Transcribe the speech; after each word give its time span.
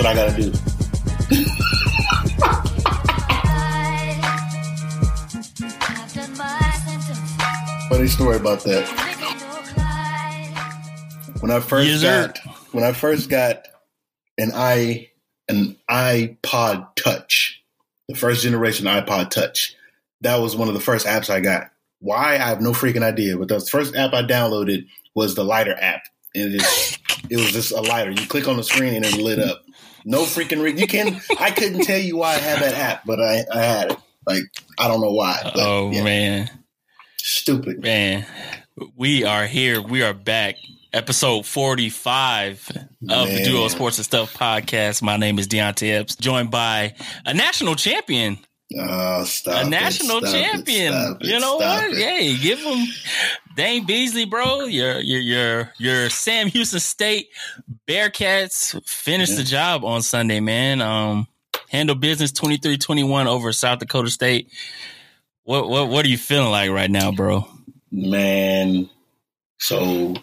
what 0.00 0.06
I 0.06 0.14
gotta 0.14 0.42
do. 0.42 0.50
Funny 7.90 8.06
story 8.08 8.36
about 8.36 8.64
that. 8.64 8.88
When 11.40 11.50
I 11.50 11.60
first 11.60 11.88
Yes, 11.88 12.00
sir. 12.00 12.28
got 12.28 12.38
when 12.72 12.84
I 12.84 12.92
first 12.92 13.28
got 13.28 13.66
an 14.38 14.52
i 14.54 15.10
an 15.48 15.76
iPod 15.90 16.94
Touch, 16.96 17.62
the 18.08 18.14
first 18.14 18.42
generation 18.42 18.86
iPod 18.86 19.28
Touch, 19.28 19.74
that 20.22 20.36
was 20.36 20.56
one 20.56 20.68
of 20.68 20.74
the 20.74 20.80
first 20.80 21.06
apps 21.06 21.28
I 21.28 21.40
got. 21.40 21.72
Why 21.98 22.36
I 22.36 22.48
have 22.48 22.62
no 22.62 22.72
freaking 22.72 23.02
idea, 23.02 23.36
but 23.36 23.48
the 23.48 23.60
first 23.60 23.94
app 23.94 24.14
I 24.14 24.22
downloaded 24.22 24.86
was 25.14 25.34
the 25.34 25.44
lighter 25.44 25.76
app. 25.78 26.04
And 26.34 26.54
it 26.54 26.62
is 26.62 26.98
it 27.28 27.36
was 27.36 27.52
just 27.52 27.72
a 27.72 27.80
lighter. 27.80 28.12
You 28.12 28.26
click 28.26 28.48
on 28.48 28.56
the 28.56 28.64
screen 28.64 28.94
and 28.94 29.04
it 29.04 29.18
lit 29.18 29.38
up. 29.38 29.62
No 30.04 30.22
freaking 30.22 30.62
re- 30.62 30.78
you 30.78 30.86
can 30.86 31.20
I 31.38 31.50
couldn't 31.50 31.82
tell 31.84 31.98
you 31.98 32.16
why 32.16 32.34
I 32.34 32.38
had 32.38 32.60
that 32.60 32.74
app, 32.74 33.02
but 33.06 33.20
I, 33.20 33.44
I 33.52 33.62
had 33.62 33.90
it. 33.92 33.98
Like 34.26 34.42
I 34.78 34.88
don't 34.88 35.00
know 35.00 35.12
why. 35.12 35.40
But, 35.42 35.56
Oh 35.56 35.90
yeah, 35.90 36.04
man, 36.04 36.50
stupid. 37.18 37.80
man, 37.82 38.26
we 38.96 39.24
are 39.24 39.46
here. 39.46 39.80
We 39.82 40.02
are 40.02 40.14
back. 40.14 40.56
Episode 40.92 41.46
forty-five 41.46 42.68
of 43.10 43.28
the 43.28 43.42
Duo 43.44 43.68
Sports 43.68 43.98
and 43.98 44.04
Stuff 44.04 44.34
podcast. 44.34 45.02
My 45.02 45.16
name 45.16 45.38
is 45.38 45.46
Deonte 45.46 45.88
Epps, 45.88 46.16
joined 46.16 46.50
by 46.50 46.94
a 47.24 47.32
national 47.32 47.76
champion, 47.76 48.38
Oh, 48.76 49.22
stop 49.24 49.66
a 49.66 49.68
national 49.68 50.18
it, 50.24 50.32
champion. 50.32 50.92
it, 50.92 51.16
you 51.26 51.38
know 51.40 51.56
what? 51.56 51.92
Hey, 51.92 52.36
give 52.36 52.58
him 52.58 52.86
Dane 53.56 53.84
Beasley, 53.86 54.24
bro. 54.24 54.62
Your 54.64 54.98
your 55.00 55.20
your 55.20 55.72
your 55.78 56.10
Sam 56.10 56.48
Houston 56.48 56.80
State 56.80 57.28
Bearcats 57.90 58.80
finished 58.86 59.36
the 59.36 59.42
job 59.42 59.84
on 59.84 60.00
Sunday, 60.02 60.38
man. 60.38 60.80
Um, 60.80 61.26
handle 61.68 61.96
business 61.96 62.30
23-21 62.30 63.26
over 63.26 63.52
South 63.52 63.80
Dakota 63.80 64.10
State. 64.10 64.48
What 65.42 65.68
what 65.68 65.88
what 65.88 66.04
are 66.04 66.08
you 66.08 66.18
feeling 66.18 66.52
like 66.52 66.70
right 66.70 66.90
now, 66.90 67.10
bro? 67.10 67.48
Man, 67.90 68.88
so 69.58 70.14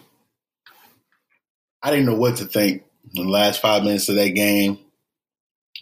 I 1.82 1.90
didn't 1.90 2.06
know 2.06 2.16
what 2.16 2.36
to 2.36 2.46
think 2.46 2.84
in 3.14 3.24
the 3.26 3.30
last 3.30 3.60
five 3.60 3.82
minutes 3.82 4.08
of 4.08 4.14
that 4.14 4.30
game 4.30 4.78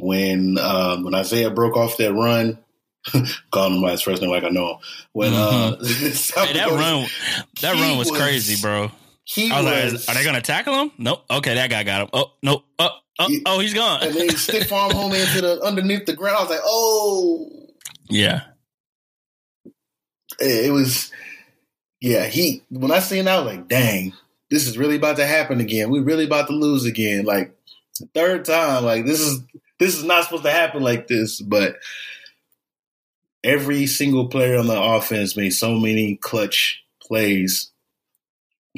when 0.01 0.59
um, 0.59 1.05
when 1.05 1.15
Isaiah 1.15 1.51
broke 1.51 1.77
off 1.77 1.99
that 1.99 2.13
run. 2.13 2.59
Call 3.53 3.73
him 3.73 3.81
by 3.81 3.93
his 3.93 4.03
first 4.03 4.21
name 4.21 4.33
like 4.33 4.43
I 4.43 4.49
know 4.49 4.73
him. 4.73 4.77
When 5.13 5.33
uh, 5.33 5.77
Hey, 5.85 6.53
that 6.55 6.69
run 6.69 7.07
that 7.61 7.75
run 7.75 7.97
was, 7.97 8.11
was- 8.11 8.21
crazy, 8.21 8.61
bro. 8.61 8.91
He 9.27 9.51
was 9.51 10.07
like, 10.07 10.09
are 10.09 10.19
they 10.19 10.25
gonna 10.25 10.41
tackle 10.41 10.75
him? 10.75 10.93
Nope. 10.99 11.25
Okay, 11.31 11.55
that 11.55 11.69
guy 11.69 11.83
got 11.83 12.03
him. 12.03 12.09
Oh 12.13 12.33
nope. 12.43 12.65
Oh 12.79 12.89
oh, 13.19 13.29
oh 13.45 13.61
he's 13.61 13.75
gone. 13.75 14.03
and 14.03 14.15
then 14.15 14.31
stiff 14.31 14.73
arm 14.73 14.93
home 14.93 15.13
into 15.13 15.41
the 15.41 15.61
underneath 15.63 16.07
the 16.07 16.15
ground. 16.15 16.37
I 16.39 16.41
was 16.43 16.51
like, 16.51 16.61
oh, 16.65 17.51
yeah. 18.09 18.43
it 20.41 20.73
was 20.73 21.11
yeah 22.01 22.27
he 22.27 22.63
when 22.71 22.91
i 22.93 22.99
seen 22.99 23.25
that 23.25 23.39
i 23.39 23.41
was 23.41 23.55
like 23.55 23.69
dang 23.69 24.13
this 24.51 24.67
is 24.67 24.77
really 24.77 24.97
about 24.97 25.17
to 25.17 25.27
happen 25.27 25.61
again 25.61 25.91
We're 25.91 26.03
really 26.03 26.27
about 26.27 26.47
to 26.49 26.53
lose 26.53 26.85
again 26.85 27.25
like 27.25 27.57
third 28.15 28.45
time 28.45 28.85
like 28.85 29.07
this 29.07 29.21
is 29.21 29.41
this 29.79 29.97
is 29.97 30.05
not 30.05 30.25
supposed 30.25 30.45
to 30.45 30.51
happen 30.51 30.83
like 30.83 31.07
this 31.07 31.41
but 31.41 31.77
every 33.43 33.87
single 33.87 34.29
player 34.29 34.59
on 34.59 34.67
the 34.67 34.81
offense 34.81 35.37
made 35.37 35.51
so 35.51 35.75
many 35.79 36.17
clutch 36.17 36.85
plays 37.01 37.71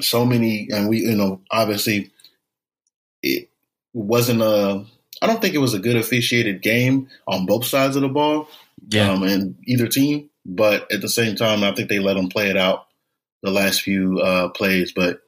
so 0.00 0.24
many 0.24 0.68
and 0.70 0.88
we 0.88 0.98
you 0.98 1.14
know 1.16 1.40
obviously 1.50 2.10
it 3.22 3.48
wasn't 3.92 4.40
a 4.42 4.84
i 5.22 5.26
don't 5.26 5.40
think 5.40 5.54
it 5.54 5.58
was 5.58 5.74
a 5.74 5.78
good 5.78 5.96
officiated 5.96 6.62
game 6.62 7.08
on 7.26 7.46
both 7.46 7.64
sides 7.64 7.96
of 7.96 8.02
the 8.02 8.08
ball 8.08 8.48
Yeah. 8.88 9.10
um, 9.12 9.22
and 9.24 9.56
either 9.66 9.88
team. 9.88 10.30
But 10.50 10.90
at 10.90 11.02
the 11.02 11.10
same 11.10 11.36
time, 11.36 11.62
I 11.62 11.74
think 11.74 11.90
they 11.90 11.98
let 11.98 12.14
them 12.14 12.28
play 12.30 12.48
it 12.48 12.56
out 12.56 12.86
the 13.42 13.50
last 13.50 13.82
few 13.82 14.18
uh, 14.18 14.48
plays. 14.48 14.92
But 14.96 15.20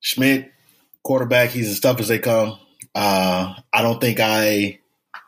Schmid, 0.00 0.50
quarterback, 1.04 1.50
he's 1.50 1.68
as 1.70 1.78
tough 1.78 2.00
as 2.00 2.08
they 2.08 2.18
come. 2.18 2.58
Uh, 2.94 3.54
I 3.72 3.82
don't 3.82 4.00
think 4.00 4.18
I. 4.20 4.80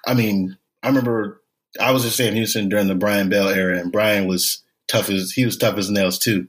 I 0.07 0.15
mean, 0.15 0.57
I 0.83 0.89
remember 0.89 1.41
I 1.81 1.93
was 1.93 2.03
just 2.03 2.17
saying 2.17 2.35
Houston 2.35 2.69
during 2.69 2.89
the 2.89 2.97
Brian 2.97 3.29
Bell 3.29 3.49
era, 3.49 3.79
and 3.79 3.93
Brian 3.93 4.27
was 4.27 4.63
tough 4.89 5.09
as 5.11 5.31
he 5.31 5.45
was 5.45 5.57
tough 5.57 5.79
as 5.79 5.89
nails 5.91 6.19
too. 6.19 6.49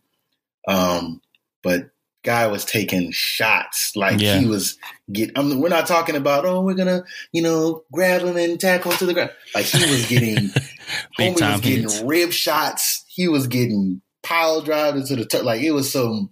Um, 0.67 1.21
but 1.65 1.89
guy 2.23 2.47
was 2.47 2.63
taking 2.65 3.11
shots 3.11 3.91
like 3.95 4.19
Yeah. 4.21 4.39
he 4.39 4.45
was 4.47 4.77
get. 5.11 5.37
I 5.37 5.41
mean, 5.43 5.59
we're 5.59 5.69
not 5.69 5.85
talking 5.87 6.15
about 6.15 6.45
oh 6.45 6.61
we're 6.61 6.73
gonna 6.75 7.03
you 7.33 7.41
know 7.41 7.83
grab 7.91 8.21
him 8.21 8.37
and 8.37 8.59
tackle 8.59 8.91
him 8.91 8.97
to 8.99 9.05
the 9.05 9.13
ground. 9.13 9.31
Like 9.53 9.65
he 9.65 9.79
was 9.91 10.07
getting 10.07 10.35
Big 11.17 11.33
Homie 11.35 11.37
time 11.37 11.51
was 11.53 11.61
getting 11.61 11.81
hits. 11.83 12.01
rib 12.01 12.31
shots. 12.31 13.03
He 13.09 13.27
was 13.27 13.47
getting 13.47 14.01
pile 14.23 14.61
drive 14.61 14.95
into 14.95 15.15
the 15.17 15.25
tur- 15.25 15.43
like 15.43 15.61
it 15.61 15.71
was 15.71 15.91
some 15.91 16.29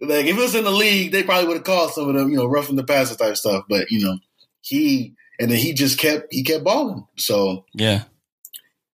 like 0.00 0.26
if 0.26 0.36
it 0.36 0.40
was 0.40 0.54
in 0.56 0.64
the 0.64 0.70
league, 0.72 1.12
they 1.12 1.22
probably 1.22 1.46
would 1.46 1.58
have 1.58 1.64
called 1.64 1.92
some 1.92 2.08
of 2.08 2.14
them, 2.16 2.28
you 2.30 2.36
know, 2.36 2.46
roughing 2.46 2.74
the 2.76 2.84
passer 2.84 3.14
type 3.14 3.36
stuff. 3.36 3.64
But 3.68 3.90
you 3.90 4.04
know, 4.04 4.18
he 4.60 5.14
and 5.40 5.50
then 5.50 5.58
he 5.58 5.72
just 5.72 5.98
kept 5.98 6.26
he 6.32 6.42
kept 6.42 6.64
balling. 6.64 7.06
So 7.16 7.64
Yeah. 7.74 8.02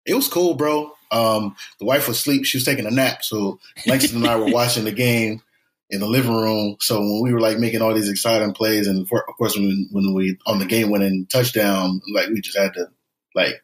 it 0.06 0.16
was 0.16 0.28
cool, 0.28 0.56
bro. 0.56 0.92
Um, 1.12 1.56
the 1.80 1.86
wife 1.86 2.08
was 2.08 2.18
asleep; 2.18 2.46
she 2.46 2.58
was 2.58 2.66
taking 2.66 2.86
a 2.88 2.92
nap. 2.92 3.24
So 3.24 3.60
Langston 3.88 4.18
and 4.18 4.28
I 4.28 4.36
were 4.36 4.48
watching 4.52 4.84
the 4.84 4.92
game 4.92 5.42
in 5.90 6.00
the 6.00 6.08
living 6.08 6.34
room. 6.36 6.76
So 6.80 7.00
when 7.00 7.22
we 7.24 7.34
were 7.34 7.40
like 7.40 7.58
making 7.60 7.82
all 7.82 7.94
these 7.94 8.10
exciting 8.10 8.54
plays, 8.54 8.88
and 8.88 9.08
for, 9.08 9.28
of 9.30 9.36
course 9.38 9.56
when 9.56 9.88
when 9.92 10.14
we 10.14 10.38
on 10.48 10.60
the 10.60 10.66
game 10.66 10.90
winning 10.90 11.28
touchdown, 11.32 12.02
like 12.14 12.30
we 12.30 12.42
just 12.42 12.58
had 12.58 12.74
to 12.74 12.88
like 13.36 13.62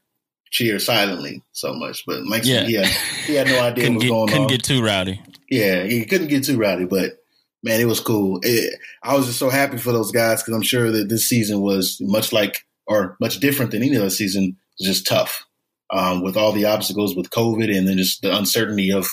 cheer 0.52 0.80
silently 0.80 1.42
so 1.52 1.74
much. 1.74 2.04
But 2.06 2.26
Langston, 2.28 2.54
Yeah. 2.56 2.68
he 2.68 2.74
had 2.76 2.86
he 3.26 3.34
had 3.36 3.48
no 3.48 3.60
idea 3.62 3.86
Couldn't 3.86 3.96
what 3.96 3.96
was 3.96 4.04
get 4.04 4.10
going 4.10 4.28
couldn't 4.28 4.42
on. 4.44 4.48
get 4.50 4.64
too 4.64 4.84
rowdy. 4.84 5.22
Yeah, 5.50 5.84
he 5.84 6.06
couldn't 6.06 6.28
get 6.28 6.44
too 6.46 6.58
rowdy, 6.58 6.86
but 6.86 7.18
man, 7.64 7.80
it 7.82 7.86
was 7.86 8.00
cool. 8.00 8.40
It, 8.42 8.74
I 9.04 9.16
was 9.16 9.28
just 9.28 9.40
so 9.40 9.50
happy 9.50 9.78
for 9.78 9.92
those 9.92 10.12
guys 10.12 10.42
because 10.42 10.56
I'm 10.56 10.62
sure 10.64 10.92
that 10.92 11.10
this 11.10 11.28
season 11.28 11.62
was 11.62 11.98
much 12.02 12.32
like 12.34 12.66
or 12.88 13.18
much 13.20 13.40
different 13.40 13.72
than 13.72 13.84
any 13.84 13.98
other 13.98 14.10
season. 14.10 14.58
Just 14.80 15.06
tough 15.06 15.46
um, 15.92 16.24
with 16.24 16.36
all 16.38 16.54
the 16.54 16.66
obstacles 16.66 17.16
with 17.16 17.30
COVID 17.30 17.76
and 17.76 17.88
then 17.88 17.98
just 17.98 18.22
the 18.24 18.36
uncertainty 18.36 18.92
of 18.92 19.08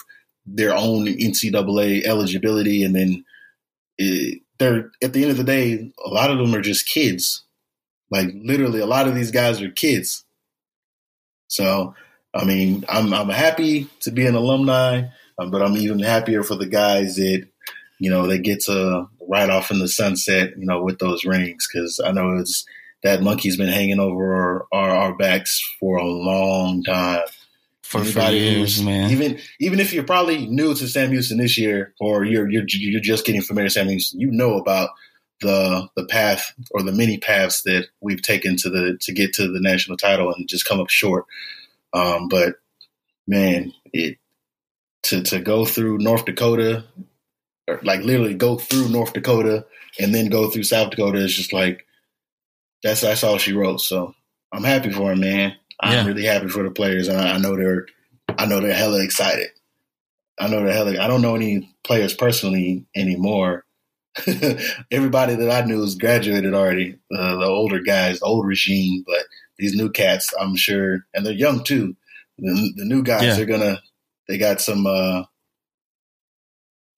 their 0.55 0.75
own 0.75 1.07
NCAA 1.07 2.05
eligibility, 2.05 2.85
and 2.85 2.95
then 2.95 3.25
it, 3.99 4.43
they're 4.59 4.91
at 5.03 5.13
the 5.13 5.23
end 5.23 5.31
of 5.31 5.37
the 5.37 5.45
day, 5.45 5.93
a 6.05 6.09
lot 6.09 6.31
of 6.31 6.39
them 6.39 6.55
are 6.55 6.61
just 6.61 6.89
kids. 6.89 7.45
Like 8.11 8.29
literally, 8.35 8.81
a 8.81 8.87
lot 8.87 9.07
of 9.07 9.15
these 9.15 9.31
guys 9.31 9.61
are 9.61 9.71
kids. 9.71 10.25
So, 11.49 11.95
I 12.35 12.45
mean, 12.45 12.85
I'm 12.89 13.13
I'm 13.13 13.29
happy 13.29 13.89
to 14.01 14.11
be 14.11 14.27
an 14.27 14.35
alumni. 14.35 15.09
Um, 15.39 15.51
but 15.51 15.63
I'm 15.63 15.77
even 15.77 16.01
happier 16.01 16.43
for 16.43 16.57
the 16.57 16.67
guys 16.67 17.17
that 17.17 17.47
you 17.99 18.11
know 18.11 18.27
they 18.27 18.39
get 18.39 18.61
to 18.65 19.09
ride 19.29 19.51
off 19.51 19.71
in 19.71 19.79
the 19.79 19.89
sunset, 19.89 20.55
you 20.59 20.67
know, 20.67 20.83
with 20.83 20.99
those 20.99 21.25
rings 21.25 21.69
because 21.71 22.01
I 22.05 22.13
know 22.13 22.37
it's 22.39 22.65
that 23.03 23.23
monkey's 23.23 23.57
been 23.57 23.69
hanging 23.69 24.01
over 24.01 24.35
our, 24.35 24.67
our, 24.73 24.91
our 24.91 25.15
backs 25.15 25.63
for 25.79 25.99
a 25.99 26.05
long 26.05 26.83
time. 26.83 27.21
For, 27.89 28.05
for 28.05 28.21
years, 28.29 28.83
man. 28.83 29.11
Even 29.11 29.41
even 29.61 29.81
if 29.81 29.95
you're 29.95 30.05
probably 30.05 30.47
new 30.47 30.75
to 30.75 30.87
Sam 30.87 31.11
Houston 31.11 31.39
this 31.39 31.57
year, 31.57 31.95
or 31.99 32.23
you're 32.23 32.47
you're 32.51 32.65
you're 32.69 33.01
just 33.01 33.25
getting 33.25 33.41
familiar 33.41 33.65
with 33.65 33.73
Sam 33.73 33.89
Houston, 33.89 34.21
you 34.21 34.31
know 34.31 34.59
about 34.59 34.91
the 35.41 35.89
the 35.97 36.05
path 36.05 36.53
or 36.71 36.83
the 36.83 36.93
many 36.93 37.17
paths 37.17 37.63
that 37.63 37.87
we've 38.03 38.21
taken 38.21 38.57
to 38.59 38.69
the 38.69 38.99
to 39.01 39.13
get 39.13 39.33
to 39.35 39.51
the 39.51 39.61
national 39.61 39.97
title 39.97 40.31
and 40.31 40.47
just 40.47 40.67
come 40.67 40.81
up 40.81 40.91
short. 40.91 41.25
Um, 41.95 42.29
but 42.29 42.57
man, 43.27 43.73
it 43.95 44.19
to 45.05 45.23
to 45.23 45.41
go 45.41 45.65
through 45.65 45.97
North 45.97 46.27
Dakota, 46.27 46.85
or 47.67 47.81
like 47.83 48.03
literally 48.03 48.35
go 48.35 48.59
through 48.59 48.91
North 48.91 49.15
Dakota 49.15 49.65
and 49.99 50.15
then 50.15 50.29
go 50.29 50.51
through 50.51 50.65
South 50.65 50.91
Dakota 50.91 51.21
is 51.21 51.35
just 51.35 51.55
like 51.55 51.87
that's 52.83 53.01
that's 53.01 53.25
all 53.25 53.39
she 53.39 53.55
wrote. 53.55 53.81
So 53.81 54.15
I'm 54.53 54.65
happy 54.65 54.91
for 54.91 55.13
him, 55.13 55.21
man. 55.21 55.57
I'm 55.81 55.93
Yeah. 55.93 56.07
really 56.07 56.25
happy 56.25 56.49
for 56.49 56.63
the 56.63 56.71
players, 56.71 57.09
and 57.09 57.19
I, 57.19 57.35
I 57.35 57.39
know 57.39 57.57
they're 57.57 57.87
I 58.39 58.47
know 58.47 58.61
they're 58.61 58.73
hella 58.75 59.03
excited. 59.03 59.49
I 60.39 60.49
know 60.49 60.63
they're 60.63 60.73
hella. 60.73 60.99
I 61.03 61.09
don't 61.09 61.23
know 61.23 61.35
any 61.35 61.75
players 61.85 62.15
personally 62.15 62.85
anymore. 62.95 63.65
Everybody 64.91 65.35
that 65.37 65.51
I 65.51 65.65
knew 65.67 65.81
has 65.83 65.95
graduated 65.95 66.55
already. 66.55 66.99
Uh, 67.17 67.37
the 67.37 67.47
older 67.47 67.81
guys, 67.81 68.21
the 68.21 68.27
old 68.27 68.47
regime, 68.47 69.05
but 69.07 69.25
these 69.59 69.75
new 69.75 69.91
cats, 69.91 70.33
I'm 70.39 70.57
sure, 70.57 71.01
and 71.15 71.25
they're 71.25 71.33
young 71.33 71.65
too. 71.65 71.97
The, 72.39 72.73
the 72.77 72.85
new 72.85 73.03
guys, 73.03 73.23
Yeah. 73.25 73.35
they're 73.35 73.47
gonna. 73.47 73.81
They 74.29 74.39
got 74.39 74.61
some. 74.61 74.87
uh 74.87 75.23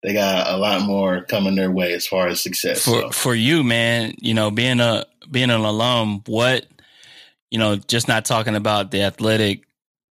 They 0.02 0.12
got 0.14 0.48
a 0.52 0.56
lot 0.56 0.82
more 0.82 1.22
coming 1.24 1.54
their 1.56 1.70
way 1.70 1.92
as 1.92 2.06
far 2.06 2.28
as 2.28 2.40
success. 2.40 2.84
for 2.84 3.02
so. 3.02 3.10
for 3.10 3.34
you, 3.34 3.62
man, 3.62 4.14
you 4.18 4.34
know, 4.34 4.50
being 4.50 4.80
a 4.80 5.04
being 5.30 5.50
an 5.50 5.60
alum, 5.60 6.22
what 6.26 6.66
you 7.50 7.58
know, 7.58 7.76
just 7.76 8.08
not 8.08 8.24
talking 8.24 8.56
about 8.56 8.90
the 8.90 9.02
athletic 9.02 9.64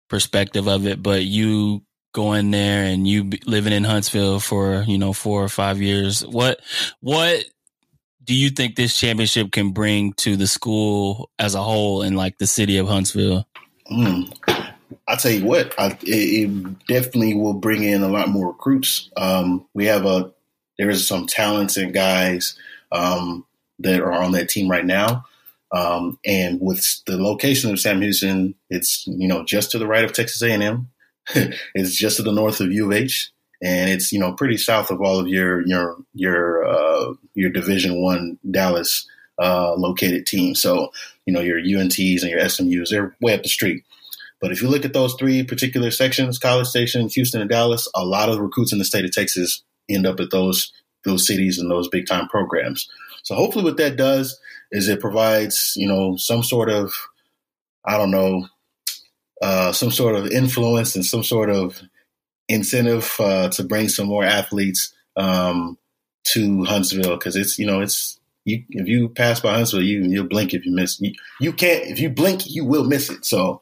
perspective 0.10 0.68
of 0.68 0.86
it, 0.86 1.02
but 1.02 1.24
you 1.24 1.84
going 2.12 2.52
there 2.52 2.84
and 2.84 3.08
you 3.08 3.30
living 3.46 3.74
in 3.74 3.84
Huntsville 3.84 4.40
for 4.40 4.84
you 4.88 4.98
know 4.98 5.14
four 5.14 5.44
or 5.44 5.50
five 5.50 5.82
years. 5.82 6.26
What 6.26 6.60
what 7.02 7.46
do 8.24 8.36
you 8.36 8.50
think 8.50 8.76
this 8.76 8.98
championship 8.98 9.52
can 9.52 9.72
bring 9.72 10.14
to 10.14 10.36
the 10.36 10.48
school 10.48 11.30
as 11.40 11.56
a 11.56 11.64
whole 11.64 12.02
and 12.02 12.16
like 12.16 12.38
the 12.38 12.48
city 12.48 12.78
of 12.78 12.88
Huntsville? 12.88 13.48
Mm. 13.92 14.32
I'll 15.08 15.18
tell 15.18 15.32
you 15.32 15.46
what, 15.46 15.74
I, 15.80 15.98
it, 16.04 16.08
it, 16.08 16.86
definitely 16.86 17.34
will 17.34 17.56
bring 17.56 17.84
in 17.84 18.04
a 18.04 18.08
lot 18.08 18.30
more 18.30 18.50
recruits. 18.50 19.10
Um, 19.18 19.66
we 19.74 19.86
have 19.86 20.06
a 20.06 20.32
there 20.78 20.90
is 20.90 21.08
some 21.08 21.26
talented 21.26 21.94
guys 21.94 22.58
um, 22.92 23.46
that 23.80 24.00
are 24.02 24.14
on 24.14 24.32
that 24.34 24.50
team 24.50 24.70
right 24.70 24.86
now. 24.86 25.26
Um, 25.72 26.18
and 26.26 26.60
with 26.60 26.84
the 27.06 27.22
location 27.22 27.72
of 27.72 27.80
Sam 27.80 28.02
Houston, 28.02 28.56
it's 28.70 29.06
you 29.08 29.28
know 29.28 29.44
just 29.44 29.72
to 29.72 29.78
the 29.78 29.88
right 29.88 30.04
of 30.04 30.14
Texas 30.14 30.42
A&M. 30.42 30.90
it's 31.76 31.96
just 31.96 32.18
to 32.18 32.24
the 32.24 32.32
north 32.32 32.60
of 32.60 32.72
U 32.72 32.88
of 32.88 32.94
H, 32.94 33.32
and 33.62 33.90
it's 33.90 34.12
you 34.12 34.20
know 34.20 34.34
pretty 34.34 34.58
south 34.58 34.90
of 34.90 35.02
all 35.02 35.20
of 35.20 35.28
your 35.28 35.66
your 35.68 35.98
your 36.14 36.66
uh, 36.66 37.14
your 37.36 37.52
Division 37.52 38.02
One 38.02 38.40
Dallas 38.50 39.08
uh, 39.40 39.76
located 39.76 40.26
teams. 40.26 40.62
So 40.62 40.90
you 41.26 41.34
know 41.34 41.42
your 41.42 41.60
UNTs 41.60 42.22
and 42.22 42.32
your 42.32 42.42
SMUs, 42.42 42.90
they're 42.90 43.16
way 43.22 43.36
up 43.36 43.44
the 43.44 43.50
street. 43.50 43.84
But 44.42 44.52
if 44.52 44.62
you 44.62 44.70
look 44.70 44.86
at 44.86 44.94
those 44.94 45.16
three 45.16 45.44
particular 45.44 45.92
sections, 45.92 46.40
College 46.40 46.68
Station, 46.68 47.10
Houston, 47.10 47.42
and 47.42 47.50
Dallas, 47.50 47.90
a 47.94 48.06
lot 48.06 48.30
of 48.30 48.40
recruits 48.40 48.72
in 48.72 48.80
the 48.80 48.86
state 48.86 49.04
of 49.04 49.12
Texas 49.12 49.64
end 49.90 50.08
up 50.08 50.20
at 50.20 50.32
those 50.32 50.72
those 51.06 51.28
cities 51.28 51.60
and 51.60 51.70
those 51.70 51.88
big 51.88 52.08
time 52.08 52.28
programs. 52.28 52.90
So 53.24 53.36
hopefully, 53.36 53.66
what 53.66 53.78
that 53.78 53.98
does 53.98 54.40
is 54.72 54.88
it 54.88 55.00
provides 55.00 55.74
you 55.76 55.88
know 55.88 56.16
some 56.18 56.44
sort 56.44 56.70
of 56.70 56.94
I 57.86 57.98
don't 57.98 58.12
know 58.12 58.48
uh, 59.42 59.72
some 59.72 59.92
sort 59.92 60.16
of 60.16 60.28
influence 60.28 60.96
and 60.96 61.06
some 61.06 61.24
sort 61.24 61.50
of 61.50 61.82
incentive 62.48 63.14
uh, 63.20 63.50
to 63.50 63.64
bring 63.64 63.88
some 63.88 64.08
more 64.08 64.24
athletes 64.24 64.94
um, 65.16 65.78
to 66.26 66.66
Huntsville? 66.66 67.18
Because 67.18 67.36
it's 67.36 67.58
you 67.58 67.66
know 67.66 67.82
it's 67.82 68.20
you 68.46 68.64
if 68.70 68.88
you 68.88 69.10
pass 69.10 69.40
by 69.40 69.54
Huntsville 69.54 69.82
you 69.82 70.04
you'll 70.04 70.28
blink 70.28 70.54
if 70.54 70.66
you 70.66 70.74
miss. 70.74 71.00
You, 71.00 71.14
you 71.40 71.54
can't 71.54 71.86
if 71.86 72.00
you 72.00 72.10
blink 72.10 72.44
you 72.48 72.66
will 72.66 72.84
miss 72.84 73.10
it. 73.10 73.26
So 73.26 73.62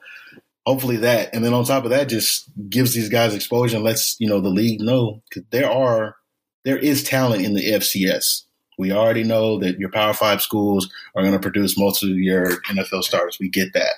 hopefully 0.65 0.97
that 0.97 1.33
and 1.33 1.45
then 1.45 1.53
on 1.53 1.63
top 1.63 1.85
of 1.85 1.91
that 1.91 2.09
just 2.09 2.49
gives 2.69 2.93
these 2.93 3.07
guys 3.07 3.33
exposure 3.33 3.77
and 3.77 3.85
lets 3.85 4.17
you 4.19 4.27
know 4.27 4.41
the 4.41 4.49
league 4.49 4.81
know 4.81 5.21
because 5.29 5.43
there 5.51 5.71
are 5.71 6.17
there 6.65 6.77
is 6.77 7.03
talent 7.03 7.45
in 7.45 7.53
the 7.53 7.71
FCS 7.71 8.43
we 8.77 8.91
already 8.91 9.23
know 9.23 9.59
that 9.59 9.79
your 9.79 9.89
Power 9.89 10.13
Five 10.13 10.41
schools 10.41 10.89
are 11.15 11.23
going 11.23 11.33
to 11.33 11.39
produce 11.39 11.77
most 11.77 12.03
of 12.03 12.09
your 12.09 12.61
NFL 12.63 13.03
stars. 13.03 13.37
We 13.39 13.49
get 13.49 13.73
that. 13.73 13.95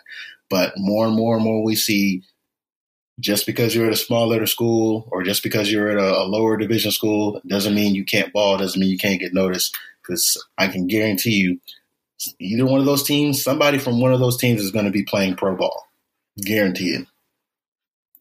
But 0.49 0.73
more 0.77 1.05
and 1.05 1.15
more 1.15 1.35
and 1.35 1.43
more 1.43 1.63
we 1.63 1.75
see 1.75 2.23
just 3.19 3.45
because 3.45 3.75
you're 3.75 3.87
at 3.87 3.93
a 3.93 3.97
small 3.97 4.27
letter 4.27 4.45
school 4.45 5.07
or 5.11 5.23
just 5.23 5.43
because 5.43 5.71
you're 5.71 5.89
at 5.89 5.97
a, 5.97 6.19
a 6.19 6.23
lower 6.23 6.57
division 6.57 6.91
school 6.91 7.41
doesn't 7.45 7.75
mean 7.75 7.93
you 7.93 8.05
can't 8.05 8.31
ball, 8.31 8.57
doesn't 8.57 8.79
mean 8.79 8.89
you 8.89 8.97
can't 8.97 9.19
get 9.19 9.33
noticed. 9.33 9.77
Because 10.01 10.41
I 10.57 10.69
can 10.69 10.87
guarantee 10.87 11.35
you, 11.35 11.59
either 12.39 12.65
one 12.65 12.79
of 12.79 12.85
those 12.85 13.03
teams, 13.03 13.43
somebody 13.43 13.77
from 13.77 13.99
one 13.99 14.13
of 14.13 14.19
those 14.19 14.37
teams 14.37 14.61
is 14.61 14.71
going 14.71 14.85
to 14.85 14.91
be 14.91 15.03
playing 15.03 15.35
pro 15.35 15.55
ball. 15.55 15.87
Guaranteed. 16.41 17.05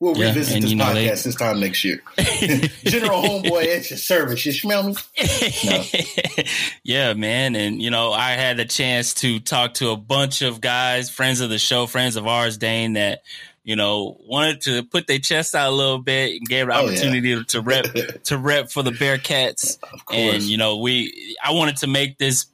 We'll 0.01 0.17
yeah, 0.17 0.29
revisit 0.29 0.63
this 0.63 0.75
podcast 0.75 0.95
they... 0.95 1.09
this 1.09 1.35
time 1.35 1.59
next 1.59 1.83
year. 1.83 2.01
General 2.85 3.21
Homeboy 3.21 3.77
at 3.77 3.91
your 3.91 3.99
service. 3.99 4.47
You 4.47 4.53
smell 4.53 4.85
me? 4.85 4.95
No. 5.65 5.85
yeah, 6.85 7.15
man. 7.15 7.57
And, 7.57 7.83
you 7.83 7.91
know, 7.91 8.13
I 8.13 8.33
had 8.33 8.61
a 8.61 8.65
chance 8.65 9.15
to 9.15 9.41
talk 9.41 9.75
to 9.75 9.91
a 9.91 9.97
bunch 9.97 10.43
of 10.43 10.61
guys, 10.61 11.11
friends 11.11 11.41
of 11.41 11.51
the 11.51 11.59
show, 11.59 11.87
friends 11.87 12.15
of 12.15 12.29
ours, 12.29 12.59
Dane, 12.59 12.93
that, 12.93 13.23
you 13.65 13.75
know, 13.75 14.17
wanted 14.21 14.61
to 14.63 14.85
put 14.85 15.09
their 15.09 15.19
chest 15.19 15.57
out 15.57 15.69
a 15.69 15.75
little 15.75 15.99
bit 15.99 16.37
and 16.37 16.47
gave 16.49 16.69
an 16.69 16.75
oh, 16.75 16.87
opportunity 16.87 17.31
yeah. 17.31 17.43
to 17.49 17.61
rep 17.61 17.87
to 18.25 18.39
rep 18.39 18.71
for 18.71 18.85
the 18.85 18.93
Bearcats. 18.93 19.79
And, 20.13 20.45
you 20.45 20.59
know, 20.59 20.77
we 20.77 21.37
I 21.45 21.53
wanted 21.53 21.79
to 21.79 21.89
make 21.89 22.19
this 22.19 22.47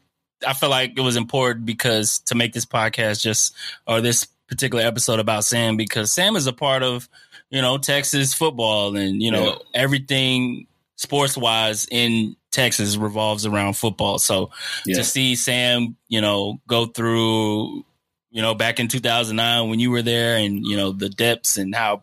I 0.47 0.55
felt 0.55 0.71
like 0.71 0.95
it 0.97 1.03
was 1.03 1.17
important 1.17 1.67
because 1.67 2.21
to 2.21 2.35
make 2.35 2.53
this 2.55 2.67
podcast 2.67 3.21
just 3.21 3.55
or 3.87 4.01
this 4.01 4.27
particular 4.49 4.85
episode 4.85 5.21
about 5.21 5.45
Sam 5.45 5.77
because 5.77 6.13
Sam 6.13 6.37
is 6.37 6.47
a 6.47 6.53
part 6.53 6.83
of 6.83 7.09
you 7.51 7.63
know, 7.63 7.79
Texas 7.79 8.35
football 8.35 8.97
and, 8.97 9.23
you 9.23 9.31
know, 9.31 9.45
yeah. 9.45 9.55
everything 9.75 10.67
sports 10.97 11.37
wise 11.37 11.87
in 11.91 12.37
Texas 12.51 12.97
revolves 12.97 13.47
around 13.47 13.75
football. 13.75 14.19
So 14.19 14.51
yeah. 14.87 14.97
to 14.97 15.05
see 15.05 15.37
Sam, 15.37 15.97
you 16.09 16.21
know, 16.21 16.61
go 16.67 16.87
through, 16.87 17.85
you 18.31 18.43
know, 18.43 18.55
back 18.55 18.81
in 18.81 18.89
2009 18.89 19.69
when 19.69 19.81
you 19.81 19.91
were 19.91 20.03
there 20.03 20.37
and, 20.37 20.65
you 20.65 20.77
know, 20.77 20.93
the 20.93 21.09
depths 21.09 21.57
and 21.57 21.75
how 21.75 22.03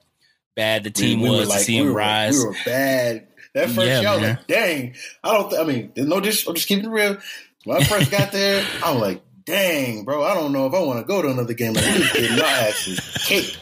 bad 0.55 0.83
the 0.83 0.91
team 0.91 1.21
we, 1.21 1.29
we 1.29 1.39
was 1.39 1.49
like, 1.49 1.59
to 1.59 1.65
see 1.65 1.77
him 1.77 1.85
we 1.85 1.91
were, 1.91 1.97
rise. 1.97 2.37
We 2.37 2.45
were 2.45 2.55
bad. 2.65 3.27
That 3.53 3.69
first 3.69 3.87
yeah, 3.87 4.13
was 4.13 4.21
like, 4.21 4.47
dang. 4.47 4.95
I 5.23 5.33
don't, 5.33 5.49
th- 5.49 5.61
I 5.61 5.65
mean, 5.65 5.91
no 5.97 6.21
dis- 6.21 6.47
I'm 6.47 6.55
just 6.55 6.67
keeping 6.67 6.85
it 6.85 6.89
real. 6.89 7.17
When 7.65 7.77
I 7.77 7.83
first 7.83 8.09
got 8.09 8.31
there, 8.31 8.65
I'm 8.83 8.99
like, 8.99 9.21
dang, 9.45 10.05
bro, 10.05 10.23
I 10.23 10.33
don't 10.33 10.53
know 10.53 10.67
if 10.67 10.73
I 10.73 10.79
want 10.79 10.99
to 10.99 11.05
go 11.05 11.21
to 11.21 11.29
another 11.29 11.53
game 11.53 11.73
like 11.73 11.83
this. 11.83 12.13
Getting 12.13 12.37
my 12.37 12.43
asses 12.43 12.99
kicked. 13.25 13.59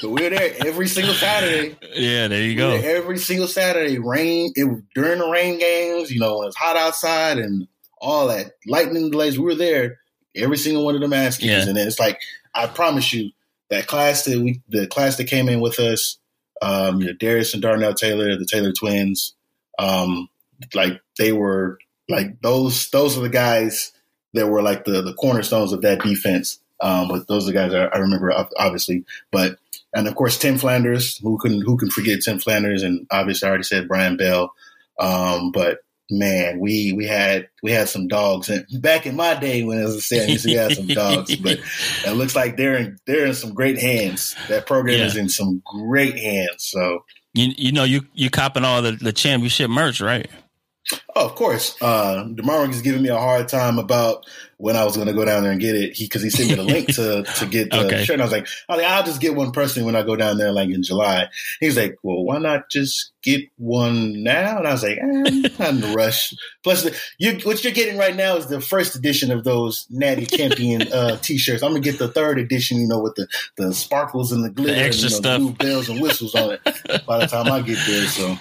But 0.00 0.10
we 0.10 0.26
are 0.26 0.30
there 0.30 0.54
every 0.66 0.88
single 0.88 1.14
Saturday. 1.14 1.76
Yeah, 1.94 2.28
there 2.28 2.42
you 2.42 2.48
we 2.48 2.54
go. 2.54 2.70
Every 2.70 3.18
single 3.18 3.48
Saturday, 3.48 3.98
rain 3.98 4.52
it 4.54 4.82
during 4.94 5.18
the 5.20 5.28
rain 5.28 5.58
games. 5.58 6.10
You 6.10 6.20
know, 6.20 6.38
when 6.38 6.48
it's 6.48 6.56
hot 6.56 6.76
outside 6.76 7.38
and 7.38 7.66
all 7.98 8.28
that 8.28 8.52
lightning 8.66 9.10
delays. 9.10 9.38
We 9.38 9.44
were 9.44 9.54
there 9.54 10.00
every 10.34 10.58
single 10.58 10.84
one 10.84 10.94
of 10.94 11.00
the 11.00 11.08
games, 11.08 11.42
yeah. 11.42 11.66
and 11.66 11.76
then 11.76 11.86
it's 11.86 11.98
like 11.98 12.20
I 12.54 12.66
promise 12.66 13.12
you 13.12 13.30
that 13.70 13.86
class 13.86 14.24
that 14.24 14.40
we 14.40 14.62
the 14.68 14.86
class 14.86 15.16
that 15.16 15.24
came 15.24 15.48
in 15.48 15.60
with 15.60 15.78
us, 15.78 16.18
um, 16.62 17.00
you 17.00 17.06
know, 17.08 17.12
Darius 17.14 17.52
and 17.52 17.62
Darnell 17.62 17.94
Taylor, 17.94 18.36
the 18.36 18.46
Taylor 18.46 18.72
twins, 18.72 19.34
um, 19.78 20.28
like 20.74 21.00
they 21.18 21.32
were 21.32 21.78
like 22.08 22.40
those 22.42 22.90
those 22.90 23.16
are 23.16 23.22
the 23.22 23.28
guys 23.28 23.92
that 24.34 24.48
were 24.48 24.62
like 24.62 24.84
the 24.84 25.02
the 25.02 25.14
cornerstones 25.14 25.72
of 25.72 25.82
that 25.82 26.02
defense. 26.02 26.58
Um, 26.80 27.08
but 27.08 27.26
those 27.28 27.44
are 27.44 27.52
the 27.52 27.58
guys 27.58 27.74
I, 27.74 27.84
I 27.86 27.98
remember, 27.98 28.32
obviously. 28.58 29.04
But 29.30 29.58
and 29.94 30.06
of 30.06 30.14
course 30.14 30.38
Tim 30.38 30.58
Flanders, 30.58 31.18
who 31.18 31.38
can 31.38 31.60
who 31.60 31.76
can 31.76 31.90
forget 31.90 32.20
Tim 32.22 32.38
Flanders, 32.38 32.82
and 32.82 33.06
obviously 33.10 33.46
I 33.46 33.50
already 33.50 33.64
said 33.64 33.88
Brian 33.88 34.16
Bell. 34.16 34.52
Um, 34.98 35.52
but 35.52 35.78
man, 36.10 36.60
we 36.60 36.92
we 36.92 37.06
had 37.06 37.48
we 37.62 37.72
had 37.72 37.88
some 37.88 38.08
dogs, 38.08 38.48
and 38.48 38.66
back 38.80 39.06
in 39.06 39.16
my 39.16 39.34
day 39.34 39.62
when 39.64 39.78
as 39.78 39.96
I 39.96 40.00
said, 40.00 40.28
I 40.28 40.32
used 40.32 40.44
to 40.44 40.56
have 40.56 40.74
some 40.74 40.86
dogs, 40.86 41.34
but 41.42 41.58
it 42.06 42.12
looks 42.12 42.36
like 42.36 42.56
they're 42.56 42.76
in 42.76 42.98
they're 43.06 43.26
in 43.26 43.34
some 43.34 43.54
great 43.54 43.78
hands. 43.78 44.36
That 44.48 44.66
program 44.66 44.98
yeah. 44.98 45.06
is 45.06 45.16
in 45.16 45.28
some 45.28 45.62
great 45.64 46.18
hands. 46.18 46.64
So 46.64 47.04
you 47.34 47.52
you 47.56 47.72
know 47.72 47.84
you 47.84 48.06
you 48.14 48.30
copping 48.30 48.64
all 48.64 48.82
the, 48.82 48.92
the 48.92 49.12
championship 49.12 49.70
merch, 49.70 50.00
right? 50.00 50.30
Oh, 51.14 51.26
of 51.26 51.34
course. 51.34 51.76
Uh, 51.80 52.24
Demar 52.24 52.66
was 52.66 52.82
giving 52.82 53.02
me 53.02 53.08
a 53.08 53.18
hard 53.18 53.48
time 53.48 53.78
about 53.78 54.26
when 54.58 54.76
I 54.76 54.84
was 54.84 54.94
going 54.96 55.08
to 55.08 55.12
go 55.12 55.24
down 55.24 55.42
there 55.42 55.52
and 55.52 55.60
get 55.60 55.74
it. 55.74 55.94
He 55.94 56.04
because 56.04 56.22
he 56.22 56.30
sent 56.30 56.50
me 56.50 56.54
the 56.54 56.62
link 56.62 56.88
to 56.94 57.24
to 57.24 57.46
get 57.46 57.70
the 57.70 57.86
okay. 57.86 58.04
shirt. 58.04 58.14
And 58.14 58.22
I 58.22 58.24
was 58.24 58.32
like, 58.32 58.46
I 58.68 58.76
like, 58.76 58.86
I'll 58.86 59.02
just 59.02 59.20
get 59.20 59.34
one 59.34 59.50
personally 59.50 59.84
when 59.84 59.96
I 59.96 60.02
go 60.02 60.14
down 60.14 60.38
there, 60.38 60.52
like 60.52 60.70
in 60.70 60.82
July. 60.82 61.28
He's 61.60 61.76
like, 61.76 61.98
Well, 62.02 62.22
why 62.24 62.38
not 62.38 62.70
just 62.70 63.12
get 63.22 63.42
one 63.56 64.22
now? 64.22 64.58
And 64.58 64.68
I 64.68 64.72
was 64.72 64.82
like, 64.82 64.98
eh, 64.98 65.48
not 65.58 65.70
in 65.70 65.80
the 65.80 65.94
rush. 65.96 66.32
Plus, 66.62 66.84
the, 66.84 66.96
you, 67.18 67.38
what 67.42 67.64
you're 67.64 67.72
getting 67.72 67.98
right 67.98 68.14
now 68.14 68.36
is 68.36 68.46
the 68.46 68.60
first 68.60 68.94
edition 68.94 69.30
of 69.32 69.42
those 69.42 69.86
Natty 69.90 70.26
Champion 70.26 70.82
uh, 70.92 71.16
t-shirts. 71.16 71.62
I'm 71.62 71.70
gonna 71.70 71.80
get 71.80 71.98
the 71.98 72.08
third 72.08 72.38
edition, 72.38 72.78
you 72.78 72.88
know, 72.88 73.00
with 73.00 73.14
the 73.16 73.26
the 73.56 73.74
sparkles 73.74 74.32
and 74.32 74.44
the 74.44 74.50
glitter, 74.50 74.74
the 74.74 74.80
extra 74.80 75.06
and, 75.06 75.24
you 75.24 75.30
know, 75.30 75.48
stuff, 75.48 75.58
bells 75.58 75.88
and 75.88 76.00
whistles 76.00 76.34
on 76.34 76.52
it. 76.52 77.06
by 77.06 77.18
the 77.18 77.26
time 77.26 77.50
I 77.50 77.60
get 77.62 77.78
there, 77.86 78.06
so. 78.06 78.38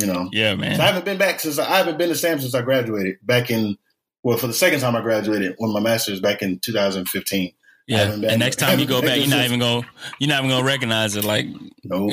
You 0.00 0.06
know, 0.06 0.28
yeah, 0.32 0.54
man. 0.56 0.76
So 0.76 0.82
I 0.82 0.86
haven't 0.86 1.04
been 1.04 1.18
back 1.18 1.38
since 1.40 1.58
I 1.58 1.76
haven't 1.76 1.98
been 1.98 2.08
to 2.08 2.16
Sam 2.16 2.40
since 2.40 2.54
I 2.54 2.62
graduated 2.62 3.18
back 3.22 3.50
in 3.50 3.78
well 4.24 4.38
for 4.38 4.48
the 4.48 4.52
second 4.52 4.80
time 4.80 4.96
I 4.96 5.00
graduated 5.02 5.54
when 5.58 5.72
my 5.72 5.80
master's 5.80 6.20
back 6.20 6.42
in 6.42 6.58
2015. 6.58 7.52
Yeah, 7.86 8.12
and 8.12 8.38
next 8.38 8.56
time 8.56 8.80
you 8.80 8.86
go 8.86 9.02
back, 9.02 9.18
you're 9.20 9.28
not 9.28 9.44
even 9.44 9.60
gonna 9.60 9.86
you're 10.18 10.28
not 10.28 10.38
even 10.38 10.50
gonna 10.50 10.64
recognize 10.64 11.16
it. 11.16 11.24
Like, 11.24 11.46
no, 11.84 12.10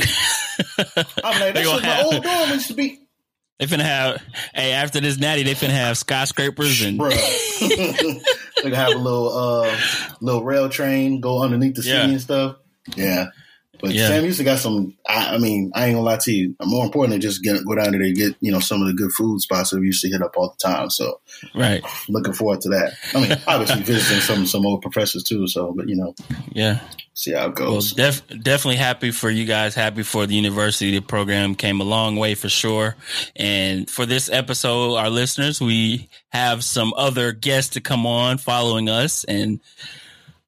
I'm 1.24 1.40
like 1.40 1.56
that's 1.56 1.68
what 1.68 1.84
my 1.84 2.02
old 2.04 2.24
dorm 2.24 2.50
used 2.52 2.68
to 2.68 2.74
be. 2.74 3.00
They 3.58 3.68
finna 3.68 3.84
have 3.84 4.22
hey 4.54 4.74
after 4.74 5.00
this 5.00 5.18
natty, 5.18 5.44
they 5.44 5.54
finna 5.54 5.70
have 5.70 5.98
skyscrapers 5.98 6.82
and 6.82 7.00
they 7.00 8.22
gonna 8.64 8.76
have 8.76 8.94
a 8.94 8.98
little 8.98 9.30
uh 9.30 9.78
little 10.20 10.44
rail 10.44 10.68
train 10.68 11.22
go 11.22 11.42
underneath 11.42 11.76
the 11.76 11.84
city 11.84 11.96
yeah. 11.96 12.06
and 12.06 12.22
stuff. 12.22 12.58
Yeah, 12.96 13.28
but 13.82 13.92
yeah. 13.92 14.08
Sam 14.08 14.24
Houston 14.24 14.46
got 14.46 14.60
some. 14.60 14.96
I, 15.08 15.36
I, 15.36 15.38
mean, 15.38 15.72
I 15.74 15.88
ain't 15.88 15.96
gonna 15.96 16.06
lie 16.06 16.18
to 16.18 16.32
you. 16.32 16.56
More 16.64 16.86
important 16.86 17.14
than 17.14 17.22
just 17.22 17.44
get, 17.44 17.66
go 17.66 17.76
down 17.76 17.92
there 17.92 18.02
and 18.02 18.16
get 18.16 18.36
you 18.40 18.52
know 18.52 18.60
some 18.60 18.82
of 18.82 18.88
the 18.88 18.94
good 18.94 19.12
food 19.12 19.42
spots 19.42 19.72
that 19.72 19.80
we 19.80 19.88
used 19.88 20.02
to 20.04 20.10
hit 20.10 20.22
up 20.22 20.38
all 20.38 20.56
the 20.58 20.68
time. 20.68 20.90
So, 20.90 21.20
right, 21.56 21.84
looking 22.10 22.34
forward 22.34 22.62
to 22.62 22.70
that. 22.70 22.94
I 23.14 23.22
mean, 23.22 23.38
obviously 23.48 23.84
visiting 23.84 24.22
some 24.22 24.46
some 24.46 24.66
old 24.66 24.82
professors 24.82 25.24
too. 25.24 25.48
So, 25.48 25.74
but 25.74 25.90
you 25.90 25.96
know, 25.96 26.14
yeah, 26.52 26.82
see 27.14 27.34
how 27.34 27.48
it 27.48 27.56
goes. 27.56 27.96
Well, 27.96 28.12
def- 28.12 28.28
definitely 28.44 28.78
happy 28.78 29.12
for 29.12 29.30
you 29.30 29.46
guys. 29.46 29.76
Happy 29.76 30.04
for 30.04 30.26
the 30.26 30.36
university. 30.36 30.92
The 30.92 31.02
program 31.02 31.56
came 31.56 31.82
a 31.82 31.86
long 31.86 32.16
way 32.16 32.36
for 32.36 32.50
sure. 32.50 32.96
And 33.36 33.90
for 33.90 34.06
this 34.06 34.30
episode, 34.30 34.96
our 34.96 35.10
listeners, 35.10 35.60
we 35.60 36.10
have 36.30 36.64
some 36.64 36.94
other 36.96 37.32
guests 37.32 37.74
to 37.74 37.82
come 37.82 38.06
on 38.06 38.38
following 38.38 38.90
us 38.90 39.24
and 39.24 39.60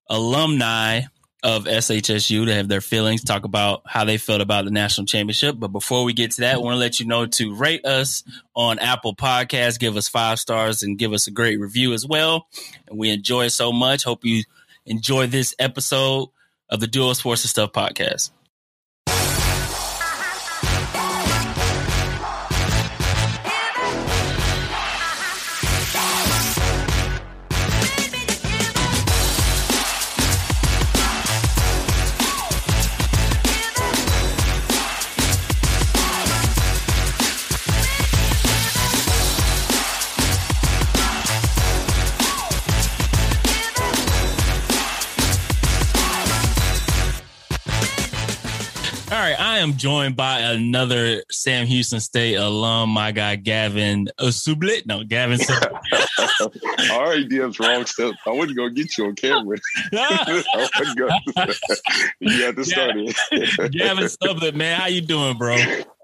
alumni 0.09 1.01
of 1.43 1.65
SHSU 1.65 2.45
to 2.45 2.53
have 2.53 2.69
their 2.69 2.81
feelings, 2.81 3.23
talk 3.23 3.43
about 3.43 3.81
how 3.85 4.05
they 4.05 4.17
felt 4.17 4.41
about 4.41 4.63
the 4.65 4.71
national 4.71 5.05
championship. 5.05 5.57
But 5.59 5.67
before 5.67 6.05
we 6.05 6.13
get 6.13 6.31
to 6.31 6.41
that, 6.41 6.55
I 6.55 6.57
want 6.57 6.75
to 6.75 6.79
let 6.79 6.99
you 6.99 7.05
know 7.05 7.25
to 7.25 7.53
rate 7.53 7.85
us 7.85 8.23
on 8.55 8.79
Apple 8.79 9.13
Podcasts, 9.13 9.77
give 9.77 9.97
us 9.97 10.07
five 10.07 10.39
stars, 10.39 10.83
and 10.83 10.97
give 10.97 11.11
us 11.11 11.27
a 11.27 11.31
great 11.31 11.59
review 11.59 11.91
as 11.93 12.07
well. 12.07 12.47
And 12.87 12.97
we 12.97 13.09
enjoy 13.09 13.45
it 13.45 13.49
so 13.49 13.73
much. 13.73 14.05
Hope 14.05 14.23
you 14.23 14.43
enjoy 14.85 15.27
this 15.27 15.53
episode 15.59 16.29
of 16.69 16.79
the 16.79 16.87
Duo 16.87 17.11
Sports 17.13 17.43
and 17.43 17.49
Stuff 17.49 17.73
podcast. 17.73 18.31
Am 49.73 49.77
joined 49.77 50.15
by 50.15 50.39
another 50.39 51.23
Sam 51.31 51.65
Houston 51.65 51.99
State 51.99 52.35
alum, 52.35 52.89
my 52.89 53.11
guy 53.11 53.35
Gavin 53.35 54.07
Sublit. 54.19 54.85
No, 54.85 55.03
Gavin. 55.03 55.39
All 56.91 57.03
right, 57.03 57.27
DM's 57.27 57.59
wrong 57.59 57.85
step. 57.85 58.13
I 58.25 58.31
wasn't 58.31 58.57
gonna 58.57 58.71
get 58.71 58.97
you 58.97 59.05
on 59.05 59.15
camera. 59.15 59.57
I 59.93 60.45
wasn't 60.55 60.97
gonna. 60.97 61.19
you 62.19 62.43
had 62.43 62.55
to 62.55 62.65
start 62.65 62.91
it. 62.95 63.71
Gavin 63.71 64.05
Sublit, 64.05 64.55
man, 64.55 64.79
how 64.79 64.87
you 64.87 65.01
doing, 65.01 65.37
bro? 65.37 65.57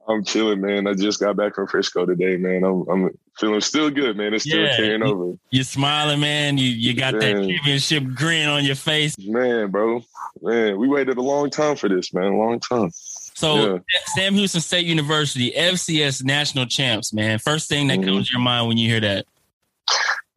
I'm 0.07 0.23
chilling, 0.23 0.61
man. 0.61 0.87
I 0.87 0.95
just 0.95 1.19
got 1.19 1.35
back 1.35 1.53
from 1.53 1.67
Frisco 1.67 2.03
today, 2.07 2.35
man. 2.35 2.63
I'm, 2.63 2.89
I'm 2.89 3.17
feeling 3.37 3.61
still 3.61 3.91
good, 3.91 4.17
man. 4.17 4.33
It's 4.33 4.43
still 4.43 4.61
yeah, 4.61 4.75
carrying 4.75 5.01
you, 5.01 5.07
over. 5.07 5.37
You're 5.51 5.63
smiling, 5.63 6.19
man. 6.19 6.57
You 6.57 6.67
you 6.67 6.95
got 6.95 7.13
man. 7.13 7.21
that 7.21 7.47
championship 7.47 8.03
grin 8.15 8.49
on 8.49 8.65
your 8.65 8.75
face, 8.75 9.15
man, 9.19 9.69
bro. 9.69 10.01
Man, 10.41 10.79
we 10.79 10.87
waited 10.87 11.17
a 11.17 11.21
long 11.21 11.51
time 11.51 11.75
for 11.75 11.89
this, 11.89 12.11
man. 12.11 12.31
A 12.33 12.37
long 12.37 12.59
time. 12.59 12.89
So 13.39 13.55
yeah. 13.55 13.79
Sam 14.15 14.33
Houston 14.33 14.59
State 14.59 14.85
University, 14.85 15.51
FCS 15.51 16.25
national 16.25 16.65
champs, 16.65 17.13
man. 17.13 17.39
First 17.39 17.69
thing 17.69 17.87
that 17.87 17.99
mm-hmm. 17.99 18.09
comes 18.09 18.27
to 18.27 18.33
your 18.33 18.41
mind 18.41 18.67
when 18.67 18.77
you 18.77 18.89
hear 18.89 18.99
that? 18.99 19.25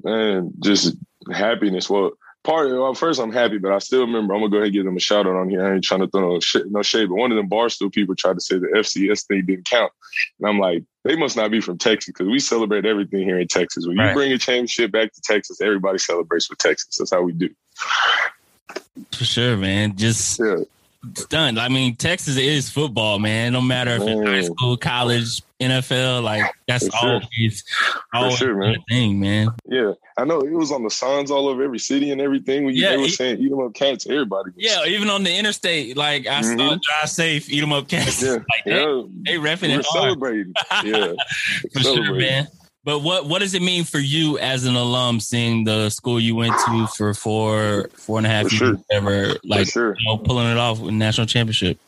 Man, 0.05 0.53
just 0.61 0.95
happiness. 1.33 1.91
Well, 1.91 2.13
part 2.45 2.71
of 2.71 2.79
well, 2.79 2.95
first 2.95 3.19
I'm 3.19 3.33
happy, 3.33 3.59
but 3.59 3.73
I 3.73 3.79
still 3.79 4.03
remember 4.03 4.35
I'm 4.35 4.41
gonna 4.41 4.51
go 4.53 4.59
ahead 4.59 4.67
and 4.67 4.73
give 4.73 4.85
them 4.85 4.97
a 4.97 5.01
shout 5.01 5.27
out 5.27 5.35
on 5.35 5.51
here. 5.51 5.67
I 5.67 5.75
ain't 5.75 5.83
trying 5.83 6.03
to 6.03 6.07
throw 6.07 6.21
no 6.35 6.39
shit, 6.39 6.71
no 6.71 6.83
shade, 6.83 7.09
but 7.09 7.17
one 7.17 7.33
of 7.33 7.37
them 7.37 7.51
Barstool 7.51 7.93
people 7.93 8.15
tried 8.15 8.35
to 8.35 8.41
say 8.41 8.59
the 8.59 8.69
FCS 8.69 9.27
thing 9.27 9.47
didn't 9.47 9.65
count, 9.65 9.91
and 10.39 10.49
I'm 10.49 10.61
like, 10.61 10.85
they 11.03 11.17
must 11.17 11.37
not 11.37 11.51
be 11.51 11.61
from 11.61 11.79
Texas 11.79 12.13
because 12.17 12.29
we 12.29 12.39
celebrate 12.39 12.87
everything 12.87 13.25
here 13.25 13.41
in 13.41 13.49
Texas. 13.49 13.85
When 13.85 13.97
you 13.97 14.05
right. 14.05 14.15
bring 14.15 14.31
a 14.31 14.39
championship 14.39 14.93
back 14.93 15.13
to 15.13 15.21
Texas, 15.23 15.61
everybody 15.61 15.99
celebrates 15.99 16.49
with 16.49 16.61
Texas. 16.61 16.99
That's 16.99 17.11
how 17.11 17.23
we 17.23 17.33
do. 17.33 17.51
For 19.11 19.25
sure, 19.25 19.57
man. 19.57 19.97
Just 19.97 20.39
yeah 20.39 20.63
done. 21.29 21.59
I 21.59 21.69
mean, 21.69 21.97
Texas 21.97 22.37
is 22.37 22.71
football, 22.71 23.19
man. 23.19 23.53
No 23.53 23.61
matter 23.61 23.93
if 23.93 24.03
it's 24.03 24.29
high 24.29 24.43
school, 24.43 24.77
college, 24.77 25.43
NFL, 25.61 26.23
like 26.23 26.53
that's 26.67 26.89
For 26.89 26.97
always, 27.07 27.65
sure. 27.67 28.03
always 28.13 28.37
sure, 28.37 28.55
man. 28.57 28.77
thing, 28.89 29.21
man. 29.21 29.49
Yeah, 29.67 29.93
I 30.17 30.25
know 30.25 30.41
it 30.41 30.53
was 30.53 30.73
on 30.73 30.83
the 30.83 30.91
signs 30.91 31.31
all 31.31 31.49
over 31.49 31.63
every 31.63 31.79
city 31.79 32.11
and 32.11 32.21
everything. 32.21 32.65
When 32.65 32.75
you, 32.75 32.83
yeah, 32.83 32.91
they 32.91 32.97
were 32.99 33.09
saying 33.09 33.39
"eat 33.39 33.51
them 33.51 33.61
up 33.61 33.75
cats," 33.75 34.07
everybody. 34.07 34.51
Was. 34.51 34.65
Yeah, 34.65 34.85
even 34.87 35.09
on 35.09 35.23
the 35.23 35.37
interstate, 35.37 35.97
like 35.97 36.27
I 36.27 36.43
mm-hmm. 36.43 36.59
saw 36.59 36.79
"drive 36.83 37.11
safe, 37.11 37.51
eat 37.51 37.61
them 37.61 37.73
up 37.73 37.89
cats." 37.89 38.23
Yeah, 38.23 38.31
like, 38.33 38.45
yeah. 38.67 39.03
They, 39.25 39.39
they 39.39 39.39
repping 39.39 39.79
it 39.79 39.85
celebrating. 39.87 40.53
Yeah, 40.85 41.13
For 41.73 41.81
sure, 41.81 42.15
man. 42.15 42.49
But 42.85 43.01
what 43.01 43.27
what 43.27 43.39
does 43.39 43.55
it 43.55 43.63
mean 43.63 43.85
for 43.85 43.99
you 43.99 44.39
as 44.39 44.65
an 44.65 44.75
alum, 44.75 45.21
seeing 45.21 45.65
the 45.65 45.89
school 45.91 46.19
you 46.19 46.35
went 46.35 46.55
to 46.67 46.87
for 46.97 47.15
four 47.15 47.89
four 47.95 48.19
and 48.19 48.27
a 48.27 48.31
half 48.31 48.49
for 48.49 48.55
years, 48.55 48.59
sure. 48.59 48.79
ever 48.91 49.35
like 49.45 49.69
sure. 49.69 49.97
you 49.99 50.07
know, 50.07 50.19
pulling 50.19 50.49
it 50.49 50.59
off 50.59 50.81
with 50.81 50.93
national 50.93 51.27
championship? 51.27 51.79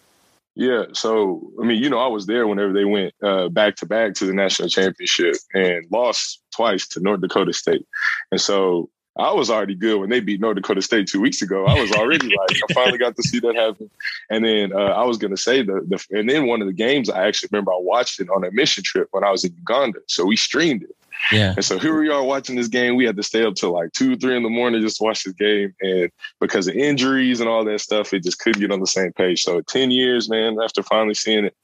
Yeah, 0.57 0.85
so 0.93 1.51
I 1.61 1.65
mean, 1.65 1.83
you 1.83 1.91
know, 1.91 1.99
I 1.99 2.07
was 2.07 2.27
there 2.27 2.47
whenever 2.47 2.73
they 2.73 2.85
went 2.85 3.13
uh, 3.21 3.49
back 3.49 3.75
to 3.77 3.87
back 3.87 4.15
to 4.15 4.27
the 4.27 4.33
national 4.33 4.69
championship 4.69 5.35
and 5.53 5.85
lost 5.91 6.43
twice 6.55 6.87
to 6.89 7.01
North 7.01 7.21
Dakota 7.21 7.53
State, 7.53 7.85
and 8.31 8.41
so 8.41 8.89
I 9.17 9.33
was 9.33 9.49
already 9.49 9.77
good 9.77 10.01
when 10.01 10.11
they 10.11 10.21
beat 10.21 10.41
North 10.41 10.57
Dakota 10.57 10.83
State 10.83 11.07
two 11.07 11.21
weeks 11.21 11.41
ago. 11.41 11.67
I 11.67 11.81
was 11.81 11.93
already 11.93 12.27
like, 12.27 12.59
I 12.69 12.73
finally 12.73 12.99
got 12.99 13.15
to 13.17 13.23
see 13.23 13.39
that 13.41 13.55
happen. 13.55 13.89
And 14.29 14.45
then 14.45 14.73
uh, 14.73 14.77
I 14.77 15.05
was 15.05 15.19
gonna 15.19 15.37
say 15.37 15.63
the, 15.63 15.85
the 15.87 16.19
and 16.19 16.29
then 16.29 16.47
one 16.47 16.61
of 16.61 16.67
the 16.67 16.73
games 16.73 17.09
I 17.09 17.27
actually 17.27 17.51
remember 17.53 17.73
I 17.73 17.79
watched 17.79 18.21
it 18.21 18.29
on 18.29 18.45
a 18.45 18.51
mission 18.51 18.83
trip 18.83 19.09
when 19.13 19.23
I 19.23 19.31
was 19.31 19.45
in 19.45 19.55
Uganda. 19.57 20.01
So 20.09 20.25
we 20.25 20.37
streamed 20.37 20.83
it. 20.83 20.97
Yeah. 21.33 21.55
And 21.57 21.65
so 21.65 21.79
here 21.79 21.99
we 21.99 22.11
are 22.11 22.23
watching 22.25 22.57
this 22.57 22.69
game. 22.69 22.97
We 22.97 23.05
had 23.05 23.17
to 23.17 23.23
stay 23.23 23.45
up 23.45 23.55
till 23.55 23.73
like 23.73 23.93
two, 23.93 24.17
three 24.17 24.37
in 24.37 24.43
the 24.43 24.49
morning 24.49 24.83
just 24.83 24.99
to 24.99 25.05
watch 25.05 25.25
this 25.25 25.35
game. 25.35 25.75
And 25.81 26.11
because 26.41 26.67
of 26.67 26.75
injuries 26.75 27.41
and 27.41 27.49
all 27.49 27.65
that 27.65 27.81
stuff, 27.81 28.13
it 28.13 28.25
just 28.25 28.41
couldn't 28.41 28.61
get 28.61 28.73
on 28.73 28.81
the 28.81 28.87
same 28.87 29.13
page. 29.13 29.43
So 29.43 29.61
10 29.61 29.91
years, 29.91 30.29
man, 30.29 30.59
after 30.63 30.83
finally 30.83 31.15
seeing 31.15 31.45
it, 31.45 31.55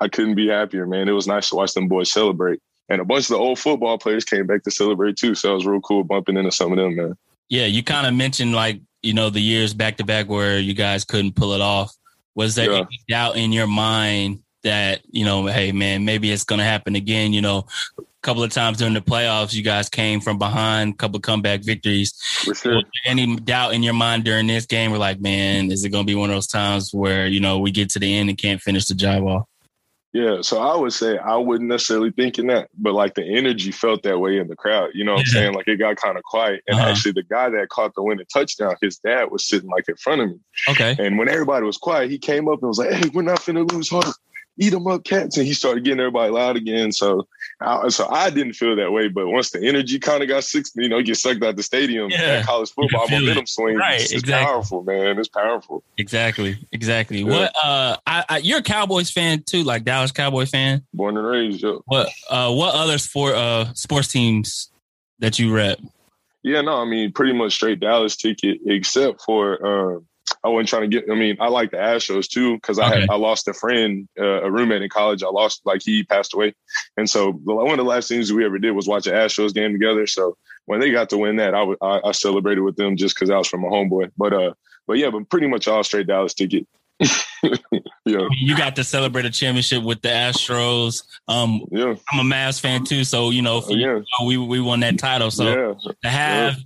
I 0.00 0.08
couldn't 0.08 0.34
be 0.34 0.48
happier, 0.48 0.86
man. 0.86 1.08
It 1.08 1.12
was 1.12 1.26
nice 1.26 1.50
to 1.50 1.56
watch 1.56 1.74
them 1.74 1.86
boys 1.88 2.10
celebrate 2.10 2.60
and 2.88 3.00
a 3.00 3.04
bunch 3.04 3.24
of 3.24 3.28
the 3.28 3.38
old 3.38 3.58
football 3.58 3.98
players 3.98 4.24
came 4.24 4.46
back 4.46 4.62
to 4.64 4.70
celebrate 4.70 5.16
too. 5.16 5.34
So 5.34 5.52
it 5.52 5.54
was 5.54 5.66
real 5.66 5.80
cool 5.80 6.04
bumping 6.04 6.36
into 6.36 6.52
some 6.52 6.72
of 6.72 6.78
them, 6.78 6.96
man. 6.96 7.16
Yeah, 7.48 7.66
you 7.66 7.82
kind 7.82 8.06
of 8.06 8.14
mentioned 8.14 8.54
like 8.54 8.80
you 9.02 9.14
know 9.14 9.30
the 9.30 9.40
years 9.40 9.74
back 9.74 9.96
to 9.98 10.04
back 10.04 10.28
where 10.28 10.58
you 10.58 10.74
guys 10.74 11.04
couldn't 11.04 11.36
pull 11.36 11.52
it 11.52 11.60
off. 11.60 11.94
Was 12.34 12.54
there 12.54 12.72
yeah. 12.72 12.78
any 12.78 13.00
doubt 13.08 13.36
in 13.36 13.52
your 13.52 13.66
mind 13.66 14.42
that 14.62 15.02
you 15.10 15.24
know, 15.24 15.46
hey 15.46 15.72
man, 15.72 16.04
maybe 16.04 16.30
it's 16.30 16.44
going 16.44 16.58
to 16.58 16.64
happen 16.64 16.96
again? 16.96 17.32
You 17.32 17.42
know, 17.42 17.66
a 17.98 18.02
couple 18.22 18.42
of 18.42 18.50
times 18.50 18.78
during 18.78 18.94
the 18.94 19.00
playoffs, 19.00 19.54
you 19.54 19.62
guys 19.62 19.88
came 19.88 20.20
from 20.20 20.38
behind, 20.38 20.98
couple 20.98 21.20
comeback 21.20 21.62
victories. 21.62 22.14
Sure. 22.54 22.82
Any 23.06 23.36
doubt 23.36 23.74
in 23.74 23.82
your 23.82 23.94
mind 23.94 24.24
during 24.24 24.46
this 24.46 24.66
game? 24.66 24.90
We're 24.90 24.98
like, 24.98 25.20
man, 25.20 25.70
is 25.70 25.84
it 25.84 25.90
going 25.90 26.06
to 26.06 26.10
be 26.10 26.16
one 26.16 26.30
of 26.30 26.36
those 26.36 26.46
times 26.46 26.92
where 26.92 27.26
you 27.26 27.40
know 27.40 27.58
we 27.58 27.70
get 27.70 27.90
to 27.90 27.98
the 27.98 28.14
end 28.16 28.30
and 28.30 28.38
can't 28.38 28.60
finish 28.60 28.86
the 28.86 28.94
job 28.94 29.24
off? 29.24 29.48
Yeah, 30.14 30.42
so 30.42 30.58
I 30.58 30.76
would 30.76 30.92
say 30.92 31.18
I 31.18 31.34
wouldn't 31.34 31.68
necessarily 31.68 32.12
thinking 32.12 32.46
that, 32.46 32.68
but 32.78 32.94
like 32.94 33.14
the 33.14 33.36
energy 33.36 33.72
felt 33.72 34.04
that 34.04 34.20
way 34.20 34.38
in 34.38 34.46
the 34.46 34.54
crowd. 34.54 34.90
You 34.94 35.04
know 35.04 35.14
what 35.14 35.22
I'm 35.22 35.26
saying? 35.26 35.54
Like 35.54 35.66
it 35.66 35.76
got 35.76 35.96
kind 35.96 36.16
of 36.16 36.22
quiet. 36.22 36.62
And 36.68 36.78
uh-huh. 36.78 36.88
actually, 36.88 37.12
the 37.12 37.24
guy 37.24 37.50
that 37.50 37.68
caught 37.68 37.96
the 37.96 38.02
winning 38.02 38.24
touchdown, 38.32 38.76
his 38.80 38.96
dad 38.98 39.32
was 39.32 39.44
sitting 39.44 39.68
like 39.68 39.88
in 39.88 39.96
front 39.96 40.20
of 40.20 40.28
me. 40.28 40.36
Okay. 40.68 40.94
And 41.00 41.18
when 41.18 41.28
everybody 41.28 41.66
was 41.66 41.78
quiet, 41.78 42.12
he 42.12 42.18
came 42.18 42.48
up 42.48 42.60
and 42.62 42.68
was 42.68 42.78
like, 42.78 42.92
"Hey, 42.92 43.10
we're 43.12 43.22
not 43.22 43.40
finna 43.40 43.68
lose 43.68 43.88
heart." 43.88 44.14
Eat 44.58 44.70
them 44.70 44.86
up 44.86 45.04
cats 45.04 45.36
and 45.36 45.46
he 45.46 45.54
started 45.54 45.84
getting 45.84 46.00
everybody 46.00 46.30
loud 46.30 46.56
again. 46.56 46.92
So 46.92 47.26
I, 47.60 47.88
so 47.88 48.08
I 48.08 48.30
didn't 48.30 48.54
feel 48.54 48.76
that 48.76 48.92
way 48.92 49.08
but 49.08 49.28
once 49.28 49.50
the 49.50 49.64
energy 49.66 49.98
kind 49.98 50.22
of 50.22 50.28
got 50.28 50.44
six 50.44 50.72
you 50.74 50.88
know 50.88 51.00
get 51.02 51.16
sucked 51.16 51.42
out 51.42 51.56
the 51.56 51.62
stadium 51.62 52.10
yeah, 52.10 52.42
college 52.42 52.70
football 52.70 53.06
momentum 53.08 53.46
swing 53.46 53.76
right, 53.76 54.00
it's, 54.00 54.12
exactly. 54.12 54.44
powerful 54.44 54.82
man 54.82 55.18
it's 55.18 55.28
powerful. 55.28 55.82
Exactly 55.96 56.58
exactly. 56.72 57.20
Yeah. 57.20 57.30
what 57.30 57.56
uh 57.62 57.96
I, 58.06 58.24
I, 58.28 58.38
you're 58.38 58.58
a 58.58 58.62
Cowboys 58.62 59.10
fan 59.10 59.42
too 59.42 59.62
like 59.62 59.84
Dallas 59.84 60.12
Cowboy 60.12 60.46
fan? 60.46 60.84
Born 60.92 61.16
and 61.16 61.26
raised 61.26 61.62
yeah. 61.62 61.76
what 61.86 62.08
uh 62.28 62.52
what 62.52 62.74
other 62.74 62.98
sport 62.98 63.34
uh 63.34 63.72
sports 63.74 64.08
teams 64.08 64.70
that 65.20 65.38
you 65.38 65.54
rep? 65.54 65.78
Yeah 66.42 66.60
no 66.60 66.82
I 66.82 66.84
mean 66.84 67.12
pretty 67.12 67.34
much 67.34 67.54
straight 67.54 67.80
Dallas 67.80 68.16
ticket 68.16 68.58
except 68.66 69.22
for 69.22 69.64
um 69.94 70.06
I 70.42 70.48
wasn't 70.48 70.68
trying 70.68 70.90
to 70.90 71.00
get. 71.00 71.10
I 71.10 71.14
mean, 71.14 71.36
I 71.40 71.48
like 71.48 71.70
the 71.70 71.76
Astros 71.76 72.28
too 72.28 72.54
because 72.54 72.78
I 72.78 72.88
had 72.88 73.10
I 73.10 73.16
lost 73.16 73.48
a 73.48 73.54
friend, 73.54 74.08
uh, 74.18 74.42
a 74.42 74.50
roommate 74.50 74.82
in 74.82 74.88
college. 74.88 75.22
I 75.22 75.28
lost 75.28 75.62
like 75.64 75.82
he 75.82 76.02
passed 76.02 76.34
away, 76.34 76.54
and 76.96 77.08
so 77.08 77.32
one 77.32 77.70
of 77.70 77.76
the 77.78 77.90
last 77.90 78.08
things 78.08 78.32
we 78.32 78.44
ever 78.44 78.58
did 78.58 78.72
was 78.72 78.88
watch 78.88 79.06
an 79.06 79.14
Astros 79.14 79.54
game 79.54 79.72
together. 79.72 80.06
So 80.06 80.36
when 80.66 80.80
they 80.80 80.90
got 80.90 81.10
to 81.10 81.18
win 81.18 81.36
that, 81.36 81.54
I, 81.54 81.60
w- 81.60 81.78
I, 81.80 82.00
I 82.04 82.12
celebrated 82.12 82.62
with 82.62 82.76
them 82.76 82.96
just 82.96 83.14
because 83.14 83.30
I 83.30 83.36
was 83.36 83.48
from 83.48 83.64
a 83.64 83.68
homeboy. 83.68 84.12
But 84.16 84.32
uh, 84.32 84.54
but 84.86 84.98
yeah, 84.98 85.10
but 85.10 85.28
pretty 85.28 85.46
much 85.46 85.68
all 85.68 85.82
straight 85.82 86.06
Dallas 86.06 86.34
ticket. 86.34 86.66
yeah. 87.00 88.28
You 88.30 88.56
got 88.56 88.76
to 88.76 88.84
celebrate 88.84 89.24
a 89.24 89.30
championship 89.30 89.82
with 89.82 90.00
the 90.02 90.08
Astros. 90.08 91.02
Um, 91.26 91.62
yeah. 91.70 91.94
I'm 92.12 92.20
a 92.20 92.34
Mavs 92.34 92.60
fan 92.60 92.84
too, 92.84 93.04
so 93.04 93.30
you 93.30 93.42
know, 93.42 93.60
for, 93.60 93.72
yeah. 93.72 93.96
You 93.96 94.04
know, 94.20 94.26
we 94.26 94.38
we 94.38 94.60
won 94.60 94.80
that 94.80 94.98
title. 94.98 95.30
So 95.30 95.44
yeah. 95.44 95.90
to 96.02 96.08
have 96.08 96.58